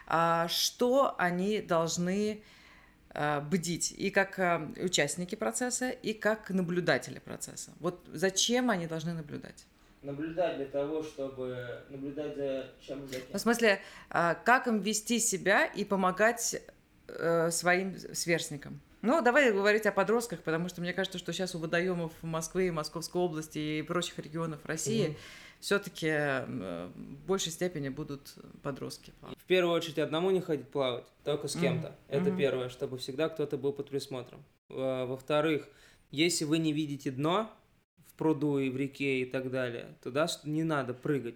а, 0.07 0.49
что 0.49 1.15
они 1.19 1.61
должны 1.61 2.43
а, 3.11 3.41
бдить 3.41 3.93
и 3.93 4.11
как 4.11 4.39
а, 4.39 4.71
участники 4.83 5.35
процесса, 5.35 5.91
и 5.91 6.15
как 6.15 6.51
наблюдатели 6.51 7.19
процесса. 7.19 7.71
Вот 7.79 8.05
зачем 8.13 8.71
они 8.71 8.87
должны 8.87 9.13
наблюдать? 9.13 9.67
Наблюдать 10.03 10.57
для 10.57 10.67
того, 10.67 11.03
чтобы 11.03 11.85
наблюдать 11.89 12.35
за 12.35 12.67
чем 12.81 13.07
за 13.07 13.15
кем. 13.15 13.25
Ну, 13.31 13.39
в 13.39 13.41
смысле, 13.41 13.81
как 14.09 14.67
им 14.67 14.81
вести 14.81 15.21
себя 15.21 15.65
и 15.65 15.85
помогать 15.85 16.61
э, 17.07 17.51
своим 17.53 17.97
сверстникам. 18.13 18.81
Ну, 19.03 19.21
давай 19.21 19.53
говорить 19.53 19.85
о 19.87 19.93
подростках, 19.93 20.43
потому 20.43 20.69
что 20.69 20.81
мне 20.81 20.93
кажется, 20.93 21.19
что 21.19 21.33
сейчас 21.33 21.57
у 21.57 21.59
водоемов 21.59 22.13
Москвы, 22.23 22.71
Московской 22.71 23.21
области 23.21 23.59
и 23.59 23.83
прочих 23.83 24.19
регионов 24.21 24.65
России 24.65 25.09
угу. 25.09 25.17
все-таки 25.59 26.09
в 26.47 27.27
большей 27.27 27.51
степени 27.51 27.89
будут 27.89 28.35
подростки. 28.63 29.13
В 29.37 29.45
первую 29.45 29.75
очередь 29.75 29.99
одному 29.99 30.31
не 30.31 30.41
ходить 30.41 30.69
плавать, 30.69 31.05
только 31.25 31.49
с 31.49 31.55
кем-то. 31.55 31.89
Угу. 31.89 31.97
Это 32.09 32.31
угу. 32.31 32.39
первое, 32.39 32.69
чтобы 32.69 32.97
всегда 32.99 33.29
кто-то 33.29 33.57
был 33.59 33.73
под 33.73 33.91
присмотром. 33.91 34.45
Во-вторых, 34.69 35.69
если 36.13 36.45
вы 36.45 36.59
не 36.59 36.73
видите 36.73 37.11
дно 37.11 37.51
в 38.07 38.15
пруду 38.15 38.59
и 38.59 38.71
в 38.71 38.77
реке 38.77 39.23
и 39.23 39.25
так 39.25 39.51
далее, 39.51 39.97
туда 40.03 40.29
не 40.45 40.63
надо 40.63 40.95
прыгать. 40.95 41.35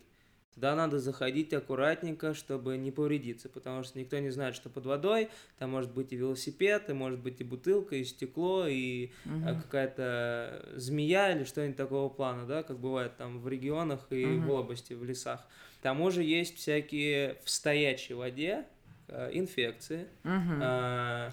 Туда 0.57 0.75
надо 0.75 0.99
заходить 0.99 1.53
аккуратненько, 1.53 2.33
чтобы 2.33 2.79
не 2.79 2.91
повредиться, 2.91 3.51
потому 3.51 3.83
что 3.83 3.99
никто 3.99 4.19
не 4.19 4.31
знает, 4.31 4.55
что 4.55 4.71
под 4.71 4.87
водой. 4.87 5.29
Там 5.59 5.73
может 5.73 5.93
быть 5.93 6.15
и 6.15 6.17
велосипед, 6.17 6.89
и 6.89 6.95
может 6.95 7.21
быть 7.21 7.43
и 7.43 7.45
бутылка, 7.45 7.97
и 7.97 8.05
стекло, 8.05 8.67
и 8.67 9.11
угу. 9.27 9.55
какая-то 9.63 10.65
змея 10.75 11.37
или 11.37 11.45
что-нибудь 11.45 11.77
такого 11.77 12.09
плана, 12.09 12.47
да, 12.47 12.63
как 12.63 12.79
бывает 12.79 13.19
там 13.19 13.39
в 13.39 13.47
регионах 13.49 14.07
и 14.09 14.25
угу. 14.25 14.47
в 14.47 14.51
области, 14.53 14.95
в 14.95 15.05
лесах. 15.05 15.47
К 15.81 15.83
тому 15.83 16.11
же 16.11 16.23
есть 16.23 16.57
всякие 16.57 17.37
в 17.45 17.51
стоячей 17.51 18.15
воде 18.15 18.65
э, 19.09 19.33
инфекции, 19.35 20.07
угу. 20.25 20.55
э, 20.63 21.33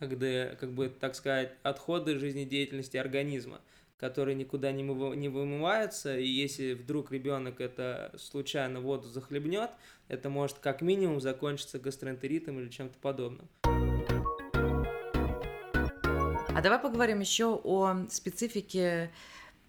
когда, 0.00 0.54
как 0.56 0.72
бы, 0.72 0.90
так 0.90 1.14
сказать, 1.14 1.52
отходы 1.62 2.18
жизнедеятельности 2.18 2.98
организма 2.98 3.62
которые 3.98 4.34
никуда 4.34 4.72
не, 4.72 4.82
не 4.82 5.28
вымываются, 5.28 6.16
и 6.16 6.26
если 6.26 6.74
вдруг 6.74 7.10
ребенок 7.12 7.60
это 7.60 8.14
случайно 8.16 8.80
воду 8.80 9.08
захлебнет, 9.08 9.70
это 10.08 10.30
может 10.30 10.58
как 10.58 10.82
минимум 10.82 11.20
закончиться 11.20 11.78
гастроэнтеритом 11.78 12.60
или 12.60 12.68
чем-то 12.68 12.96
подобным. 12.98 13.48
А 16.58 16.60
давай 16.62 16.78
поговорим 16.78 17.20
еще 17.20 17.60
о 17.62 18.06
специфике 18.10 19.10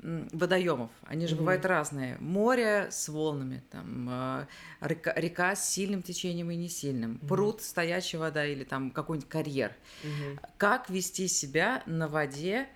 водоемов. 0.01 0.91
Они 1.03 1.27
же 1.27 1.35
mm-hmm. 1.35 1.39
бывают 1.39 1.65
разные. 1.65 2.17
Море 2.19 2.87
с 2.89 3.09
волнами, 3.09 3.63
там 3.69 4.07
а, 4.09 4.47
река, 4.81 5.13
река 5.15 5.55
с 5.55 5.69
сильным 5.69 6.01
течением 6.01 6.51
и 6.51 6.55
не 6.55 6.69
сильным, 6.69 7.19
mm-hmm. 7.21 7.27
пруд, 7.27 7.61
стоячая 7.61 8.19
вода 8.19 8.45
или 8.45 8.63
там 8.63 8.91
какой-нибудь 8.91 9.29
карьер. 9.29 9.75
Mm-hmm. 10.03 10.39
Как 10.57 10.89
вести 10.89 11.27
себя 11.27 11.83
на 11.85 12.07
воде 12.07 12.69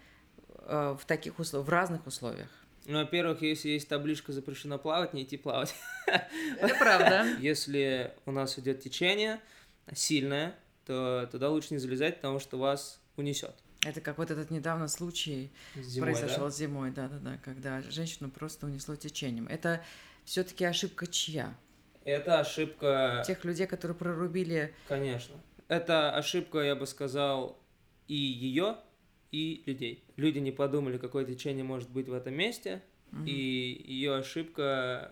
в 0.67 1.01
таких 1.05 1.39
условиях, 1.39 1.67
в 1.67 1.71
разных 1.71 2.07
условиях. 2.07 2.49
Ну, 2.85 2.99
во-первых, 2.99 3.41
если 3.41 3.69
есть 3.69 3.87
табличка 3.87 4.33
запрещено 4.33 4.77
плавать, 4.77 5.13
не 5.13 5.23
идти 5.23 5.37
плавать. 5.37 5.73
Это 6.05 6.75
правда. 6.75 7.25
Если 7.39 8.13
у 8.25 8.31
нас 8.31 8.59
идет 8.59 8.81
течение 8.81 9.39
сильное, 9.93 10.53
то 10.85 11.27
туда 11.31 11.49
лучше 11.49 11.69
не 11.71 11.77
залезать, 11.77 12.17
потому 12.17 12.39
что 12.39 12.57
вас 12.57 12.99
унесет. 13.15 13.55
Это 13.85 14.01
как 14.01 14.17
вот 14.17 14.31
этот 14.31 14.49
недавно 14.49 14.87
случай 14.87 15.51
зимой, 15.75 16.11
произошел 16.11 16.45
да? 16.45 16.51
зимой, 16.51 16.91
да, 16.91 17.07
да, 17.07 17.19
да, 17.19 17.37
когда 17.43 17.81
женщину 17.83 18.29
просто 18.29 18.65
унесло 18.65 18.95
течением. 18.95 19.47
Это 19.47 19.81
все-таки 20.25 20.65
ошибка 20.65 21.07
чья? 21.07 21.53
Это 22.05 22.39
ошибка 22.39 23.23
тех 23.25 23.43
людей, 23.45 23.67
которые 23.67 23.95
прорубили. 23.95 24.73
Конечно. 24.87 25.35
Это 25.67 26.15
ошибка, 26.15 26.59
я 26.59 26.75
бы 26.75 26.85
сказал, 26.85 27.57
и 28.07 28.15
ее, 28.15 28.77
и 29.33 29.63
людей. 29.65 30.03
Люди 30.15 30.37
не 30.37 30.51
подумали, 30.51 30.97
какое 30.97 31.25
течение 31.25 31.63
может 31.65 31.89
быть 31.89 32.07
в 32.07 32.13
этом 32.13 32.35
месте, 32.35 32.83
угу. 33.11 33.23
и 33.25 33.31
ее 33.31 34.15
ошибка, 34.15 35.11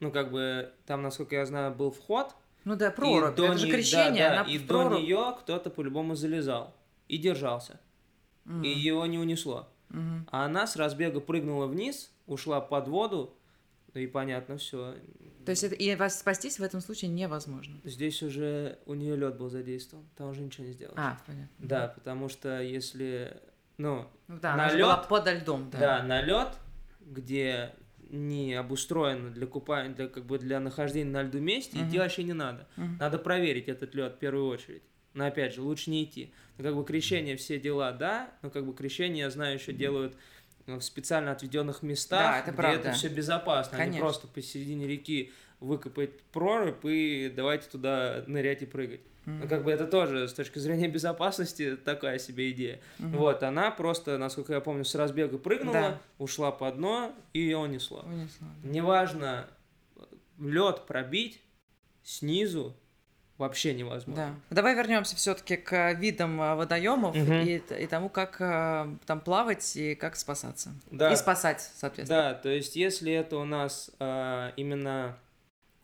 ну 0.00 0.10
как 0.10 0.32
бы 0.32 0.72
там, 0.86 1.02
насколько 1.02 1.36
я 1.36 1.46
знаю, 1.46 1.72
был 1.72 1.92
вход. 1.92 2.34
Ну 2.64 2.74
да, 2.76 2.90
прорубь, 2.90 3.32
это 3.32 3.56
же 3.56 3.70
крещение, 3.70 4.28
да, 4.28 4.44
да, 4.44 4.50
и 4.50 4.58
до 4.58 4.88
нее 4.88 5.36
кто-то 5.40 5.70
по-любому 5.70 6.16
залезал 6.16 6.74
и 7.08 7.16
держался, 7.16 7.80
угу. 8.44 8.62
и 8.62 8.68
его 8.68 9.06
не 9.06 9.18
унесло. 9.18 9.68
Угу. 9.90 10.26
А 10.32 10.46
она 10.46 10.66
с 10.66 10.74
разбега 10.74 11.20
прыгнула 11.20 11.66
вниз, 11.66 12.10
ушла 12.26 12.60
под 12.60 12.88
воду, 12.88 13.34
да 13.94 14.00
и 14.00 14.06
понятно 14.06 14.58
все. 14.58 14.96
То 15.46 15.50
есть 15.50 15.62
это, 15.62 15.74
и 15.74 15.94
вас 15.94 16.18
спастись 16.18 16.58
в 16.58 16.62
этом 16.62 16.80
случае 16.80 17.10
невозможно. 17.10 17.80
Здесь 17.84 18.22
уже 18.22 18.78
у 18.86 18.94
нее 18.94 19.16
лед 19.16 19.36
был 19.36 19.48
задействован, 19.48 20.04
там 20.16 20.30
уже 20.30 20.40
ничего 20.40 20.66
не 20.66 20.72
сделать. 20.72 20.96
А, 20.96 21.18
понятно. 21.26 21.54
Да, 21.58 21.88
потому 21.88 22.28
что 22.28 22.60
если, 22.60 23.40
ну, 23.76 24.08
ну 24.26 24.38
да, 24.40 24.56
на 24.56 24.72
лед, 24.72 25.08
подо 25.08 25.32
льдом, 25.32 25.70
да. 25.70 25.78
Да, 25.78 26.02
на 26.02 26.22
лед, 26.22 26.56
где 27.00 27.74
не 28.10 28.54
обустроено 28.54 29.30
для 29.30 29.46
купания, 29.46 29.94
для 29.94 30.08
как 30.08 30.24
бы 30.24 30.38
для 30.38 30.60
нахождения 30.60 31.10
на 31.10 31.22
льду 31.22 31.38
месте, 31.38 31.78
uh 31.78 31.88
идти 31.88 31.98
вообще 31.98 32.24
не 32.24 32.32
надо. 32.32 32.66
uh 32.76 32.98
Надо 32.98 33.18
проверить 33.18 33.68
этот 33.68 33.94
лед 33.94 34.14
в 34.14 34.18
первую 34.18 34.46
очередь. 34.48 34.82
Но 35.12 35.26
опять 35.26 35.54
же, 35.54 35.62
лучше 35.62 35.90
не 35.90 36.04
идти. 36.04 36.32
Ну, 36.58 36.64
как 36.64 36.74
бы 36.74 36.84
крещение 36.84 37.36
все 37.36 37.60
дела, 37.60 37.92
да, 37.92 38.32
но 38.42 38.50
как 38.50 38.66
бы 38.66 38.74
крещение, 38.74 39.20
я 39.20 39.30
знаю, 39.30 39.54
еще 39.54 39.72
делают 39.72 40.16
в 40.66 40.80
специально 40.80 41.32
отведенных 41.32 41.82
местах, 41.82 42.20
да, 42.20 42.38
это 42.38 42.50
где 42.50 42.56
правда. 42.56 42.88
это 42.88 42.92
все 42.92 43.08
безопасно, 43.08 43.76
Конечно. 43.76 43.92
а 43.92 43.94
не 43.94 44.00
просто 44.00 44.26
посередине 44.26 44.86
реки 44.86 45.32
выкопать 45.60 46.20
прорубь 46.32 46.84
и 46.84 47.32
давайте 47.34 47.68
туда 47.68 48.24
нырять 48.26 48.62
и 48.62 48.66
прыгать. 48.66 49.00
Mm-hmm. 49.26 49.38
Ну, 49.42 49.48
как 49.48 49.64
бы 49.64 49.72
это 49.72 49.86
тоже 49.86 50.28
с 50.28 50.34
точки 50.34 50.58
зрения 50.58 50.88
безопасности 50.88 51.76
такая 51.76 52.18
себе 52.18 52.50
идея. 52.50 52.80
Mm-hmm. 52.98 53.16
Вот, 53.16 53.42
она 53.42 53.70
просто, 53.70 54.18
насколько 54.18 54.52
я 54.52 54.60
помню, 54.60 54.84
с 54.84 54.94
разбега 54.94 55.38
прыгнула, 55.38 55.72
да. 55.72 56.00
ушла 56.18 56.52
по 56.52 56.70
дно 56.70 57.14
и 57.32 57.40
ее 57.40 57.58
унесло. 57.58 58.04
унесло 58.06 58.46
да. 58.62 58.68
Неважно, 58.68 59.46
лед 60.38 60.86
пробить 60.86 61.40
снизу 62.02 62.76
вообще 63.38 63.74
невозможно. 63.74 64.38
Да. 64.50 64.56
Давай 64.56 64.74
вернемся 64.74 65.16
все-таки 65.16 65.56
к 65.56 65.92
видам 65.94 66.40
а, 66.40 66.54
водоемов 66.54 67.16
угу. 67.16 67.32
и, 67.32 67.56
и 67.56 67.86
тому, 67.86 68.08
как 68.08 68.36
а, 68.40 68.96
там 69.06 69.20
плавать 69.20 69.76
и 69.76 69.94
как 69.94 70.16
спасаться. 70.16 70.72
Да. 70.90 71.12
И 71.12 71.16
спасать, 71.16 71.60
соответственно. 71.60 72.22
Да, 72.22 72.34
то 72.34 72.48
есть 72.48 72.76
если 72.76 73.12
это 73.12 73.36
у 73.36 73.44
нас 73.44 73.90
э, 73.98 74.52
именно 74.56 75.18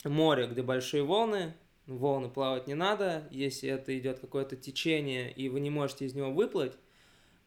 море, 0.05 0.47
где 0.47 0.63
большие 0.63 1.03
волны, 1.03 1.55
волны 1.87 2.29
плавать 2.29 2.67
не 2.67 2.75
надо. 2.75 3.25
Если 3.31 3.69
это 3.69 3.97
идет 3.99 4.21
какое-то 4.21 4.57
течение 4.57 5.31
и 5.33 5.49
вы 5.49 5.61
не 5.61 5.71
можете 5.71 6.07
из 6.07 6.15
него 6.15 6.31
выплыть, 6.31 6.73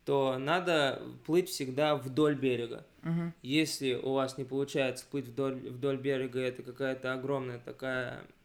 то 0.06 0.38
надо 0.38 1.02
плыть 1.26 1.50
всегда 1.50 1.96
вдоль 1.96 2.36
берега. 2.36 2.86
Угу. 3.04 3.34
Если 3.42 3.94
у 3.94 4.14
вас 4.14 4.38
не 4.38 4.44
получается 4.44 5.06
плыть 5.10 5.28
вдоль, 5.28 5.56
вдоль 5.56 5.98
берега, 5.98 6.40
это 6.42 6.62
какая-то 6.62 7.14
огромная 7.14 7.60
такая 7.60 8.20
э, 8.20 8.43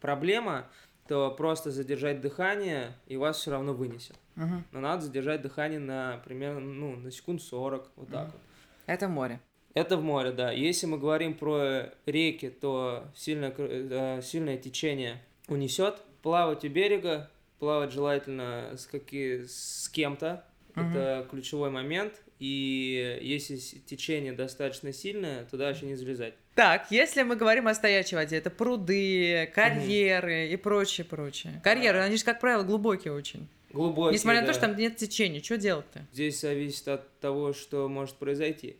проблема, 0.00 0.66
то 1.08 1.30
просто 1.30 1.70
задержать 1.70 2.20
дыхание, 2.20 2.92
и 3.06 3.16
вас 3.16 3.38
все 3.38 3.50
равно 3.50 3.74
вынесет. 3.74 4.16
Мгм. 4.36 4.64
Но 4.72 4.80
надо 4.80 5.02
задержать 5.02 5.42
дыхание 5.42 5.78
на 5.78 6.20
примерно, 6.24 6.60
ну, 6.60 6.96
на 6.96 7.10
секунд 7.10 7.42
40, 7.42 7.90
вот 7.96 8.08
так 8.10 8.28
Мгм. 8.28 8.32
вот. 8.32 8.40
Это 8.86 9.08
море. 9.08 9.40
Это 9.74 9.96
в 9.96 10.02
море, 10.02 10.30
да. 10.30 10.52
Если 10.52 10.86
мы 10.86 10.98
говорим 10.98 11.34
про 11.34 11.90
реки, 12.06 12.48
то 12.48 13.04
сильное, 13.14 13.52
э, 13.56 14.20
сильное 14.22 14.56
течение 14.56 15.20
унесет. 15.48 16.00
Плавать 16.22 16.64
у 16.64 16.68
берега, 16.68 17.30
плавать 17.58 17.92
желательно 17.92 18.72
с, 18.76 18.86
каки, 18.86 19.44
с 19.46 19.88
кем-то. 19.88 20.44
Мгм. 20.74 20.90
Это 20.90 21.26
ключевой 21.30 21.70
момент. 21.70 22.22
И 22.38 23.18
если 23.22 23.56
течение 23.56 24.32
достаточно 24.32 24.92
сильное, 24.92 25.44
то 25.44 25.56
дальше 25.56 25.86
не 25.86 25.96
залезать. 25.96 26.34
Так, 26.54 26.86
если 26.90 27.22
мы 27.22 27.34
говорим 27.36 27.66
о 27.66 27.74
стоячей 27.74 28.16
воде, 28.16 28.36
это 28.36 28.48
пруды, 28.50 29.50
карьеры 29.54 30.48
и 30.48 30.56
прочее, 30.56 31.04
прочее. 31.04 31.60
Карьеры, 31.64 31.98
они 31.98 32.16
же, 32.16 32.24
как 32.24 32.40
правило, 32.40 32.62
глубокие 32.62 33.12
очень. 33.12 33.48
Глубокие, 33.72 34.14
Несмотря 34.14 34.40
на 34.42 34.46
то, 34.46 34.52
что 34.52 34.62
там 34.68 34.76
нет 34.76 34.96
течения, 34.96 35.42
что 35.42 35.58
делать-то? 35.58 36.06
Здесь 36.12 36.40
зависит 36.40 36.86
от 36.86 37.18
того, 37.18 37.52
что 37.52 37.88
может 37.88 38.14
произойти. 38.16 38.76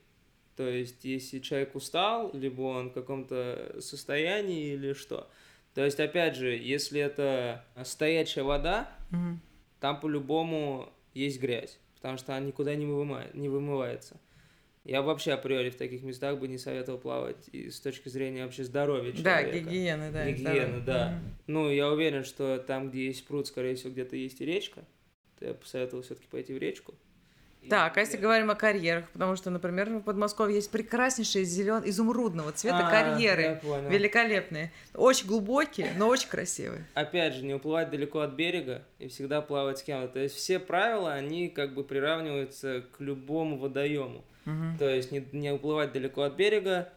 То 0.57 0.69
есть, 0.69 1.05
если 1.05 1.41
человек 1.41 1.75
устал, 1.75 2.31
либо 2.33 2.63
он 2.63 2.91
в 2.91 2.93
каком-то 2.93 3.75
состоянии 3.81 4.75
или 4.75 4.93
что. 4.93 5.29
То 5.75 5.85
есть, 5.85 5.99
опять 5.99 6.37
же, 6.37 6.57
если 6.57 7.01
это 7.01 7.65
стоячая 7.85 8.45
вода, 8.45 8.89
Мгм. 9.11 9.41
там 9.81 9.99
по-любому 9.99 10.93
есть 11.13 11.41
грязь, 11.41 11.81
потому 11.97 12.19
что 12.19 12.37
она 12.37 12.47
никуда 12.47 12.77
не, 12.77 12.87
вымывает, 12.87 13.35
не 13.35 13.49
вымывается. 13.49 14.17
Я 14.85 15.01
вообще 15.01 15.33
априори 15.33 15.71
в 15.71 15.77
таких 15.77 16.03
местах 16.03 16.39
бы 16.39 16.47
не 16.47 16.59
советовал 16.59 16.99
плавать 16.99 17.49
и 17.53 17.71
с 17.71 17.81
точки 17.81 18.11
зрения 18.11 18.45
вообще 18.45 18.65
здоровья 18.65 19.13
Да, 19.13 19.41
человека. 19.43 19.59
гигиены, 19.71 20.11
да. 20.13 20.29
и 20.29 20.33
Гигиена, 20.33 20.53
здоровья. 20.81 20.81
да. 20.85 21.09
Мгм. 21.11 21.35
Ну, 21.47 21.71
я 21.71 21.91
уверен, 21.91 22.23
что 22.25 22.59
там, 22.59 22.91
где 22.91 23.07
есть 23.07 23.27
пруд, 23.27 23.47
скорее 23.47 23.77
всего, 23.77 23.91
где-то 23.93 24.15
есть 24.17 24.41
и 24.43 24.45
речка. 24.45 24.85
То 25.39 25.47
я 25.47 25.55
посоветовал 25.55 26.03
все-таки 26.03 26.27
пойти 26.29 26.53
в 26.53 26.59
речку. 26.59 26.95
Так, 27.69 27.97
а 27.97 28.01
если 28.01 28.17
говорим 28.17 28.51
о 28.51 28.55
карьерах, 28.55 29.09
потому 29.11 29.37
что, 29.37 29.51
например, 29.51 29.91
в 29.91 30.03
Подмосковье 30.03 30.57
есть 30.57 30.71
прекраснейшие 30.71 31.45
зелен 31.45 31.83
изумрудного 31.85 32.53
цвета 32.53 32.87
А, 32.87 32.91
карьеры. 32.91 33.61
Великолепные. 33.89 34.73
Очень 34.95 35.27
глубокие, 35.29 35.93
но 35.97 36.09
очень 36.09 36.29
красивые. 36.29 36.87
Опять 36.95 37.35
же, 37.35 37.45
не 37.45 37.55
уплывать 37.55 37.91
далеко 37.91 38.21
от 38.21 38.33
берега 38.33 38.83
и 38.99 39.09
всегда 39.09 39.41
плавать 39.41 39.79
с 39.79 39.83
кем-то. 39.83 40.09
То 40.09 40.21
есть 40.21 40.37
все 40.37 40.59
правила, 40.59 41.13
они 41.13 41.49
как 41.49 41.75
бы 41.75 41.85
приравниваются 41.85 42.85
к 42.97 43.01
любому 43.01 43.59
водоему. 43.59 44.25
Мгм. 44.45 44.77
То 44.79 44.89
есть 44.89 45.11
не, 45.11 45.27
не 45.33 45.53
уплывать 45.53 45.93
далеко 45.93 46.23
от 46.23 46.35
берега, 46.35 46.93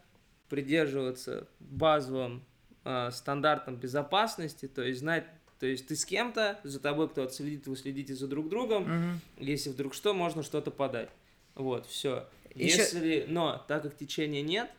придерживаться 0.48 1.46
базовым 1.60 2.44
а, 2.84 3.10
стандартам 3.10 3.76
безопасности, 3.76 4.66
то 4.66 4.82
есть 4.82 5.00
знать, 5.00 5.24
то 5.58 5.66
есть 5.66 5.86
ты 5.88 5.96
с 5.96 6.04
кем-то, 6.04 6.58
за 6.64 6.80
тобой 6.80 7.08
кто-то 7.08 7.32
следит, 7.32 7.66
вы 7.66 7.76
следите 7.76 8.14
за 8.14 8.28
друг 8.28 8.48
другом, 8.48 8.82
Мгм. 8.84 9.20
если 9.38 9.70
вдруг 9.70 9.94
что, 9.94 10.14
можно 10.14 10.42
что-то 10.42 10.70
подать. 10.70 11.10
Вот, 11.54 11.86
все. 11.86 12.28
Ещё- 12.54 12.78
Если, 12.82 13.26
но 13.28 13.64
так 13.68 13.82
как 13.82 13.96
течения 13.96 14.42
нет, 14.42 14.70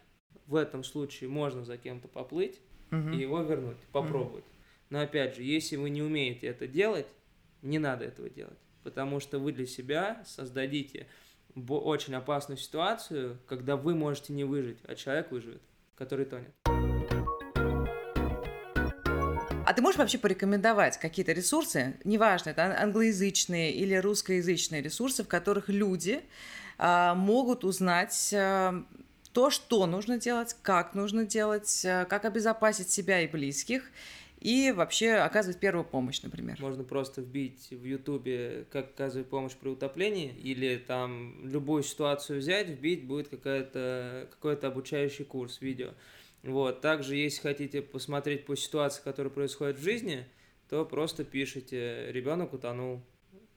в 0.47 0.55
этом 0.55 0.83
случае 0.83 1.29
можно 1.29 1.63
за 1.65 1.77
кем-то 1.77 2.07
поплыть 2.07 2.59
Мгм. 2.91 3.13
и 3.13 3.17
его 3.21 3.41
вернуть, 3.41 3.77
попробовать. 3.91 4.45
Но 4.89 5.01
опять 5.01 5.35
же, 5.35 5.43
если 5.43 5.75
вы 5.75 5.89
не 5.89 6.01
умеете 6.01 6.47
это 6.47 6.67
делать, 6.67 7.07
не 7.61 7.77
надо 7.77 8.05
этого 8.05 8.29
делать, 8.29 8.57
потому 8.83 9.19
что 9.19 9.37
вы 9.37 9.51
для 9.51 9.67
себя 9.67 10.23
создадите 10.25 11.05
очень 11.67 12.15
опасную 12.15 12.57
ситуацию, 12.57 13.37
когда 13.47 13.75
вы 13.75 13.93
можете 13.95 14.33
не 14.33 14.45
выжить, 14.45 14.77
а 14.85 14.95
человек 14.95 15.31
выживет, 15.31 15.61
который 15.95 16.25
тонет. 16.25 16.51
А 19.69 19.73
ты 19.73 19.83
можешь 19.83 19.99
вообще 19.99 20.17
порекомендовать 20.17 20.97
какие-то 20.97 21.31
ресурсы, 21.31 21.93
неважно, 22.03 22.49
это 22.49 22.63
ан- 22.65 22.85
англоязычные 22.85 23.71
или 23.71 23.93
русскоязычные 23.93 24.81
ресурсы, 24.81 25.23
в 25.23 25.27
которых 25.27 25.69
люди 25.69 26.21
а, 26.79 27.13
могут 27.13 27.63
узнать 27.63 28.31
а, 28.33 28.83
то, 29.31 29.51
что 29.51 29.85
нужно 29.85 30.17
делать, 30.17 30.55
как 30.63 30.95
нужно 30.95 31.23
делать, 31.23 31.83
а, 31.85 32.05
как 32.05 32.25
обезопасить 32.25 32.89
себя 32.89 33.21
и 33.21 33.27
близких, 33.27 33.83
и 34.39 34.73
вообще 34.75 35.11
оказывать 35.11 35.59
первую 35.59 35.85
помощь, 35.85 36.19
например. 36.23 36.57
Можно 36.59 36.83
просто 36.83 37.21
вбить 37.21 37.67
в 37.69 37.83
Ютубе, 37.83 38.65
как 38.71 38.85
оказывать 38.85 39.27
помощь 39.27 39.53
при 39.53 39.69
утоплении, 39.69 40.33
или 40.41 40.77
там 40.77 41.47
любую 41.47 41.83
ситуацию 41.83 42.39
взять, 42.39 42.69
вбить, 42.69 43.05
будет 43.05 43.27
какая-то, 43.27 44.29
какой-то 44.31 44.65
обучающий 44.65 45.25
курс, 45.25 45.61
видео. 45.61 45.89
Вот. 46.43 46.81
Также, 46.81 47.15
если 47.15 47.41
хотите 47.41 47.81
посмотреть 47.81 48.45
по 48.45 48.55
ситуации, 48.55 49.01
которая 49.03 49.31
происходит 49.31 49.77
в 49.77 49.83
жизни, 49.83 50.25
то 50.69 50.85
просто 50.85 51.23
пишите 51.23 52.11
«ребенок 52.11 52.53
утонул», 52.53 53.01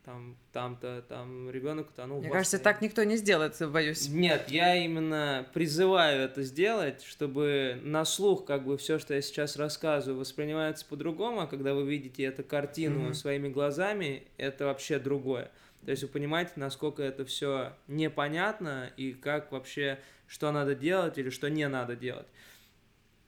там, 0.05 0.37
там-то, 0.53 1.05
там, 1.09 1.49
ребенок 1.51 1.91
утонул. 1.91 2.21
Мне 2.21 2.31
кажется, 2.31 2.57
бассейне». 2.57 2.65
так 2.75 2.83
никто 2.83 3.05
не 3.05 3.17
сделает, 3.17 3.57
боюсь. 3.71 4.09
Нет, 4.09 4.49
я 4.49 4.75
именно 4.75 5.47
призываю 5.55 6.23
это 6.23 6.43
сделать, 6.43 7.05
чтобы 7.05 7.79
на 7.85 8.05
слух 8.05 8.45
как 8.45 8.65
бы 8.65 8.77
все, 8.79 8.99
что 8.99 9.15
я 9.15 9.23
сейчас 9.23 9.57
рассказываю, 9.57 10.19
воспринимается 10.19 10.85
по-другому, 10.87 11.43
а 11.43 11.47
когда 11.47 11.75
вы 11.75 11.89
видите 11.89 12.25
эту 12.25 12.43
картину 12.43 13.01
Мгм. 13.01 13.15
своими 13.15 13.49
глазами, 13.49 14.25
это 14.39 14.65
вообще 14.65 14.99
другое. 14.99 15.53
То 15.85 15.91
есть 15.93 16.03
вы 16.03 16.09
понимаете, 16.09 16.53
насколько 16.57 17.03
это 17.03 17.25
все 17.25 17.73
непонятно 17.87 18.91
и 18.97 19.13
как 19.13 19.53
вообще, 19.53 20.01
что 20.27 20.51
надо 20.51 20.75
делать 20.75 21.19
или 21.19 21.31
что 21.31 21.49
не 21.49 21.69
надо 21.69 21.95
делать. 21.97 22.27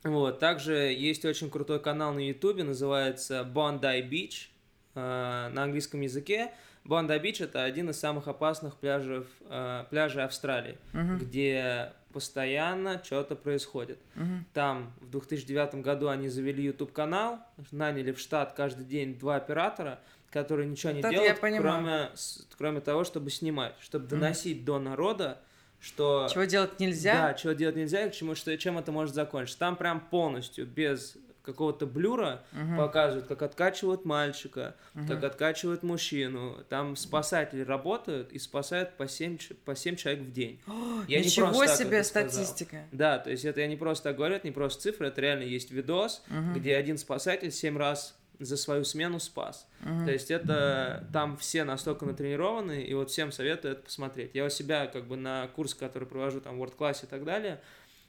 Вот, 0.04 0.38
также 0.38 0.74
есть 0.92 1.24
очень 1.24 1.50
крутой 1.50 1.80
канал 1.80 2.12
на 2.12 2.20
Ютубе, 2.26 2.62
называется 2.62 3.40
Bondi 3.52 4.06
Beach 4.08 4.48
э, 4.94 5.48
на 5.48 5.62
английском 5.64 6.02
языке. 6.02 6.52
Bondi 6.84 7.20
Beach 7.22 7.42
это 7.42 7.64
один 7.64 7.88
из 7.88 7.98
самых 7.98 8.28
опасных 8.28 8.76
пляжев, 8.76 9.26
э, 9.48 9.84
пляжей 9.88 10.22
Австралии, 10.22 10.76
Мгм, 10.92 11.18
где 11.18 11.92
постоянно 12.12 13.02
что-то 13.02 13.34
происходит. 13.34 13.98
мгм. 14.14 14.44
Там 14.52 14.92
в 15.00 15.08
2009 15.10 15.76
году 15.82 16.08
они 16.08 16.28
завели 16.28 16.62
YouTube 16.62 16.92
канал, 16.92 17.38
наняли 17.72 18.12
в 18.12 18.20
штат 18.20 18.52
каждый 18.52 18.84
день 18.84 19.18
два 19.18 19.36
оператора, 19.36 20.00
которые 20.30 20.68
ничего 20.68 20.92
не 20.92 21.00
я 21.00 21.10
делают, 21.10 21.38
кроме, 21.38 22.10
кроме 22.58 22.80
того, 22.82 23.04
чтобы 23.04 23.30
снимать, 23.30 23.74
чтобы 23.80 24.04
Мгм. 24.04 24.10
доносить 24.20 24.64
до 24.66 24.78
народа, 24.78 25.38
что 25.84 26.26
Чего 26.32 26.44
делать 26.44 26.80
нельзя? 26.80 27.14
да, 27.28 27.34
чего 27.34 27.52
делать 27.52 27.76
нельзя, 27.76 28.06
и 28.06 28.10
к 28.10 28.14
чему, 28.14 28.34
что, 28.34 28.56
чем 28.56 28.78
это 28.78 28.90
может 28.90 29.14
закончиться. 29.14 29.58
Там 29.58 29.76
прям 29.76 30.00
полностью, 30.00 30.66
без 30.66 31.16
какого-то 31.42 31.86
блюра, 31.86 32.42
Мгм, 32.52 32.78
показывают, 32.78 33.26
как 33.26 33.42
откачивают 33.42 34.06
мальчика, 34.06 34.76
мгм. 34.94 35.06
как 35.08 35.24
откачивают 35.24 35.82
мужчину. 35.82 36.56
Там 36.70 36.96
спасатели 36.96 37.60
работают 37.60 38.32
и 38.32 38.38
спасают 38.38 38.96
по 38.96 39.06
7, 39.06 39.36
по 39.66 39.76
7 39.76 39.96
человек 39.96 40.22
в 40.22 40.32
день. 40.32 40.58
Я 41.06 41.18
не 41.20 41.26
Ничего 41.26 41.52
так 41.66 41.76
себе 41.76 41.98
это 41.98 42.08
сказал. 42.08 42.30
статистика. 42.30 42.84
Да, 42.92 43.18
то 43.18 43.30
есть 43.30 43.44
это 43.44 43.60
я 43.60 43.66
не 43.66 43.76
просто 43.76 44.04
так 44.04 44.16
говорю, 44.16 44.36
это 44.36 44.46
не 44.46 44.52
просто 44.52 44.80
цифры, 44.84 45.08
это 45.08 45.20
реально 45.20 45.42
есть 45.42 45.70
видос, 45.70 46.22
Мгм, 46.28 46.54
где 46.54 46.76
один 46.76 46.96
спасатель 46.96 47.52
7 47.52 47.76
раз 47.76 48.16
за 48.38 48.56
свою 48.56 48.84
смену 48.84 49.20
спас. 49.20 49.68
мгм. 49.80 50.06
То 50.06 50.12
есть 50.12 50.30
это 50.30 51.08
там 51.12 51.36
все 51.36 51.64
настолько 51.64 52.06
натренированы, 52.06 52.82
и 52.82 52.94
вот 52.94 53.10
всем 53.10 53.32
советую 53.32 53.72
это 53.72 53.82
посмотреть. 53.82 54.30
Я 54.34 54.44
у 54.44 54.50
себя 54.50 54.86
как 54.86 55.06
бы 55.06 55.16
на 55.16 55.48
курс, 55.48 55.74
который 55.74 56.08
провожу 56.08 56.40
там 56.40 56.58
в 56.58 56.62
World 56.62 56.76
Class 56.76 57.04
и 57.04 57.06
так 57.06 57.24
далее, 57.24 57.60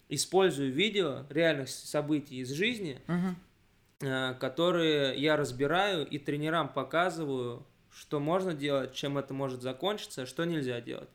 использую 0.09 0.71
видео 0.71 1.25
реальных 1.29 1.69
событий 1.69 2.37
из 2.37 2.51
жизни, 2.51 3.01
э, 4.01 4.33
которые 4.39 5.17
я 5.17 5.35
разбираю 5.35 6.05
и 6.07 6.17
тренерам 6.19 6.69
показываю, 6.69 7.65
что 7.91 8.19
можно 8.19 8.53
делать, 8.53 8.93
чем 8.93 9.17
это 9.17 9.33
может 9.33 9.61
закончиться, 9.61 10.23
а 10.23 10.25
что 10.25 10.45
нельзя 10.45 10.81
делать. 10.81 11.09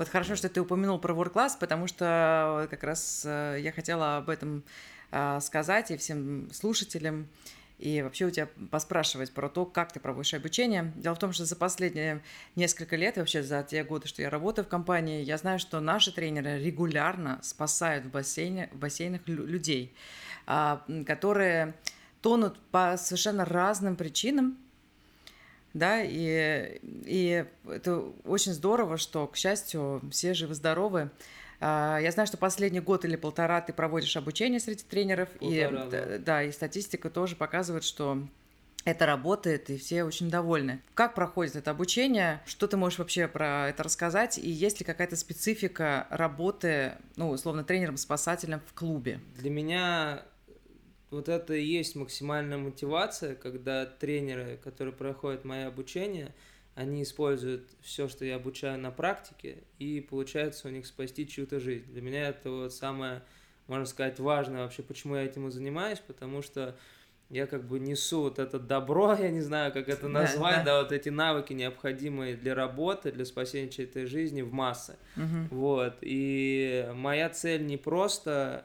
Вот 0.00 0.08
хорошо, 0.08 0.34
что 0.34 0.48
ты 0.48 0.62
упомянул 0.62 0.98
про 0.98 1.12
World 1.12 1.34
Class, 1.34 1.50
потому 1.60 1.86
что 1.86 2.66
как 2.70 2.82
раз 2.84 3.22
э, 3.26 3.58
я 3.60 3.70
хотела 3.70 4.16
об 4.16 4.30
этом 4.30 4.58
э, 4.58 4.62
сказать 5.40 5.90
и 5.90 5.96
всем 5.96 6.50
слушателям, 6.52 7.28
и 7.80 8.02
вообще 8.02 8.26
у 8.26 8.30
тебя 8.30 8.46
поспрашивать 8.70 9.32
про 9.32 9.48
то, 9.48 9.64
как 9.64 9.90
ты 9.92 10.00
проводишь 10.00 10.34
обучение. 10.34 10.92
Дело 10.96 11.14
в 11.14 11.18
том, 11.18 11.32
что 11.32 11.46
за 11.46 11.56
последние 11.56 12.22
несколько 12.54 12.94
лет, 12.94 13.16
вообще 13.16 13.42
за 13.42 13.62
те 13.62 13.82
годы, 13.84 14.06
что 14.06 14.20
я 14.20 14.28
работаю 14.28 14.66
в 14.66 14.68
компании, 14.68 15.22
я 15.22 15.38
знаю, 15.38 15.58
что 15.58 15.80
наши 15.80 16.12
тренеры 16.12 16.62
регулярно 16.62 17.38
спасают 17.42 18.04
в, 18.04 18.10
бассейне, 18.10 18.68
в 18.72 18.76
бассейнах 18.76 19.22
лю- 19.26 19.46
людей, 19.46 19.94
а, 20.46 20.84
которые 21.06 21.74
тонут 22.20 22.60
по 22.70 22.96
совершенно 22.98 23.46
разным 23.46 23.96
причинам, 23.96 24.58
да, 25.74 26.02
и, 26.02 26.80
и 26.82 27.44
это 27.68 28.04
очень 28.24 28.52
здорово, 28.52 28.96
что, 28.96 29.26
к 29.26 29.36
счастью, 29.36 30.00
все 30.10 30.34
живы-здоровы. 30.34 31.10
А, 31.60 31.98
Я 31.98 32.10
знаю, 32.10 32.26
что 32.26 32.36
последний 32.36 32.80
год 32.80 33.04
или 33.04 33.16
полтора 33.16 33.60
ты 33.60 33.72
проводишь 33.72 34.16
обучение 34.16 34.60
среди 34.60 34.82
тренеров, 34.82 35.28
и, 35.40 35.60
Полтора, 35.64 35.84
да. 35.86 35.90
д- 36.06 36.18
да, 36.18 36.42
и 36.42 36.52
статистика 36.52 37.10
тоже 37.10 37.36
показывает, 37.36 37.84
что 37.84 38.26
это 38.86 39.04
работает, 39.04 39.68
и 39.68 39.76
все 39.76 40.04
очень 40.04 40.30
довольны. 40.30 40.80
Как 40.94 41.14
проходит 41.14 41.54
это 41.56 41.70
обучение? 41.70 42.40
Что 42.46 42.66
ты 42.66 42.78
можешь 42.78 42.98
вообще 42.98 43.28
про 43.28 43.68
это 43.68 43.82
рассказать? 43.82 44.38
И 44.38 44.48
есть 44.50 44.80
ли 44.80 44.86
какая-то 44.86 45.16
специфика 45.16 46.06
работы, 46.08 46.92
ну, 47.16 47.28
условно, 47.28 47.62
тренером-спасателем 47.62 48.62
в 48.66 48.72
клубе? 48.72 49.20
Для 49.36 49.50
меня 49.50 50.22
вот 51.10 51.28
это 51.28 51.54
и 51.54 51.64
есть 51.64 51.96
максимальная 51.96 52.58
мотивация, 52.58 53.34
когда 53.34 53.84
тренеры, 53.86 54.58
которые 54.62 54.94
проходят 54.94 55.44
мое 55.44 55.66
обучение, 55.66 56.34
они 56.74 57.02
используют 57.02 57.68
все, 57.82 58.08
что 58.08 58.24
я 58.24 58.36
обучаю 58.36 58.78
на 58.78 58.90
практике, 58.90 59.58
и 59.78 60.00
получается 60.00 60.68
у 60.68 60.70
них 60.70 60.86
спасти 60.86 61.26
чью-то 61.26 61.60
жизнь. 61.60 61.86
Для 61.92 62.00
меня 62.00 62.28
это 62.28 62.50
вот 62.50 62.72
самое, 62.72 63.22
можно 63.66 63.86
сказать, 63.86 64.20
важное 64.20 64.62
вообще, 64.62 64.82
почему 64.82 65.16
я 65.16 65.24
этим 65.24 65.48
и 65.48 65.50
занимаюсь, 65.50 65.98
потому 65.98 66.42
что 66.42 66.76
я 67.28 67.46
как 67.46 67.64
бы 67.64 67.78
несу 67.78 68.22
вот 68.22 68.38
это 68.38 68.58
добро, 68.58 69.14
я 69.20 69.30
не 69.30 69.40
знаю, 69.40 69.72
как 69.72 69.88
это 69.88 70.08
назвать, 70.08 70.58
да, 70.58 70.64
да. 70.64 70.76
да 70.76 70.82
вот 70.82 70.92
эти 70.92 71.08
навыки, 71.08 71.52
необходимые 71.52 72.36
для 72.36 72.54
работы, 72.54 73.10
для 73.10 73.24
спасения 73.24 73.68
чьей-то 73.68 74.06
жизни 74.06 74.42
в 74.42 74.52
массы. 74.52 74.96
Угу. 75.16 75.56
Вот. 75.56 75.94
И 76.02 76.88
моя 76.94 77.30
цель 77.30 77.66
не 77.66 77.76
просто 77.76 78.64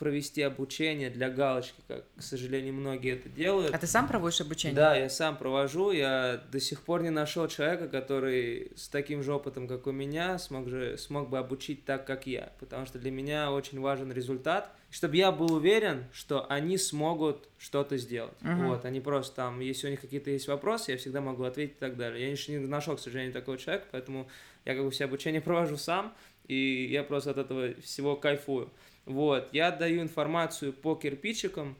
провести 0.00 0.40
обучение 0.40 1.10
для 1.10 1.28
галочки, 1.28 1.78
как, 1.86 2.04
к 2.16 2.22
сожалению, 2.22 2.72
многие 2.72 3.12
это 3.12 3.28
делают. 3.28 3.74
А 3.74 3.78
ты 3.78 3.86
сам 3.86 4.08
проводишь 4.08 4.40
обучение? 4.40 4.74
Да, 4.74 4.96
я 4.96 5.10
сам 5.10 5.36
провожу. 5.36 5.92
Я 5.92 6.42
до 6.50 6.58
сих 6.58 6.80
пор 6.80 7.02
не 7.02 7.10
нашел 7.10 7.46
человека, 7.48 7.86
который 7.86 8.72
с 8.76 8.88
таким 8.88 9.22
же 9.22 9.34
опытом, 9.34 9.68
как 9.68 9.86
у 9.86 9.92
меня, 9.92 10.38
смог, 10.38 10.70
же, 10.70 10.96
смог 10.96 11.28
бы 11.28 11.38
обучить 11.38 11.84
так, 11.84 12.06
как 12.06 12.26
я. 12.26 12.50
Потому 12.60 12.86
что 12.86 12.98
для 12.98 13.10
меня 13.10 13.52
очень 13.52 13.78
важен 13.78 14.10
результат, 14.10 14.72
чтобы 14.90 15.18
я 15.18 15.32
был 15.32 15.52
уверен, 15.52 16.06
что 16.14 16.46
они 16.50 16.78
смогут 16.78 17.50
что-то 17.58 17.98
сделать. 17.98 18.38
Uh-huh. 18.40 18.68
Вот, 18.68 18.86
они 18.86 19.00
просто 19.00 19.36
там, 19.36 19.60
если 19.60 19.88
у 19.88 19.90
них 19.90 20.00
какие-то 20.00 20.30
есть 20.30 20.48
вопросы, 20.48 20.92
я 20.92 20.96
всегда 20.96 21.20
могу 21.20 21.44
ответить 21.44 21.76
и 21.76 21.78
так 21.78 21.98
далее. 21.98 22.24
Я 22.24 22.30
еще 22.30 22.52
не 22.52 22.66
нашел, 22.66 22.96
к 22.96 23.00
сожалению, 23.00 23.34
такого 23.34 23.58
человека, 23.58 23.84
поэтому 23.90 24.30
я 24.64 24.74
как 24.74 24.82
бы 24.82 24.90
все 24.90 25.04
обучение 25.04 25.40
провожу 25.42 25.76
сам, 25.76 26.14
и 26.48 26.88
я 26.90 27.04
просто 27.04 27.32
от 27.32 27.36
этого 27.36 27.74
всего 27.82 28.16
кайфую. 28.16 28.70
Вот, 29.06 29.48
я 29.52 29.70
даю 29.70 30.02
информацию 30.02 30.72
по 30.72 30.94
кирпичикам, 30.94 31.76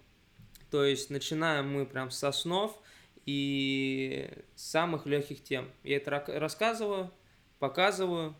то 0.70 0.84
есть 0.84 1.10
начинаем 1.10 1.72
мы 1.72 1.86
прям 1.86 2.10
с 2.10 2.22
основ 2.24 2.76
и 3.26 4.30
самых 4.54 5.06
легких 5.06 5.42
тем. 5.42 5.68
Я 5.84 5.98
это 5.98 6.22
рассказываю, 6.26 7.10
показываю, 7.58 8.34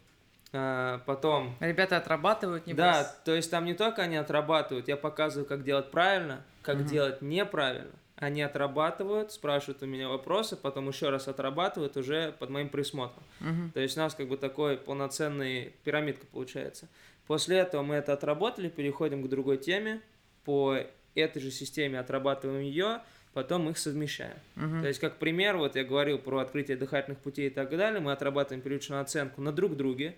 а, 0.52 0.98
потом... 1.06 1.56
Ребята 1.60 1.96
отрабатывают, 1.96 2.66
не 2.66 2.74
Да, 2.74 3.04
то 3.24 3.34
есть 3.34 3.50
там 3.50 3.64
не 3.64 3.74
только 3.74 4.02
они 4.02 4.16
отрабатывают, 4.16 4.88
я 4.88 4.96
показываю, 4.96 5.46
как 5.46 5.62
делать 5.62 5.90
правильно, 5.90 6.44
как 6.62 6.80
угу. 6.80 6.84
делать 6.84 7.22
неправильно. 7.22 7.92
Они 8.16 8.42
отрабатывают, 8.42 9.32
спрашивают 9.32 9.82
у 9.82 9.86
меня 9.86 10.08
вопросы, 10.08 10.54
потом 10.54 10.88
еще 10.88 11.08
раз 11.08 11.26
отрабатывают 11.26 11.96
уже 11.96 12.32
под 12.38 12.50
моим 12.50 12.68
присмотром. 12.68 13.22
Угу. 13.40 13.70
То 13.74 13.80
есть 13.80 13.96
у 13.96 14.00
нас 14.00 14.14
как 14.14 14.28
бы 14.28 14.36
такой 14.36 14.76
полноценный 14.76 15.72
пирамидка 15.84 16.26
получается. 16.26 16.88
После 17.30 17.58
этого 17.58 17.82
мы 17.82 17.94
это 17.94 18.12
отработали, 18.12 18.68
переходим 18.68 19.22
к 19.22 19.28
другой 19.28 19.56
теме, 19.56 20.00
по 20.42 20.78
этой 21.14 21.40
же 21.40 21.52
системе 21.52 22.00
отрабатываем 22.00 22.60
ее, 22.60 23.02
потом 23.34 23.70
их 23.70 23.78
совмещаем. 23.78 24.36
Uh-huh. 24.56 24.82
То 24.82 24.88
есть, 24.88 24.98
как 24.98 25.20
пример, 25.20 25.56
вот 25.56 25.76
я 25.76 25.84
говорил 25.84 26.18
про 26.18 26.40
открытие 26.40 26.76
дыхательных 26.76 27.20
путей 27.20 27.46
и 27.46 27.50
так 27.50 27.70
далее, 27.70 28.00
мы 28.00 28.10
отрабатываем 28.10 28.60
первичную 28.62 29.00
оценку 29.00 29.42
на 29.42 29.52
друг 29.52 29.76
друге, 29.76 30.16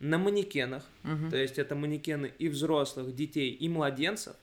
на 0.00 0.18
манекенах, 0.18 0.82
uh-huh. 1.04 1.30
то 1.30 1.36
есть 1.36 1.60
это 1.60 1.76
манекены 1.76 2.32
и 2.40 2.48
взрослых, 2.48 3.14
детей, 3.14 3.52
и 3.52 3.68
младенцев, 3.68 4.34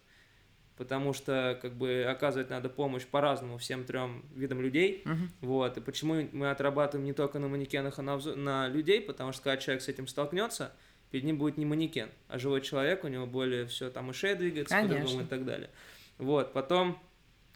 потому 0.77 1.11
что 1.11 1.59
как 1.61 1.73
бы 1.73 2.05
оказывать 2.09 2.49
надо 2.49 2.69
помощь 2.69 3.05
по-разному 3.05 3.57
всем 3.57 3.83
трем 3.83 4.23
видам 4.33 4.61
людей, 4.61 5.03
uh-huh. 5.03 5.15
вот, 5.41 5.77
и 5.77 5.81
почему 5.81 6.25
мы 6.31 6.49
отрабатываем 6.49 7.05
не 7.05 7.11
только 7.11 7.39
на 7.39 7.49
манекенах, 7.49 7.99
а 7.99 8.01
на, 8.01 8.17
на 8.17 8.69
людей, 8.69 9.01
потому 9.01 9.33
что 9.33 9.43
когда 9.43 9.57
человек 9.57 9.83
с 9.83 9.89
этим 9.89 10.07
столкнется, 10.07 10.71
перед 11.11 11.23
ним 11.25 11.37
будет 11.37 11.57
не 11.57 11.65
манекен, 11.65 12.09
а 12.27 12.39
живой 12.39 12.61
человек, 12.61 13.03
у 13.03 13.07
него 13.07 13.25
более 13.25 13.65
все 13.65 13.89
там 13.89 14.11
и 14.11 14.13
шея 14.13 14.35
двигается 14.35 14.75
по-другому 14.81 15.21
и 15.21 15.25
так 15.25 15.45
далее. 15.45 15.69
Вот, 16.17 16.53
потом, 16.53 16.99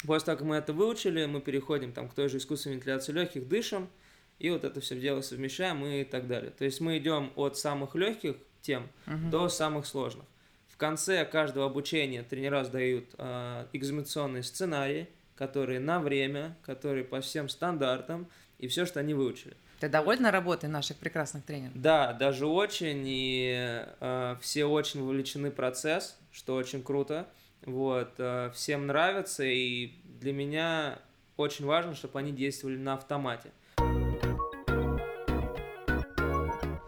после 0.06 0.28
того, 0.28 0.38
как 0.38 0.48
мы 0.48 0.56
это 0.56 0.74
выучили, 0.74 1.26
мы 1.26 1.42
переходим 1.42 1.92
там 1.92 2.10
к 2.10 2.14
той 2.14 2.30
же 2.30 2.38
искусственной 2.38 2.76
вентиляции 2.76 3.12
легких, 3.12 3.48
дышим, 3.48 3.90
и 4.40 4.50
вот 4.50 4.64
это 4.64 4.80
все 4.82 5.00
дело 5.00 5.22
совмещаем 5.22 5.86
и 5.86 6.04
так 6.04 6.28
далее. 6.28 6.52
То 6.52 6.66
есть 6.66 6.80
мы 6.80 6.98
идем 6.98 7.32
от 7.36 7.58
самых 7.58 7.96
легких 7.96 8.36
тем 8.62 8.90
угу. 9.06 9.30
до 9.30 9.50
самых 9.50 9.86
сложных. 9.86 10.26
В 10.68 10.78
конце 10.78 11.26
каждого 11.26 11.66
обучения 11.66 12.24
тренера 12.24 12.64
сдают 12.64 13.06
э, 13.18 13.66
экзаменационные 13.74 14.44
сценарии, 14.44 15.10
которые 15.40 15.80
на 15.80 16.02
время, 16.02 16.58
которые 16.64 17.06
по 17.06 17.22
всем 17.22 17.48
стандартам, 17.48 18.28
и 18.60 18.68
все, 18.68 18.86
что 18.86 19.00
они 19.00 19.14
выучили. 19.14 19.56
Ты 19.80 19.88
довольна 19.88 20.32
работой 20.32 20.70
наших 20.70 20.98
прекрасных 20.98 21.46
тренеров? 21.46 21.72
Да, 21.76 22.12
даже 22.12 22.46
очень, 22.46 23.04
и 23.06 23.86
э, 24.02 24.36
все 24.42 24.66
очень 24.66 25.02
вовлечены 25.02 25.50
в 25.50 25.56
процесс, 25.56 26.18
что 26.34 26.56
очень 26.56 26.84
круто. 26.84 27.26
Вот, 27.64 28.16
э, 28.18 28.52
всем 28.54 28.88
нравится, 28.88 29.46
и 29.46 29.94
для 30.20 30.34
меня 30.34 31.00
очень 31.38 31.66
важно, 31.66 31.96
чтобы 31.96 32.20
они 32.20 32.34
действовали 32.34 32.76
на 32.76 32.96
автомате. 32.96 33.52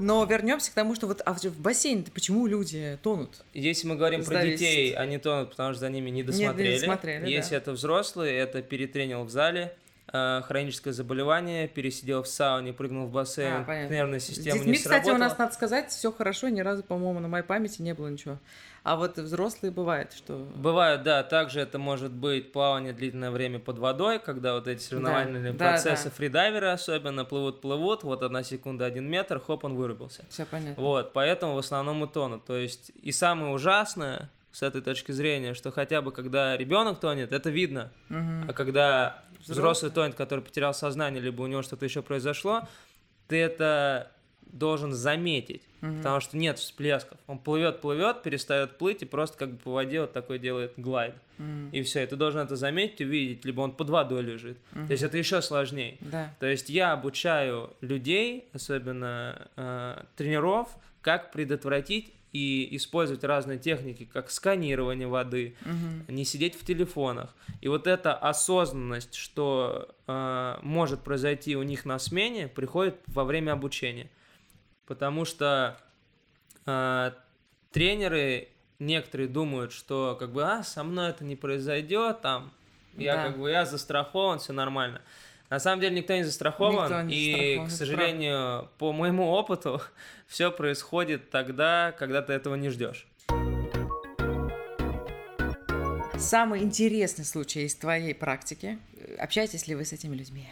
Но 0.01 0.23
вернемся 0.25 0.71
к 0.71 0.73
тому, 0.73 0.95
что 0.95 1.07
вот 1.07 1.21
а 1.25 1.33
в 1.33 1.59
бассейне 1.59 2.05
почему 2.13 2.47
люди 2.47 2.97
тонут? 3.03 3.43
Если 3.53 3.87
мы 3.87 3.95
говорим 3.95 4.23
про 4.23 4.43
детей, 4.43 4.93
они 4.93 5.17
тонут, 5.17 5.51
потому 5.51 5.73
что 5.73 5.81
за 5.81 5.89
ними 5.89 6.09
не 6.09 6.23
досмотрели. 6.23 6.67
Не, 6.67 6.73
не 6.73 6.79
досмотрели 6.79 7.29
Если 7.29 7.51
да. 7.51 7.57
это 7.57 7.71
взрослые, 7.71 8.37
это 8.37 8.61
перетренил 8.61 9.23
в 9.23 9.29
зале, 9.29 9.75
Э, 10.13 10.41
хроническое 10.43 10.93
заболевание, 10.93 11.69
пересидел 11.69 12.23
в 12.23 12.27
сауне, 12.27 12.73
прыгнул 12.73 13.07
в 13.07 13.11
бассейн, 13.11 13.63
а, 13.65 13.87
нервная 13.87 14.19
система 14.19 14.57
детьми, 14.57 14.73
не 14.73 14.77
кстати, 14.77 15.09
у 15.09 15.17
нас, 15.17 15.37
надо 15.37 15.53
сказать, 15.53 15.89
все 15.89 16.11
хорошо, 16.11 16.49
ни 16.49 16.59
разу, 16.59 16.83
по-моему, 16.83 17.21
на 17.21 17.29
моей 17.29 17.45
памяти 17.45 17.81
не 17.81 17.93
было 17.93 18.09
ничего. 18.09 18.37
А 18.84 18.95
вот 18.95 19.17
взрослые 19.17 19.71
бывает, 19.71 20.11
что... 20.13 20.38
Бывают, 20.55 21.03
да. 21.03 21.21
Также 21.23 21.59
это 21.59 21.77
может 21.77 22.11
быть 22.11 22.51
плавание 22.51 22.93
длительное 22.93 23.29
время 23.29 23.59
под 23.59 23.77
водой, 23.77 24.17
когда 24.17 24.55
вот 24.55 24.67
эти 24.67 24.82
соревновательные 24.82 25.53
да, 25.53 25.69
процессы, 25.69 26.05
да, 26.05 26.09
да. 26.09 26.15
фридайверы 26.15 26.67
особенно, 26.69 27.23
плывут-плывут, 27.23 28.03
вот 28.03 28.23
одна 28.23 28.41
секунда, 28.41 28.86
один 28.86 29.07
метр, 29.07 29.39
хоп, 29.39 29.65
он 29.65 29.75
вырубился. 29.75 30.25
Все 30.29 30.45
понятно. 30.45 30.82
Вот, 30.82 31.13
поэтому 31.13 31.53
в 31.53 31.59
основном 31.59 32.03
и 32.05 32.07
тонут. 32.07 32.45
То 32.45 32.57
есть, 32.57 32.91
и 33.01 33.11
самое 33.11 33.53
ужасное, 33.53 34.29
с 34.51 34.63
этой 34.63 34.82
точки 34.82 35.11
зрения, 35.11 35.53
что 35.53 35.71
хотя 35.71 36.01
бы 36.01 36.11
когда 36.11 36.57
ребенок 36.57 36.99
тонет, 36.99 37.32
это 37.32 37.49
видно, 37.49 37.91
угу. 38.09 38.49
а 38.49 38.53
когда 38.53 39.23
взрослый 39.47 39.91
тонет, 39.91 40.15
который 40.15 40.43
потерял 40.43 40.73
сознание, 40.73 41.21
либо 41.21 41.41
у 41.41 41.47
него 41.47 41.61
что-то 41.61 41.86
еще 41.86 42.01
произошло, 42.01 42.67
ты 43.27 43.38
это 43.38 44.11
должен 44.51 44.93
заметить, 44.93 45.61
угу. 45.81 45.97
потому 45.97 46.19
что 46.19 46.37
нет 46.37 46.59
всплесков. 46.59 47.17
Он 47.27 47.39
плывет, 47.39 47.81
плывет, 47.81 48.23
перестает 48.23 48.77
плыть 48.77 49.01
и 49.01 49.05
просто 49.05 49.37
как 49.37 49.51
бы 49.51 49.57
по 49.57 49.71
воде 49.71 50.01
вот 50.01 50.13
такой 50.13 50.39
делает 50.39 50.73
глайд. 50.77 51.15
Угу. 51.39 51.69
И 51.71 51.81
все, 51.83 52.03
и 52.03 52.05
ты 52.05 52.15
должен 52.15 52.41
это 52.41 52.55
заметить, 52.55 53.01
увидеть, 53.01 53.45
либо 53.45 53.61
он 53.61 53.71
под 53.71 53.89
водой 53.89 54.21
лежит. 54.21 54.57
Угу. 54.75 54.87
То 54.87 54.91
есть 54.91 55.03
это 55.03 55.17
еще 55.17 55.41
сложнее. 55.41 55.97
Да. 56.01 56.33
То 56.39 56.45
есть 56.45 56.69
я 56.69 56.93
обучаю 56.93 57.71
людей, 57.81 58.45
особенно 58.53 59.47
э, 59.55 60.03
тренеров, 60.15 60.69
как 61.01 61.31
предотвратить 61.31 62.13
и 62.33 62.75
использовать 62.77 63.23
разные 63.23 63.57
техники, 63.57 64.07
как 64.11 64.31
сканирование 64.31 65.07
воды, 65.07 65.55
угу. 65.65 66.11
не 66.13 66.23
сидеть 66.23 66.55
в 66.55 66.65
телефонах. 66.65 67.35
И 67.59 67.67
вот 67.67 67.87
эта 67.87 68.13
осознанность, 68.13 69.15
что 69.15 69.89
э, 70.07 70.57
может 70.61 71.01
произойти 71.01 71.55
у 71.55 71.63
них 71.63 71.85
на 71.85 71.99
смене, 71.99 72.47
приходит 72.47 72.95
во 73.07 73.25
время 73.25 73.51
обучения. 73.51 74.09
Потому 74.91 75.23
что 75.23 75.77
э, 76.65 77.11
тренеры 77.71 78.49
некоторые 78.77 79.29
думают, 79.29 79.71
что 79.71 80.17
как 80.19 80.33
бы, 80.33 80.43
а, 80.43 80.63
со 80.63 80.83
мной 80.83 81.11
это 81.11 81.23
не 81.23 81.37
произойдет, 81.37 82.19
там, 82.19 82.51
я 82.97 83.15
да. 83.15 83.27
как 83.27 83.37
бы, 83.37 83.49
я 83.49 83.63
застрахован, 83.63 84.39
все 84.39 84.51
нормально. 84.51 85.01
На 85.49 85.59
самом 85.59 85.79
деле 85.79 85.95
никто 85.95 86.13
не 86.13 86.23
застрахован, 86.23 86.83
никто 86.83 87.01
не 87.03 87.15
и, 87.15 87.31
застрахован, 87.31 87.67
к 87.67 87.71
сожалению, 87.71 88.69
по 88.79 88.91
моему 88.91 89.29
опыту, 89.29 89.81
все 90.27 90.51
происходит 90.51 91.29
тогда, 91.29 91.95
когда 91.97 92.21
ты 92.21 92.33
этого 92.33 92.55
не 92.55 92.67
ждешь. 92.67 93.07
Самый 96.17 96.63
интересный 96.63 97.23
случай 97.23 97.63
из 97.63 97.75
твоей 97.75 98.13
практики. 98.13 98.77
Общаетесь 99.17 99.67
ли 99.67 99.75
вы 99.75 99.85
с 99.85 99.93
этими 99.93 100.17
людьми? 100.17 100.49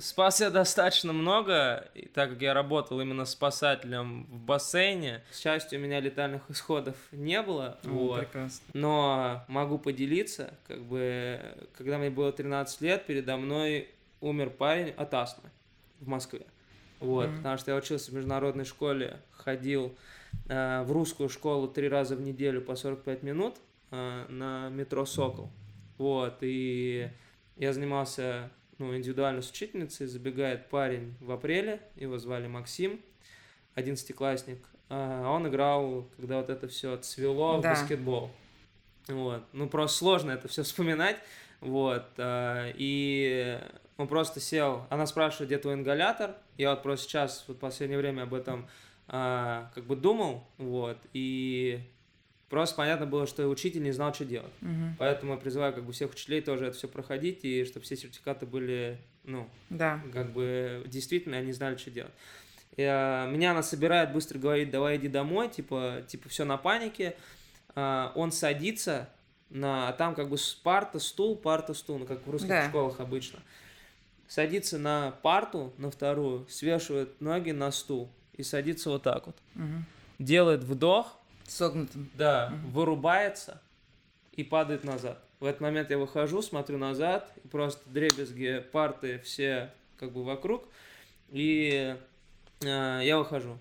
Спас 0.00 0.40
я 0.40 0.50
достаточно 0.50 1.12
много, 1.12 1.88
и 1.94 2.06
так 2.06 2.30
как 2.30 2.42
я 2.42 2.54
работал 2.54 3.00
именно 3.00 3.24
спасателем 3.24 4.24
в 4.24 4.38
бассейне, 4.40 5.22
к 5.30 5.34
счастью, 5.34 5.78
у 5.78 5.82
меня 5.82 6.00
летальных 6.00 6.42
исходов 6.48 6.96
не 7.12 7.40
было. 7.42 7.78
О, 7.84 7.88
вот. 7.88 8.20
прекрасно. 8.20 8.64
Но 8.72 9.44
могу 9.48 9.78
поделиться, 9.78 10.54
как 10.66 10.80
бы, 10.82 11.40
когда 11.76 11.98
мне 11.98 12.10
было 12.10 12.32
13 12.32 12.80
лет, 12.80 13.06
передо 13.06 13.36
мной 13.36 13.88
умер 14.20 14.50
парень 14.50 14.90
от 14.90 15.14
астмы 15.14 15.50
в 16.00 16.08
Москве. 16.08 16.42
Вот, 17.00 17.26
mm-hmm. 17.26 17.36
потому 17.36 17.58
что 17.58 17.70
я 17.72 17.76
учился 17.76 18.10
в 18.10 18.14
международной 18.14 18.64
школе, 18.64 19.18
ходил 19.32 19.94
э, 20.48 20.82
в 20.82 20.92
русскую 20.92 21.28
школу 21.28 21.68
три 21.68 21.88
раза 21.88 22.16
в 22.16 22.20
неделю 22.22 22.62
по 22.62 22.74
45 22.74 23.22
минут 23.22 23.56
э, 23.90 24.24
на 24.28 24.70
метро 24.70 25.04
Сокол. 25.04 25.50
Вот, 25.98 26.38
и 26.40 27.10
я 27.56 27.72
занимался 27.72 28.50
ну, 28.78 28.96
индивидуально 28.96 29.42
с 29.42 29.50
учительницей, 29.50 30.06
забегает 30.06 30.68
парень 30.68 31.14
в 31.20 31.30
апреле, 31.32 31.80
его 31.96 32.18
звали 32.18 32.46
Максим, 32.46 33.00
одиннадцатиклассник, 33.74 34.58
а 34.88 35.30
он 35.30 35.48
играл, 35.48 36.08
когда 36.16 36.38
вот 36.38 36.50
это 36.50 36.68
все 36.68 36.96
цвело 36.98 37.60
да. 37.60 37.74
в 37.74 37.80
баскетбол. 37.80 38.30
Вот. 39.08 39.42
Ну, 39.52 39.68
просто 39.68 39.98
сложно 39.98 40.30
это 40.32 40.48
все 40.48 40.62
вспоминать. 40.62 41.16
Вот. 41.60 42.06
И 42.18 43.58
он 43.96 44.08
просто 44.08 44.40
сел, 44.40 44.86
она 44.90 45.06
спрашивает, 45.06 45.48
где 45.48 45.58
твой 45.58 45.74
ингалятор. 45.74 46.36
Я 46.58 46.70
вот 46.70 46.82
просто 46.82 47.08
сейчас, 47.08 47.44
вот 47.48 47.56
в 47.56 47.60
последнее 47.60 47.98
время 47.98 48.22
об 48.22 48.34
этом 48.34 48.68
как 49.06 49.84
бы 49.86 49.94
думал, 49.94 50.44
вот, 50.58 50.98
и 51.12 51.80
Просто 52.48 52.76
понятно 52.76 53.06
было, 53.06 53.26
что 53.26 53.48
учитель 53.48 53.82
не 53.82 53.90
знал, 53.90 54.14
что 54.14 54.24
делать. 54.24 54.52
Угу. 54.62 54.96
Поэтому 54.98 55.32
я 55.32 55.38
призываю 55.38 55.72
как 55.72 55.84
бы 55.84 55.92
всех 55.92 56.12
учителей 56.12 56.40
тоже 56.40 56.66
это 56.66 56.76
все 56.76 56.86
проходить, 56.86 57.44
и 57.44 57.64
чтобы 57.64 57.84
все 57.84 57.96
сертификаты 57.96 58.46
были, 58.46 58.98
ну, 59.24 59.48
да. 59.68 60.00
как 60.12 60.32
бы 60.32 60.84
действительно 60.86 61.38
они 61.38 61.52
знали, 61.52 61.76
что 61.76 61.90
делать. 61.90 62.12
И, 62.76 62.82
а, 62.82 63.26
меня 63.26 63.50
она 63.50 63.62
собирает, 63.62 64.12
быстро 64.12 64.38
говорит, 64.38 64.70
давай 64.70 64.96
иди 64.96 65.08
домой, 65.08 65.48
типа, 65.48 66.04
типа 66.06 66.28
все 66.28 66.44
на 66.44 66.56
панике. 66.56 67.16
А, 67.74 68.12
он 68.14 68.30
садится 68.30 69.08
на, 69.50 69.92
там 69.92 70.14
как 70.14 70.28
бы 70.28 70.36
парта, 70.62 71.00
стул, 71.00 71.36
парта, 71.36 71.74
стул, 71.74 71.98
ну 71.98 72.06
как 72.06 72.24
в 72.26 72.30
русских 72.30 72.48
да. 72.48 72.68
школах 72.68 73.00
обычно. 73.00 73.40
Садится 74.28 74.78
на 74.78 75.12
парту, 75.22 75.72
на 75.78 75.90
вторую, 75.90 76.46
свешивает 76.48 77.20
ноги 77.20 77.52
на 77.52 77.70
стул 77.70 78.10
и 78.34 78.42
садится 78.42 78.90
вот 78.90 79.02
так 79.02 79.26
вот. 79.26 79.36
Угу. 79.54 79.84
Делает 80.18 80.64
вдох, 80.64 81.18
Согнутым. 81.48 82.10
Да, 82.14 82.52
угу. 82.52 82.80
вырубается 82.80 83.60
и 84.32 84.44
падает 84.44 84.84
назад. 84.84 85.22
В 85.40 85.44
этот 85.44 85.60
момент 85.60 85.90
я 85.90 85.98
выхожу, 85.98 86.42
смотрю 86.42 86.78
назад, 86.78 87.32
и 87.44 87.48
просто 87.48 87.88
дребезги, 87.90 88.64
парты 88.72 89.18
все 89.18 89.72
как 89.98 90.12
бы 90.12 90.24
вокруг, 90.24 90.64
и 91.28 91.96
э, 92.62 93.00
я 93.02 93.18
выхожу. 93.18 93.58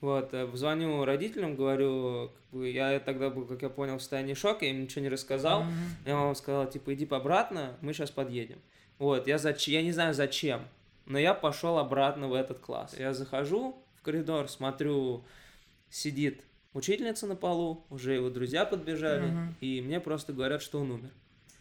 Вот, 0.00 0.32
э, 0.32 0.48
звоню 0.54 1.04
родителям, 1.04 1.56
говорю, 1.56 2.30
как 2.50 2.60
бы, 2.60 2.70
я 2.70 2.98
тогда 3.00 3.30
был, 3.30 3.44
как 3.46 3.62
я 3.62 3.68
понял, 3.68 3.98
в 3.98 4.00
состоянии 4.00 4.34
шока, 4.34 4.64
я 4.64 4.70
им 4.70 4.82
ничего 4.82 5.02
не 5.02 5.08
рассказал. 5.08 5.62
Mm-hmm. 5.62 6.06
Я 6.06 6.16
мама 6.16 6.34
сказала, 6.34 6.66
типа, 6.66 6.94
иди 6.94 7.06
обратно, 7.10 7.76
мы 7.80 7.92
сейчас 7.92 8.10
подъедем. 8.10 8.60
Вот, 8.98 9.26
я, 9.26 9.38
зач... 9.38 9.68
я 9.68 9.82
не 9.82 9.92
знаю 9.92 10.14
зачем, 10.14 10.62
но 11.04 11.18
я 11.18 11.34
пошел 11.34 11.78
обратно 11.78 12.28
в 12.28 12.34
этот 12.34 12.58
класс. 12.58 12.94
Я 12.98 13.12
захожу 13.12 13.76
в 13.96 14.02
коридор, 14.02 14.48
смотрю, 14.48 15.24
сидит 15.90 16.42
учительница 16.74 17.26
на 17.26 17.36
полу, 17.36 17.84
уже 17.90 18.14
его 18.14 18.30
друзья 18.30 18.64
подбежали, 18.64 19.26
угу. 19.26 19.54
и 19.60 19.80
мне 19.80 20.00
просто 20.00 20.32
говорят, 20.32 20.62
что 20.62 20.80
он 20.80 20.90
умер. 20.90 21.10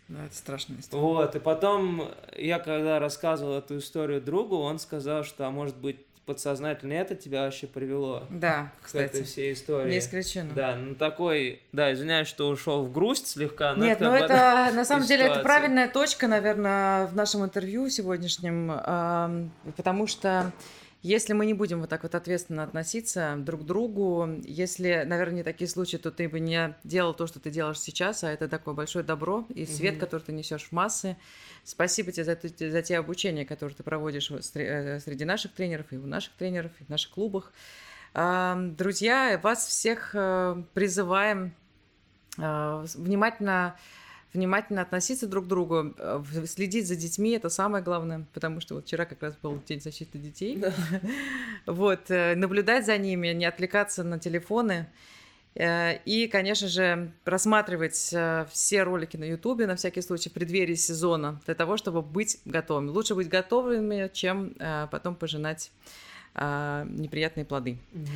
Да, 0.08 0.26
это 0.26 0.36
страшная 0.36 0.80
история. 0.80 1.01
Вот, 1.01 1.36
и 1.36 1.39
потом 1.39 2.10
я 2.38 2.60
когда 2.60 2.99
рассказывал 2.99 3.58
эту 3.58 3.80
историю 3.80 4.22
другу, 4.22 4.58
он 4.58 4.80
сказал, 4.80 5.24
что, 5.24 5.45
а 5.45 5.51
может 5.51 5.76
быть, 5.78 5.97
подсознательно 6.26 6.91
это 6.93 7.16
тебя 7.16 7.43
вообще 7.43 7.68
привело 7.68 8.24
да, 8.30 8.74
к 8.82 8.88
кстати, 8.88 9.05
этой 9.05 9.24
всей 9.24 9.53
истории. 9.53 9.91
Не 9.91 9.99
исключено. 9.99 10.53
Да, 10.53 10.76
ну 10.76 10.93
такой, 10.93 11.62
да, 11.72 11.93
извиняюсь, 11.93 12.28
что 12.28 12.49
ушел 12.49 12.84
в 12.84 12.91
грусть 12.91 13.28
слегка. 13.28 13.74
Но 13.76 13.86
Нет, 13.86 14.01
это, 14.01 14.10
ну 14.10 14.16
это 14.16 14.72
на 14.76 14.84
самом 14.84 15.05
деле 15.08 15.26
это 15.26 15.39
правильная 15.39 15.88
точка, 15.88 16.28
наверное, 16.28 17.08
в 17.08 17.16
нашем 17.16 17.45
интервью 17.45 17.89
сегодняшнем, 17.89 18.68
потому 19.78 20.05
что 20.05 20.51
если 21.04 21.34
мы 21.34 21.45
не 21.45 21.54
будем 21.54 21.82
вот 21.82 21.89
так 21.89 22.04
вот 22.04 22.16
ответственно 22.16 22.64
относиться 22.64 23.36
друг 23.38 23.62
к 23.62 23.64
другу, 23.66 24.28
если, 24.43 25.04
наверное, 25.06 25.38
не 25.38 25.43
такие 25.43 25.70
случаи, 25.70 25.98
то 25.98 26.12
ты 26.12 26.28
бы 26.28 26.39
не 26.39 26.76
делал 26.84 27.14
то, 27.14 27.28
что 27.28 27.39
ты 27.39 27.52
делаешь 27.52 27.80
сейчас, 27.80 28.24
а 28.24 28.32
это 28.32 28.48
такое 28.48 28.74
большое 28.74 29.06
добро 29.06 29.45
и 29.50 29.66
свет, 29.66 29.95
угу. 29.95 30.02
который 30.02 30.22
ты 30.24 30.32
несешь 30.32 30.66
в 30.66 30.72
массы. 30.72 31.16
Спасибо 31.64 32.12
тебе 32.12 32.24
за, 32.24 32.38
за 32.72 32.82
те 32.82 32.98
обучения, 32.98 33.45
которые 33.45 33.76
ты 33.76 33.84
проводишь 33.84 34.32
э, 34.32 35.00
среди 35.00 35.26
наших 35.26 35.54
тренеров 35.54 35.86
и 35.91 35.98
у 35.98 36.06
наших 36.08 36.34
тренеров, 36.34 36.72
и 36.80 36.84
в 36.84 36.89
наших 36.89 37.12
клубах. 37.12 37.52
Друзья, 38.14 39.39
вас 39.43 39.68
всех 39.68 40.12
э, 40.16 40.64
призываем 40.74 41.54
э, 42.39 42.86
внимательно 42.95 43.78
внимательно 44.38 44.84
относиться 44.84 45.28
друг 45.28 45.46
к 45.46 45.48
другу, 45.48 45.96
э, 45.98 46.24
следить 46.46 46.88
за 46.88 46.96
детьми, 46.96 47.32
это 47.32 47.50
самое 47.50 47.84
главное, 47.84 48.26
потому 48.34 48.62
что 48.62 48.76
вот 48.76 48.86
вчера 48.86 49.06
как 49.06 49.22
раз 49.24 49.36
был 49.42 49.60
День 49.68 49.82
защиты 49.82 50.18
детей. 50.18 50.58
Да. 50.58 50.74
Вот, 51.66 52.10
э, 52.10 52.36
наблюдать 52.36 52.86
за 52.86 52.98
ними, 52.98 53.30
не 53.30 53.46
отвлекаться 53.46 54.04
на 54.04 54.20
телефоны. 54.20 54.88
Э, 55.56 55.98
и, 56.06 56.28
конечно 56.28 56.68
же, 56.68 57.12
просматривать 57.24 58.16
все 58.52 58.84
ролики 58.84 59.18
на 59.18 59.26
Ютубе 59.26 59.66
на 59.66 59.76
всякий 59.76 60.02
случай 60.02 60.30
в 60.30 60.34
преддверии 60.34 60.76
сезона 60.76 61.42
для 61.46 61.56
того, 61.56 61.76
чтобы 61.76 62.02
быть 62.02 62.40
готовыми. 62.46 62.90
Лучше 62.90 63.16
быть 63.16 63.28
готовыми, 63.28 64.10
чем 64.14 64.56
потом 64.92 65.16
пожинать 65.16 65.72
неприятные 66.36 67.46
плоды. 67.46 67.80
Угу. 67.94 68.08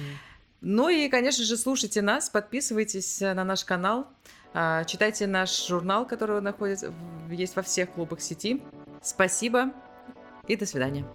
Ну 0.62 0.90
и, 0.90 1.10
конечно 1.10 1.44
же, 1.44 1.58
слушайте 1.58 2.04
нас, 2.04 2.30
подписывайтесь 2.30 3.20
на 3.20 3.44
наш 3.44 3.66
канал. 3.66 4.08
А, 4.54 4.84
читайте 4.84 5.28
наш 5.28 5.68
журнал, 5.68 6.06
который 6.06 6.42
находится, 6.42 6.94
есть 7.30 7.56
во 7.56 7.62
всех 7.62 7.92
клубах 7.92 8.22
сети. 8.22 8.62
Спасибо 9.02 9.72
и 10.48 10.56
до 10.56 10.66
свидания. 10.66 11.06